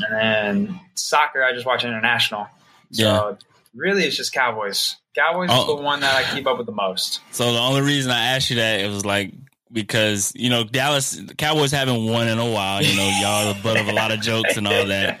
and 0.00 0.14
then 0.14 0.80
soccer 0.94 1.42
i 1.42 1.52
just 1.52 1.66
watch 1.66 1.84
international 1.84 2.46
so 2.90 3.02
Yeah. 3.02 3.32
really 3.74 4.04
it's 4.04 4.16
just 4.16 4.32
cowboys 4.32 4.96
cowboys 5.14 5.48
Oh. 5.52 5.60
is 5.60 5.66
the 5.66 5.72
oh. 5.72 5.82
one 5.82 6.00
that 6.00 6.14
i 6.14 6.34
keep 6.34 6.46
up 6.46 6.56
with 6.58 6.66
the 6.66 6.72
most 6.72 7.20
So 7.32 7.52
the 7.52 7.58
only 7.58 7.80
reason 7.82 8.10
I 8.10 8.36
asked 8.36 8.50
you 8.50 8.56
that 8.56 8.80
it 8.80 8.88
was 8.88 9.04
like 9.04 9.32
because 9.72 10.32
you 10.34 10.50
know 10.50 10.64
Dallas 10.64 11.18
Cowboys 11.38 11.72
haven't 11.72 12.04
won 12.04 12.28
in 12.28 12.38
a 12.38 12.50
while. 12.50 12.82
You 12.82 12.94
know, 12.94 13.08
y'all 13.22 13.48
are 13.48 13.54
the 13.54 13.62
butt 13.62 13.78
of 13.78 13.88
a 13.88 13.92
lot 13.92 14.12
of 14.12 14.20
jokes 14.20 14.58
and 14.58 14.68
all 14.68 14.84
that. 14.86 15.20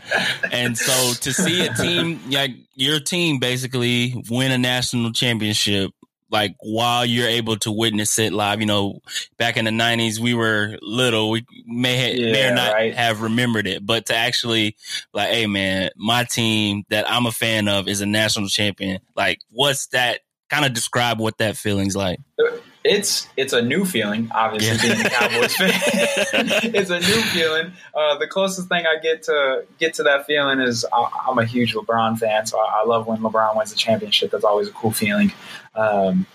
And 0.52 0.76
so 0.76 1.14
to 1.22 1.32
see 1.32 1.64
a 1.66 1.72
team 1.72 2.20
like 2.30 2.50
your 2.74 3.00
team 3.00 3.38
basically 3.38 4.22
win 4.28 4.52
a 4.52 4.58
national 4.58 5.12
championship, 5.12 5.92
like 6.32 6.56
while 6.60 7.04
you're 7.04 7.28
able 7.28 7.56
to 7.58 7.70
witness 7.70 8.18
it 8.18 8.32
live, 8.32 8.60
you 8.60 8.66
know, 8.66 9.00
back 9.36 9.56
in 9.56 9.66
the 9.66 9.70
'90s 9.70 10.18
we 10.18 10.34
were 10.34 10.78
little, 10.80 11.30
we 11.30 11.44
may 11.66 11.96
ha- 11.96 12.32
may 12.32 12.48
or 12.48 12.54
not 12.54 12.72
right. 12.72 12.94
have 12.94 13.20
remembered 13.20 13.66
it, 13.66 13.84
but 13.84 14.06
to 14.06 14.16
actually 14.16 14.76
like, 15.12 15.28
hey 15.28 15.46
man, 15.46 15.90
my 15.94 16.24
team 16.24 16.84
that 16.88 17.08
I'm 17.08 17.26
a 17.26 17.32
fan 17.32 17.68
of 17.68 17.86
is 17.86 18.00
a 18.00 18.06
national 18.06 18.48
champion. 18.48 19.00
Like, 19.14 19.40
what's 19.50 19.86
that? 19.88 20.20
Kind 20.50 20.64
of 20.66 20.74
describe 20.74 21.18
what 21.18 21.38
that 21.38 21.56
feeling's 21.56 21.96
like. 21.96 22.18
Uh, 22.38 22.58
it's 22.84 23.28
it's 23.36 23.52
a 23.52 23.62
new 23.62 23.84
feeling, 23.84 24.30
obviously 24.34 24.88
Yeah. 24.88 24.94
being 24.94 25.06
a 25.06 25.10
Cowboys 25.10 25.54
fan. 25.56 25.70
it's 26.74 26.90
a 26.90 26.98
new 26.98 27.22
feeling. 27.30 27.72
Uh, 27.94 28.18
the 28.18 28.26
closest 28.26 28.68
thing 28.68 28.84
I 28.86 28.98
get 29.00 29.22
to 29.24 29.64
get 29.78 29.94
to 29.94 30.02
that 30.04 30.26
feeling 30.26 30.60
is 30.60 30.84
I, 30.92 31.08
I'm 31.28 31.38
a 31.38 31.44
huge 31.44 31.74
LeBron 31.74 32.18
fan, 32.18 32.46
so 32.46 32.58
I, 32.58 32.80
I 32.82 32.84
love 32.84 33.06
when 33.06 33.18
LeBron 33.18 33.56
wins 33.56 33.72
a 33.72 33.76
championship. 33.76 34.30
That's 34.32 34.44
always 34.44 34.68
a 34.68 34.72
cool 34.72 34.90
feeling. 34.90 35.32
Um, 35.74 36.26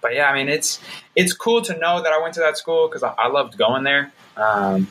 but 0.00 0.14
yeah, 0.14 0.30
I 0.30 0.34
mean 0.34 0.48
it's 0.48 0.80
it's 1.16 1.32
cool 1.32 1.62
to 1.62 1.76
know 1.78 2.02
that 2.02 2.12
I 2.12 2.20
went 2.20 2.34
to 2.34 2.40
that 2.40 2.56
school 2.58 2.88
because 2.88 3.02
I, 3.02 3.14
I 3.16 3.28
loved 3.28 3.56
going 3.56 3.84
there. 3.84 4.12
Um, 4.36 4.88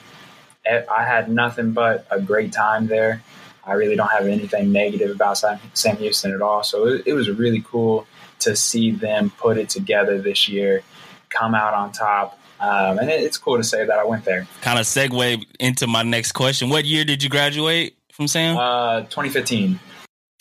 I 0.70 1.04
had 1.04 1.30
nothing 1.30 1.72
but 1.72 2.06
a 2.12 2.20
great 2.20 2.52
time 2.52 2.88
there. 2.88 3.22
I 3.64 3.74
really 3.74 3.96
don't 3.96 4.12
have 4.12 4.26
anything 4.28 4.72
negative 4.72 5.12
about 5.12 5.38
Sam, 5.38 5.98
Houston 5.98 6.34
at 6.34 6.42
all. 6.42 6.64
So 6.64 6.88
it, 6.88 7.04
it 7.08 7.14
was 7.14 7.30
really 7.30 7.64
cool 7.66 8.06
to 8.40 8.56
see 8.56 8.92
them 8.92 9.32
put 9.32 9.58
it 9.58 9.70
together 9.70 10.20
this 10.22 10.48
year, 10.48 10.84
come 11.30 11.56
out 11.56 11.74
on 11.74 11.92
top. 11.92 12.40
Um, 12.60 12.98
and 13.00 13.10
it, 13.10 13.22
it's 13.22 13.38
cool 13.38 13.58
to 13.58 13.64
say 13.64 13.86
that 13.86 14.00
I 14.00 14.04
went 14.04 14.26
there. 14.26 14.48
kind 14.62 14.80
of 14.80 14.86
segue 14.86 15.46
into 15.60 15.88
my 15.88 16.04
next 16.04 16.32
question. 16.32 16.70
What 16.70 16.86
year 16.86 17.06
did 17.06 17.24
you 17.24 17.30
graduate 17.30 17.96
from 18.12 18.28
Sam? 18.28 18.58
Uh, 18.58 19.02
2015. 19.02 19.80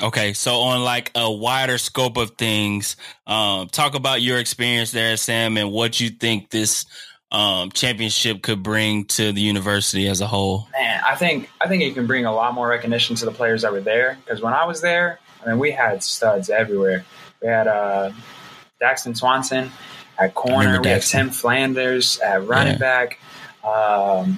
okay, 0.02 0.32
so 0.32 0.60
on 0.60 0.82
like 0.82 1.10
a 1.14 1.30
wider 1.30 1.78
scope 1.78 2.16
of 2.16 2.32
things, 2.32 2.96
um, 3.26 3.68
talk 3.68 3.94
about 3.94 4.22
your 4.22 4.38
experience 4.38 4.92
there 4.92 5.16
Sam 5.16 5.56
and 5.58 5.70
what 5.70 6.00
you 6.00 6.10
think 6.10 6.50
this 6.50 6.86
um, 7.30 7.70
championship 7.70 8.42
could 8.42 8.62
bring 8.62 9.04
to 9.06 9.32
the 9.32 9.40
university 9.40 10.08
as 10.08 10.20
a 10.20 10.26
whole. 10.26 10.68
Man, 10.72 11.02
I 11.04 11.16
think 11.16 11.50
I 11.60 11.68
think 11.68 11.82
it 11.82 11.94
can 11.94 12.06
bring 12.06 12.24
a 12.24 12.34
lot 12.34 12.54
more 12.54 12.68
recognition 12.68 13.16
to 13.16 13.24
the 13.24 13.32
players 13.32 13.62
that 13.62 13.72
were 13.72 13.80
there. 13.80 14.16
Because 14.24 14.40
when 14.40 14.54
I 14.54 14.64
was 14.64 14.80
there, 14.80 15.18
I 15.44 15.50
mean, 15.50 15.58
we 15.58 15.70
had 15.70 16.02
studs 16.02 16.50
everywhere. 16.50 17.04
We 17.46 17.52
had 17.52 17.68
uh, 17.68 18.10
Daxton 18.82 19.16
Swanson 19.16 19.70
at 20.18 20.34
corner. 20.34 20.80
We 20.82 20.88
had 20.88 21.02
Tim 21.02 21.30
Flanders 21.30 22.18
at 22.18 22.44
running 22.44 22.72
Yeah. 22.72 22.78
back. 22.78 23.20
Um, 23.62 24.36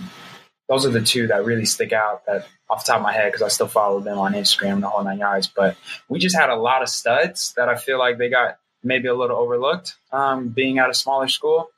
those 0.68 0.84
are 0.84 0.90
the 0.90 1.00
two 1.00 1.26
that 1.28 1.46
really 1.46 1.64
stick 1.64 1.94
out. 1.94 2.26
That 2.26 2.46
off 2.68 2.84
the 2.84 2.92
top 2.92 2.98
of 2.98 3.02
my 3.04 3.14
head, 3.14 3.32
because 3.32 3.40
I 3.40 3.48
still 3.48 3.66
follow 3.66 4.00
them 4.00 4.18
on 4.18 4.34
Instagram 4.34 4.82
the 4.82 4.88
whole 4.90 5.02
nine 5.02 5.20
yards. 5.20 5.46
But 5.46 5.78
we 6.10 6.18
just 6.18 6.36
had 6.36 6.50
a 6.50 6.56
lot 6.56 6.82
of 6.82 6.90
studs 6.90 7.54
that 7.56 7.70
I 7.70 7.76
feel 7.76 7.98
like 7.98 8.18
they 8.18 8.28
got 8.28 8.58
maybe 8.84 9.08
a 9.08 9.14
little 9.14 9.38
overlooked, 9.38 9.94
um, 10.12 10.48
being 10.48 10.78
at 10.78 10.90
a 10.90 10.94
smaller 10.94 11.28
school. 11.28 11.70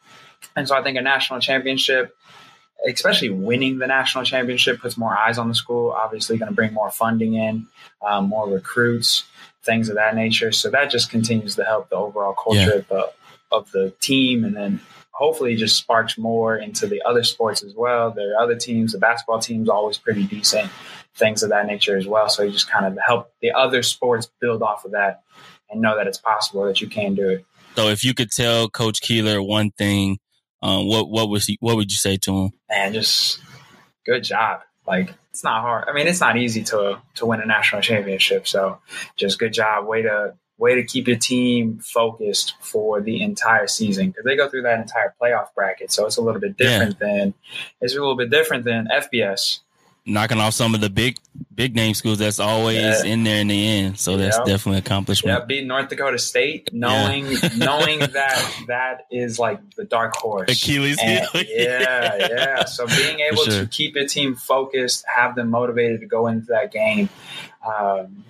And 0.56 0.66
so 0.66 0.74
I 0.76 0.82
think 0.82 0.98
a 0.98 1.02
national 1.02 1.38
championship 1.38 2.16
especially 2.88 3.28
winning 3.28 3.78
the 3.78 3.86
national 3.86 4.24
championship 4.24 4.80
puts 4.80 4.96
more 4.96 5.14
eyes 5.16 5.36
on 5.36 5.48
the 5.48 5.54
school. 5.54 5.92
Obviously, 5.92 6.38
going 6.38 6.48
to 6.50 6.54
bring 6.54 6.72
more 6.72 6.90
funding 6.90 7.34
in, 7.34 7.66
um, 8.04 8.28
more 8.30 8.48
recruits, 8.48 9.24
things 9.64 9.88
of 9.88 9.96
that 9.96 10.14
nature. 10.14 10.52
So 10.52 10.70
that 10.70 10.90
just 10.90 11.10
continues 11.10 11.56
to 11.56 11.64
help 11.64 11.90
the 11.90 11.96
overall 11.96 12.34
culture 12.34 12.78
of, 12.78 12.88
the, 12.88 13.12
of 13.52 13.70
the 13.72 13.92
team, 14.00 14.44
and 14.44 14.56
then 14.56 14.80
hopefully 15.12 15.54
just 15.56 15.76
sparks 15.76 16.16
more 16.16 16.56
into 16.56 16.86
the 16.86 17.02
other 17.02 17.22
sports 17.22 17.62
as 17.62 17.74
well. 17.74 18.10
There 18.10 18.34
are 18.34 18.42
other 18.42 18.56
teams. 18.56 18.92
The 18.92 18.98
basketball 18.98 19.38
team's 19.38 19.68
always 19.68 19.98
pretty 19.98 20.24
decent, 20.24 20.70
things 21.14 21.42
of 21.42 21.50
that 21.50 21.66
nature 21.66 21.96
as 21.96 22.06
well. 22.06 22.28
So 22.28 22.42
you 22.42 22.50
just 22.50 22.70
kind 22.70 22.86
of 22.86 22.98
help 23.04 23.32
the 23.40 23.52
other 23.52 23.82
sports 23.82 24.30
build 24.40 24.62
off 24.62 24.84
of 24.84 24.92
that 24.92 25.22
and 25.70 25.80
know 25.80 25.96
that 25.96 26.06
it's 26.06 26.18
possible 26.18 26.64
that 26.64 26.80
you 26.80 26.88
can 26.88 27.14
do 27.14 27.28
it. 27.28 27.44
So 27.76 27.88
if 27.88 28.04
you 28.04 28.14
could 28.14 28.30
tell 28.30 28.68
Coach 28.68 29.00
Keeler 29.00 29.42
one 29.42 29.70
thing, 29.70 30.18
um, 30.62 30.88
what 30.88 31.08
what 31.08 31.28
was 31.28 31.46
he, 31.46 31.56
what 31.60 31.76
would 31.76 31.90
you 31.90 31.96
say 31.96 32.16
to 32.18 32.36
him? 32.36 32.50
man, 32.68 32.92
just 32.92 33.40
good 34.06 34.24
job. 34.24 34.60
Like 34.86 35.14
it's 35.30 35.44
not 35.44 35.62
hard. 35.62 35.88
I 35.88 35.92
mean, 35.92 36.06
it's 36.06 36.20
not 36.20 36.36
easy 36.36 36.62
to 36.64 37.00
to 37.16 37.26
win 37.26 37.40
a 37.40 37.46
national 37.46 37.82
championship. 37.82 38.48
So 38.48 38.78
just 39.16 39.38
good 39.38 39.52
job. 39.52 39.86
Way 39.86 40.02
to 40.02 40.34
way 40.58 40.74
to 40.74 40.84
keep 40.84 41.08
your 41.08 41.16
team 41.16 41.78
focused 41.78 42.54
for 42.60 43.00
the 43.00 43.22
entire 43.22 43.66
season 43.66 44.08
because 44.08 44.24
they 44.24 44.36
go 44.36 44.48
through 44.48 44.62
that 44.62 44.78
entire 44.78 45.14
playoff 45.20 45.54
bracket. 45.54 45.90
So 45.90 46.06
it's 46.06 46.18
a 46.18 46.20
little 46.20 46.40
bit 46.40 46.56
different 46.56 46.96
yeah. 47.00 47.06
than 47.06 47.34
it's 47.80 47.94
a 47.94 47.98
little 47.98 48.16
bit 48.16 48.30
different 48.30 48.64
than 48.64 48.86
FBS. 48.86 49.60
Knocking 50.12 50.38
off 50.38 50.54
some 50.54 50.74
of 50.74 50.80
the 50.80 50.90
big 50.90 51.16
big 51.54 51.74
name 51.74 51.94
schools 51.94 52.18
that's 52.18 52.40
always 52.40 52.76
yeah. 52.76 53.04
in 53.04 53.22
there 53.22 53.40
in 53.40 53.48
the 53.48 53.66
end. 53.66 53.98
So 53.98 54.16
that's 54.16 54.36
yep. 54.38 54.46
definitely 54.46 54.78
an 54.78 54.84
accomplishment. 54.84 55.38
Yeah, 55.38 55.44
beating 55.44 55.68
North 55.68 55.88
Dakota 55.88 56.18
State, 56.18 56.70
knowing 56.72 57.26
yeah. 57.26 57.50
knowing 57.56 57.98
that 58.00 58.64
that 58.66 59.06
is 59.10 59.38
like 59.38 59.58
the 59.74 59.84
dark 59.84 60.14
horse. 60.16 60.50
Achilles 60.50 61.00
heel. 61.00 61.26
Yeah, 61.34 62.28
yeah. 62.30 62.64
So 62.64 62.86
being 62.86 63.20
able 63.20 63.44
sure. 63.44 63.60
to 63.60 63.66
keep 63.66 63.94
your 63.94 64.06
team 64.06 64.34
focused, 64.34 65.04
have 65.06 65.34
them 65.34 65.50
motivated 65.50 66.00
to 66.00 66.06
go 66.06 66.26
into 66.26 66.46
that 66.46 66.72
game. 66.72 67.08
Um, 67.66 68.24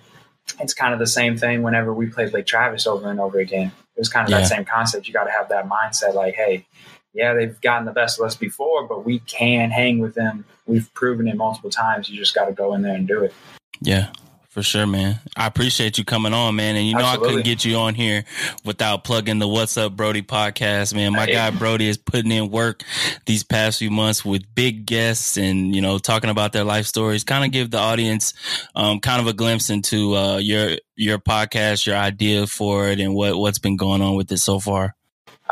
it's 0.59 0.73
kind 0.73 0.93
of 0.93 0.99
the 0.99 1.07
same 1.07 1.37
thing 1.37 1.63
whenever 1.63 1.93
we 1.93 2.07
played 2.07 2.33
Lake 2.33 2.45
Travis 2.45 2.85
over 2.85 3.09
and 3.09 3.19
over 3.19 3.39
again. 3.39 3.71
It 3.95 3.99
was 3.99 4.09
kind 4.09 4.25
of 4.25 4.31
yeah. 4.31 4.39
that 4.39 4.47
same 4.47 4.65
concept. 4.65 5.07
You 5.07 5.13
got 5.13 5.25
to 5.25 5.31
have 5.31 5.49
that 5.49 5.67
mindset 5.69 6.13
like, 6.13 6.35
hey, 6.35 6.65
yeah, 7.13 7.33
they've 7.33 7.59
gotten 7.61 7.85
the 7.85 7.91
best 7.91 8.19
of 8.19 8.25
us 8.25 8.35
before, 8.35 8.87
but 8.87 9.03
we 9.05 9.19
can 9.19 9.69
hang 9.69 9.99
with 9.99 10.15
them. 10.15 10.45
We've 10.65 10.91
proven 10.93 11.27
it 11.27 11.35
multiple 11.35 11.69
times. 11.69 12.09
You 12.09 12.17
just 12.17 12.33
got 12.33 12.45
to 12.45 12.53
go 12.53 12.73
in 12.73 12.81
there 12.81 12.95
and 12.95 13.07
do 13.07 13.23
it. 13.23 13.33
Yeah, 13.81 14.11
for 14.47 14.63
sure, 14.63 14.87
man. 14.87 15.19
I 15.35 15.47
appreciate 15.47 15.97
you 15.97 16.05
coming 16.05 16.33
on, 16.33 16.55
man. 16.55 16.75
And 16.75 16.85
you 16.85 16.93
know 16.93 16.99
Absolutely. 16.99 17.27
I 17.27 17.29
couldn't 17.29 17.45
get 17.45 17.65
you 17.65 17.75
on 17.77 17.95
here 17.95 18.23
without 18.63 19.03
plugging 19.03 19.39
the 19.39 19.47
What's 19.47 19.75
Up 19.77 19.95
Brody 19.95 20.21
podcast, 20.21 20.93
man. 20.93 21.11
My 21.13 21.25
guy 21.25 21.49
Brody 21.51 21.89
is 21.89 21.97
putting 21.97 22.31
in 22.31 22.49
work 22.49 22.83
these 23.25 23.43
past 23.43 23.79
few 23.79 23.91
months 23.91 24.23
with 24.23 24.43
big 24.53 24.85
guests 24.85 25.37
and, 25.37 25.75
you 25.75 25.81
know, 25.81 25.97
talking 25.97 26.29
about 26.29 26.53
their 26.53 26.63
life 26.63 26.85
stories. 26.85 27.23
Kind 27.23 27.43
of 27.43 27.51
give 27.51 27.71
the 27.71 27.79
audience 27.79 28.33
um, 28.75 28.99
kind 28.99 29.19
of 29.19 29.27
a 29.27 29.33
glimpse 29.33 29.69
into 29.69 30.15
uh, 30.15 30.37
your 30.37 30.77
your 30.95 31.17
podcast, 31.17 31.85
your 31.85 31.95
idea 31.95 32.47
for 32.47 32.87
it 32.87 32.99
and 32.99 33.15
what 33.15 33.37
what's 33.37 33.59
been 33.59 33.75
going 33.77 34.01
on 34.01 34.15
with 34.15 34.31
it 34.31 34.37
so 34.37 34.59
far. 34.59 34.95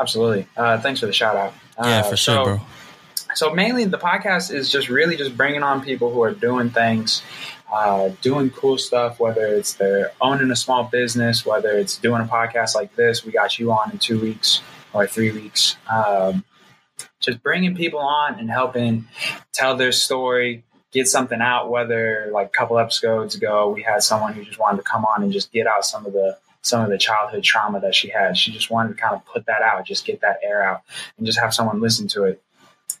Absolutely. 0.00 0.46
Uh, 0.56 0.80
thanks 0.80 1.00
for 1.00 1.06
the 1.06 1.12
shout 1.12 1.36
out. 1.36 1.52
Yeah, 1.78 1.98
uh, 1.98 2.02
for 2.04 2.16
sure, 2.16 2.34
so, 2.34 2.44
bro. 2.44 2.60
So 3.34 3.54
mainly 3.54 3.84
the 3.84 3.98
podcast 3.98 4.52
is 4.52 4.70
just 4.70 4.88
really 4.88 5.16
just 5.16 5.36
bringing 5.36 5.62
on 5.62 5.82
people 5.82 6.12
who 6.12 6.22
are 6.22 6.32
doing 6.32 6.70
things 6.70 7.22
uh, 7.72 8.10
doing 8.20 8.50
cool 8.50 8.78
stuff, 8.78 9.20
whether 9.20 9.46
it's 9.46 9.74
they're 9.74 10.12
owning 10.20 10.50
a 10.50 10.56
small 10.56 10.84
business, 10.84 11.46
whether 11.46 11.70
it's 11.70 11.96
doing 11.98 12.20
a 12.20 12.24
podcast 12.24 12.74
like 12.74 12.94
this. 12.96 13.24
We 13.24 13.32
got 13.32 13.58
you 13.58 13.72
on 13.72 13.92
in 13.92 13.98
two 13.98 14.18
weeks 14.20 14.60
or 14.92 15.06
three 15.06 15.30
weeks. 15.30 15.76
Um, 15.88 16.44
just 17.20 17.42
bringing 17.42 17.76
people 17.76 18.00
on 18.00 18.38
and 18.38 18.50
helping 18.50 19.06
tell 19.52 19.76
their 19.76 19.92
story, 19.92 20.64
get 20.90 21.06
something 21.06 21.40
out. 21.40 21.70
Whether 21.70 22.30
like 22.32 22.48
a 22.48 22.50
couple 22.50 22.78
episodes 22.78 23.34
ago, 23.34 23.70
we 23.70 23.82
had 23.82 24.02
someone 24.02 24.32
who 24.32 24.44
just 24.44 24.58
wanted 24.58 24.78
to 24.78 24.82
come 24.82 25.04
on 25.04 25.22
and 25.22 25.32
just 25.32 25.52
get 25.52 25.66
out 25.66 25.84
some 25.84 26.06
of 26.06 26.12
the 26.12 26.38
some 26.62 26.82
of 26.82 26.90
the 26.90 26.98
childhood 26.98 27.42
trauma 27.42 27.80
that 27.80 27.94
she 27.94 28.08
had. 28.08 28.36
She 28.36 28.52
just 28.52 28.70
wanted 28.70 28.96
to 28.96 29.02
kind 29.02 29.14
of 29.14 29.24
put 29.24 29.46
that 29.46 29.62
out, 29.62 29.86
just 29.86 30.04
get 30.04 30.20
that 30.20 30.40
air 30.42 30.62
out, 30.62 30.82
and 31.16 31.26
just 31.26 31.38
have 31.38 31.54
someone 31.54 31.80
listen 31.80 32.08
to 32.08 32.24
it. 32.24 32.42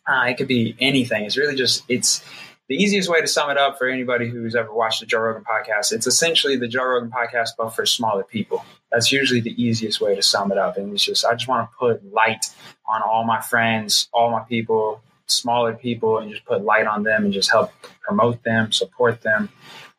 Uh, 0.06 0.24
it 0.28 0.36
could 0.36 0.48
be 0.48 0.74
anything. 0.80 1.24
It's 1.24 1.36
really 1.36 1.54
just 1.54 1.84
it's 1.88 2.24
the 2.70 2.76
easiest 2.76 3.08
way 3.08 3.20
to 3.20 3.26
sum 3.26 3.50
it 3.50 3.58
up 3.58 3.78
for 3.78 3.88
anybody 3.88 4.28
who's 4.28 4.54
ever 4.54 4.72
watched 4.72 5.00
the 5.00 5.06
Joe 5.06 5.18
Rogan 5.18 5.42
podcast, 5.42 5.92
it's 5.92 6.06
essentially 6.06 6.56
the 6.56 6.68
Joe 6.68 6.84
Rogan 6.84 7.10
podcast, 7.10 7.50
but 7.58 7.70
for 7.70 7.84
smaller 7.84 8.22
people. 8.22 8.64
That's 8.92 9.10
usually 9.10 9.40
the 9.40 9.60
easiest 9.60 10.00
way 10.00 10.14
to 10.14 10.22
sum 10.22 10.52
it 10.52 10.58
up. 10.58 10.76
And 10.76 10.92
it's 10.94 11.04
just, 11.04 11.24
I 11.24 11.32
just 11.32 11.48
want 11.48 11.68
to 11.68 11.76
put 11.76 12.12
light 12.12 12.46
on 12.88 13.02
all 13.02 13.24
my 13.24 13.40
friends, 13.40 14.08
all 14.12 14.30
my 14.30 14.42
people, 14.42 15.02
smaller 15.26 15.74
people, 15.74 16.18
and 16.18 16.30
just 16.30 16.44
put 16.44 16.62
light 16.62 16.86
on 16.86 17.02
them 17.02 17.24
and 17.24 17.32
just 17.32 17.50
help 17.50 17.72
promote 18.02 18.44
them, 18.44 18.70
support 18.70 19.20
them, 19.22 19.48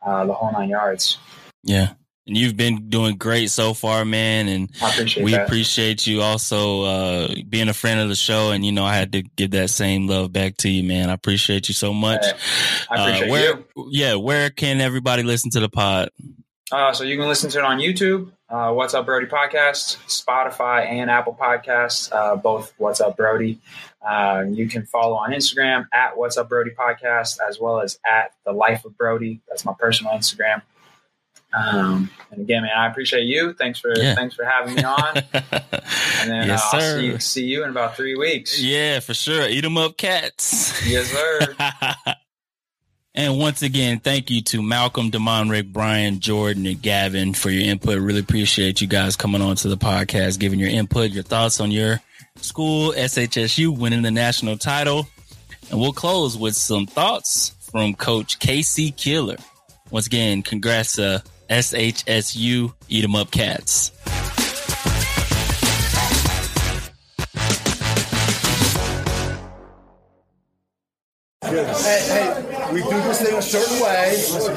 uh, 0.05 0.25
the 0.25 0.33
whole 0.33 0.53
nine 0.53 0.69
yards. 0.69 1.17
Yeah 1.63 1.95
and 2.27 2.37
you've 2.37 2.55
been 2.55 2.89
doing 2.89 3.17
great 3.17 3.49
so 3.49 3.73
far, 3.73 4.05
man. 4.05 4.47
And 4.47 4.69
appreciate 4.81 5.23
we 5.23 5.31
that. 5.31 5.45
appreciate 5.45 6.05
you 6.05 6.21
also 6.21 6.83
uh, 6.83 7.35
being 7.49 7.69
a 7.69 7.73
friend 7.73 7.99
of 7.99 8.09
the 8.09 8.15
show. 8.15 8.51
And 8.51 8.65
you 8.65 8.71
know, 8.71 8.85
I 8.85 8.95
had 8.95 9.13
to 9.13 9.23
give 9.23 9.51
that 9.51 9.69
same 9.69 10.07
love 10.07 10.31
back 10.31 10.57
to 10.57 10.69
you, 10.69 10.83
man. 10.83 11.09
I 11.09 11.13
appreciate 11.13 11.67
you 11.67 11.73
so 11.73 11.93
much. 11.93 12.23
I 12.89 13.09
appreciate 13.09 13.27
uh, 13.27 13.31
where, 13.31 13.55
you. 13.75 13.87
Yeah, 13.91 14.15
where 14.15 14.49
can 14.49 14.81
everybody 14.81 15.23
listen 15.23 15.51
to 15.51 15.59
the 15.59 15.69
pod? 15.69 16.09
Uh, 16.71 16.93
so 16.93 17.03
you 17.03 17.17
can 17.17 17.27
listen 17.27 17.49
to 17.49 17.59
it 17.59 17.65
on 17.65 17.79
YouTube, 17.79 18.31
uh, 18.47 18.71
What's 18.71 18.93
Up 18.93 19.05
Brody 19.05 19.25
podcast, 19.25 19.97
Spotify, 20.07 20.85
and 20.85 21.09
Apple 21.09 21.37
Podcasts, 21.37 22.09
uh, 22.13 22.37
both 22.37 22.73
What's 22.77 23.01
Up 23.01 23.17
Brody. 23.17 23.59
Uh, 24.01 24.45
you 24.47 24.69
can 24.69 24.85
follow 24.85 25.17
on 25.17 25.31
Instagram 25.31 25.87
at 25.93 26.15
What's 26.15 26.37
Up 26.37 26.47
Brody 26.47 26.71
podcast, 26.71 27.39
as 27.45 27.59
well 27.59 27.81
as 27.81 27.99
at 28.09 28.31
The 28.45 28.53
Life 28.53 28.85
of 28.85 28.97
Brody. 28.97 29.41
That's 29.49 29.65
my 29.65 29.73
personal 29.77 30.13
Instagram. 30.13 30.61
Um, 31.53 32.09
and 32.31 32.41
again, 32.41 32.63
man, 32.63 32.71
I 32.75 32.87
appreciate 32.87 33.23
you. 33.23 33.53
Thanks 33.53 33.79
for 33.79 33.93
yeah. 33.95 34.15
thanks 34.15 34.35
for 34.35 34.45
having 34.45 34.75
me 34.75 34.83
on. 34.83 35.17
and 35.33 36.31
then 36.31 36.47
yes, 36.47 36.73
uh, 36.73 36.77
I'll 36.77 36.99
see, 36.99 37.19
see, 37.19 37.45
you 37.45 37.63
in 37.63 37.69
about 37.69 37.97
three 37.97 38.15
weeks. 38.15 38.61
Yeah, 38.61 38.99
for 39.01 39.13
sure. 39.13 39.47
Eat 39.47 39.61
them 39.61 39.77
up, 39.77 39.97
cats. 39.97 40.87
Yes, 40.87 41.07
sir. 41.07 41.55
and 43.15 43.37
once 43.37 43.61
again, 43.61 43.99
thank 43.99 44.29
you 44.29 44.41
to 44.43 44.61
Malcolm, 44.61 45.11
Demonric, 45.11 45.73
Brian, 45.73 46.21
Jordan, 46.21 46.65
and 46.65 46.81
Gavin 46.81 47.33
for 47.33 47.49
your 47.49 47.69
input. 47.69 47.99
Really 47.99 48.21
appreciate 48.21 48.79
you 48.79 48.87
guys 48.87 49.17
coming 49.17 49.41
on 49.41 49.57
to 49.57 49.67
the 49.67 49.77
podcast, 49.77 50.39
giving 50.39 50.59
your 50.59 50.69
input, 50.69 51.11
your 51.11 51.23
thoughts 51.23 51.59
on 51.59 51.69
your 51.69 52.01
school, 52.37 52.93
SHSU 52.93 53.77
winning 53.77 54.03
the 54.03 54.11
national 54.11 54.57
title. 54.57 55.07
And 55.69 55.79
we'll 55.79 55.93
close 55.93 56.37
with 56.37 56.55
some 56.55 56.85
thoughts 56.85 57.55
from 57.71 57.93
Coach 57.93 58.39
K.C. 58.39 58.91
Keeler. 58.91 59.37
Once 59.89 60.07
again, 60.07 60.41
congrats, 60.41 60.97
uh, 60.99 61.19
SHSU 61.51 62.73
Eat 62.87 63.03
'em 63.03 63.13
Up 63.13 63.29
Cats. 63.29 63.91
Hey, 71.43 71.59
hey, 72.07 72.71
we 72.71 72.81
do 72.81 72.89
this 72.89 73.21
thing 73.21 73.35
a 73.35 73.41
certain 73.41 73.81
way. 73.81 74.11
Listen, 74.11 74.55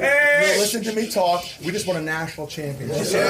hey. 0.00 0.56
listen 0.58 0.84
to 0.84 0.92
me 0.92 1.08
talk. 1.08 1.46
We 1.64 1.72
just 1.72 1.86
won 1.86 1.96
a 1.96 2.02
national 2.02 2.46
championship. 2.46 3.24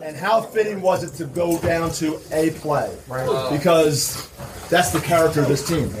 And 0.00 0.16
how 0.16 0.40
fitting 0.40 0.80
was 0.82 1.02
it 1.02 1.16
to 1.16 1.24
go 1.24 1.58
down 1.58 1.90
to 1.94 2.20
a 2.30 2.50
play? 2.50 2.96
Right. 3.08 3.50
Because 3.50 4.28
that's 4.68 4.90
the 4.90 5.00
character 5.00 5.40
of 5.40 5.48
this 5.48 5.66
team 5.66 5.92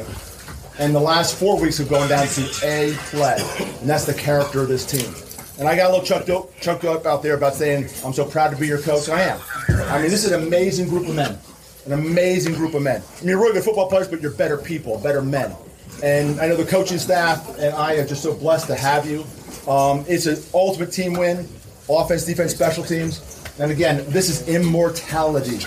and 0.78 0.94
the 0.94 1.00
last 1.00 1.36
four 1.36 1.60
weeks 1.60 1.78
have 1.78 1.88
gone 1.88 2.08
down 2.08 2.26
to 2.26 2.42
a 2.64 2.94
play, 3.10 3.36
and 3.80 3.88
that's 3.88 4.04
the 4.04 4.14
character 4.14 4.62
of 4.62 4.68
this 4.68 4.84
team. 4.84 5.14
And 5.58 5.68
I 5.68 5.76
got 5.76 5.90
a 5.90 5.92
little 5.92 6.04
chucked 6.04 6.30
up, 6.30 6.58
chucked 6.60 6.84
up 6.84 7.06
out 7.06 7.22
there 7.22 7.34
about 7.34 7.54
saying 7.54 7.84
I'm 8.04 8.12
so 8.12 8.24
proud 8.24 8.50
to 8.50 8.56
be 8.56 8.66
your 8.66 8.80
coach. 8.80 9.08
I 9.08 9.22
am. 9.22 9.40
I 9.68 10.00
mean, 10.00 10.10
this 10.10 10.24
is 10.24 10.32
an 10.32 10.42
amazing 10.42 10.88
group 10.88 11.06
of 11.08 11.14
men, 11.14 11.38
an 11.86 11.92
amazing 11.92 12.54
group 12.54 12.74
of 12.74 12.82
men. 12.82 13.02
I 13.02 13.20
mean, 13.20 13.28
you're 13.30 13.38
really 13.38 13.54
good 13.54 13.64
football 13.64 13.88
players, 13.88 14.08
but 14.08 14.20
you're 14.20 14.32
better 14.32 14.56
people, 14.56 14.98
better 14.98 15.22
men. 15.22 15.54
And 16.02 16.40
I 16.40 16.48
know 16.48 16.56
the 16.56 16.64
coaching 16.64 16.98
staff 16.98 17.56
and 17.58 17.72
I 17.74 17.94
are 17.94 18.06
just 18.06 18.22
so 18.22 18.34
blessed 18.34 18.66
to 18.66 18.74
have 18.74 19.08
you. 19.08 19.24
Um, 19.70 20.04
it's 20.08 20.26
an 20.26 20.38
ultimate 20.52 20.90
team 20.90 21.12
win, 21.12 21.48
offense, 21.88 22.24
defense, 22.24 22.52
special 22.52 22.82
teams. 22.82 23.40
And 23.60 23.70
again, 23.70 24.04
this 24.08 24.28
is 24.28 24.48
immortality 24.48 25.64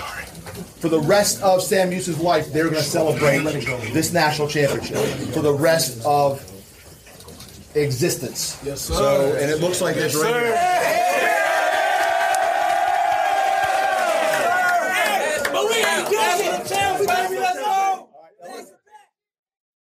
for 0.80 0.90
the 0.90 1.00
rest 1.00 1.42
of 1.42 1.62
Sam 1.62 1.92
Houston's 1.92 2.20
life, 2.20 2.52
they're 2.54 2.66
going 2.66 2.76
to 2.76 2.84
celebrate 2.84 3.40
this 3.94 4.14
national 4.14 4.48
championship 4.48 4.98
for 5.34 5.42
the 5.42 5.54
rest 5.54 6.06
of 6.06 6.44
existence. 7.76 8.60
Yes, 8.64 8.82
sir. 8.82 8.94
So, 8.94 9.36
and 9.36 9.50
it 9.50 9.60
looks 9.60 9.82
like 9.82 9.96
yes, 9.96 10.14
it's 10.14 10.24
right 10.24 11.34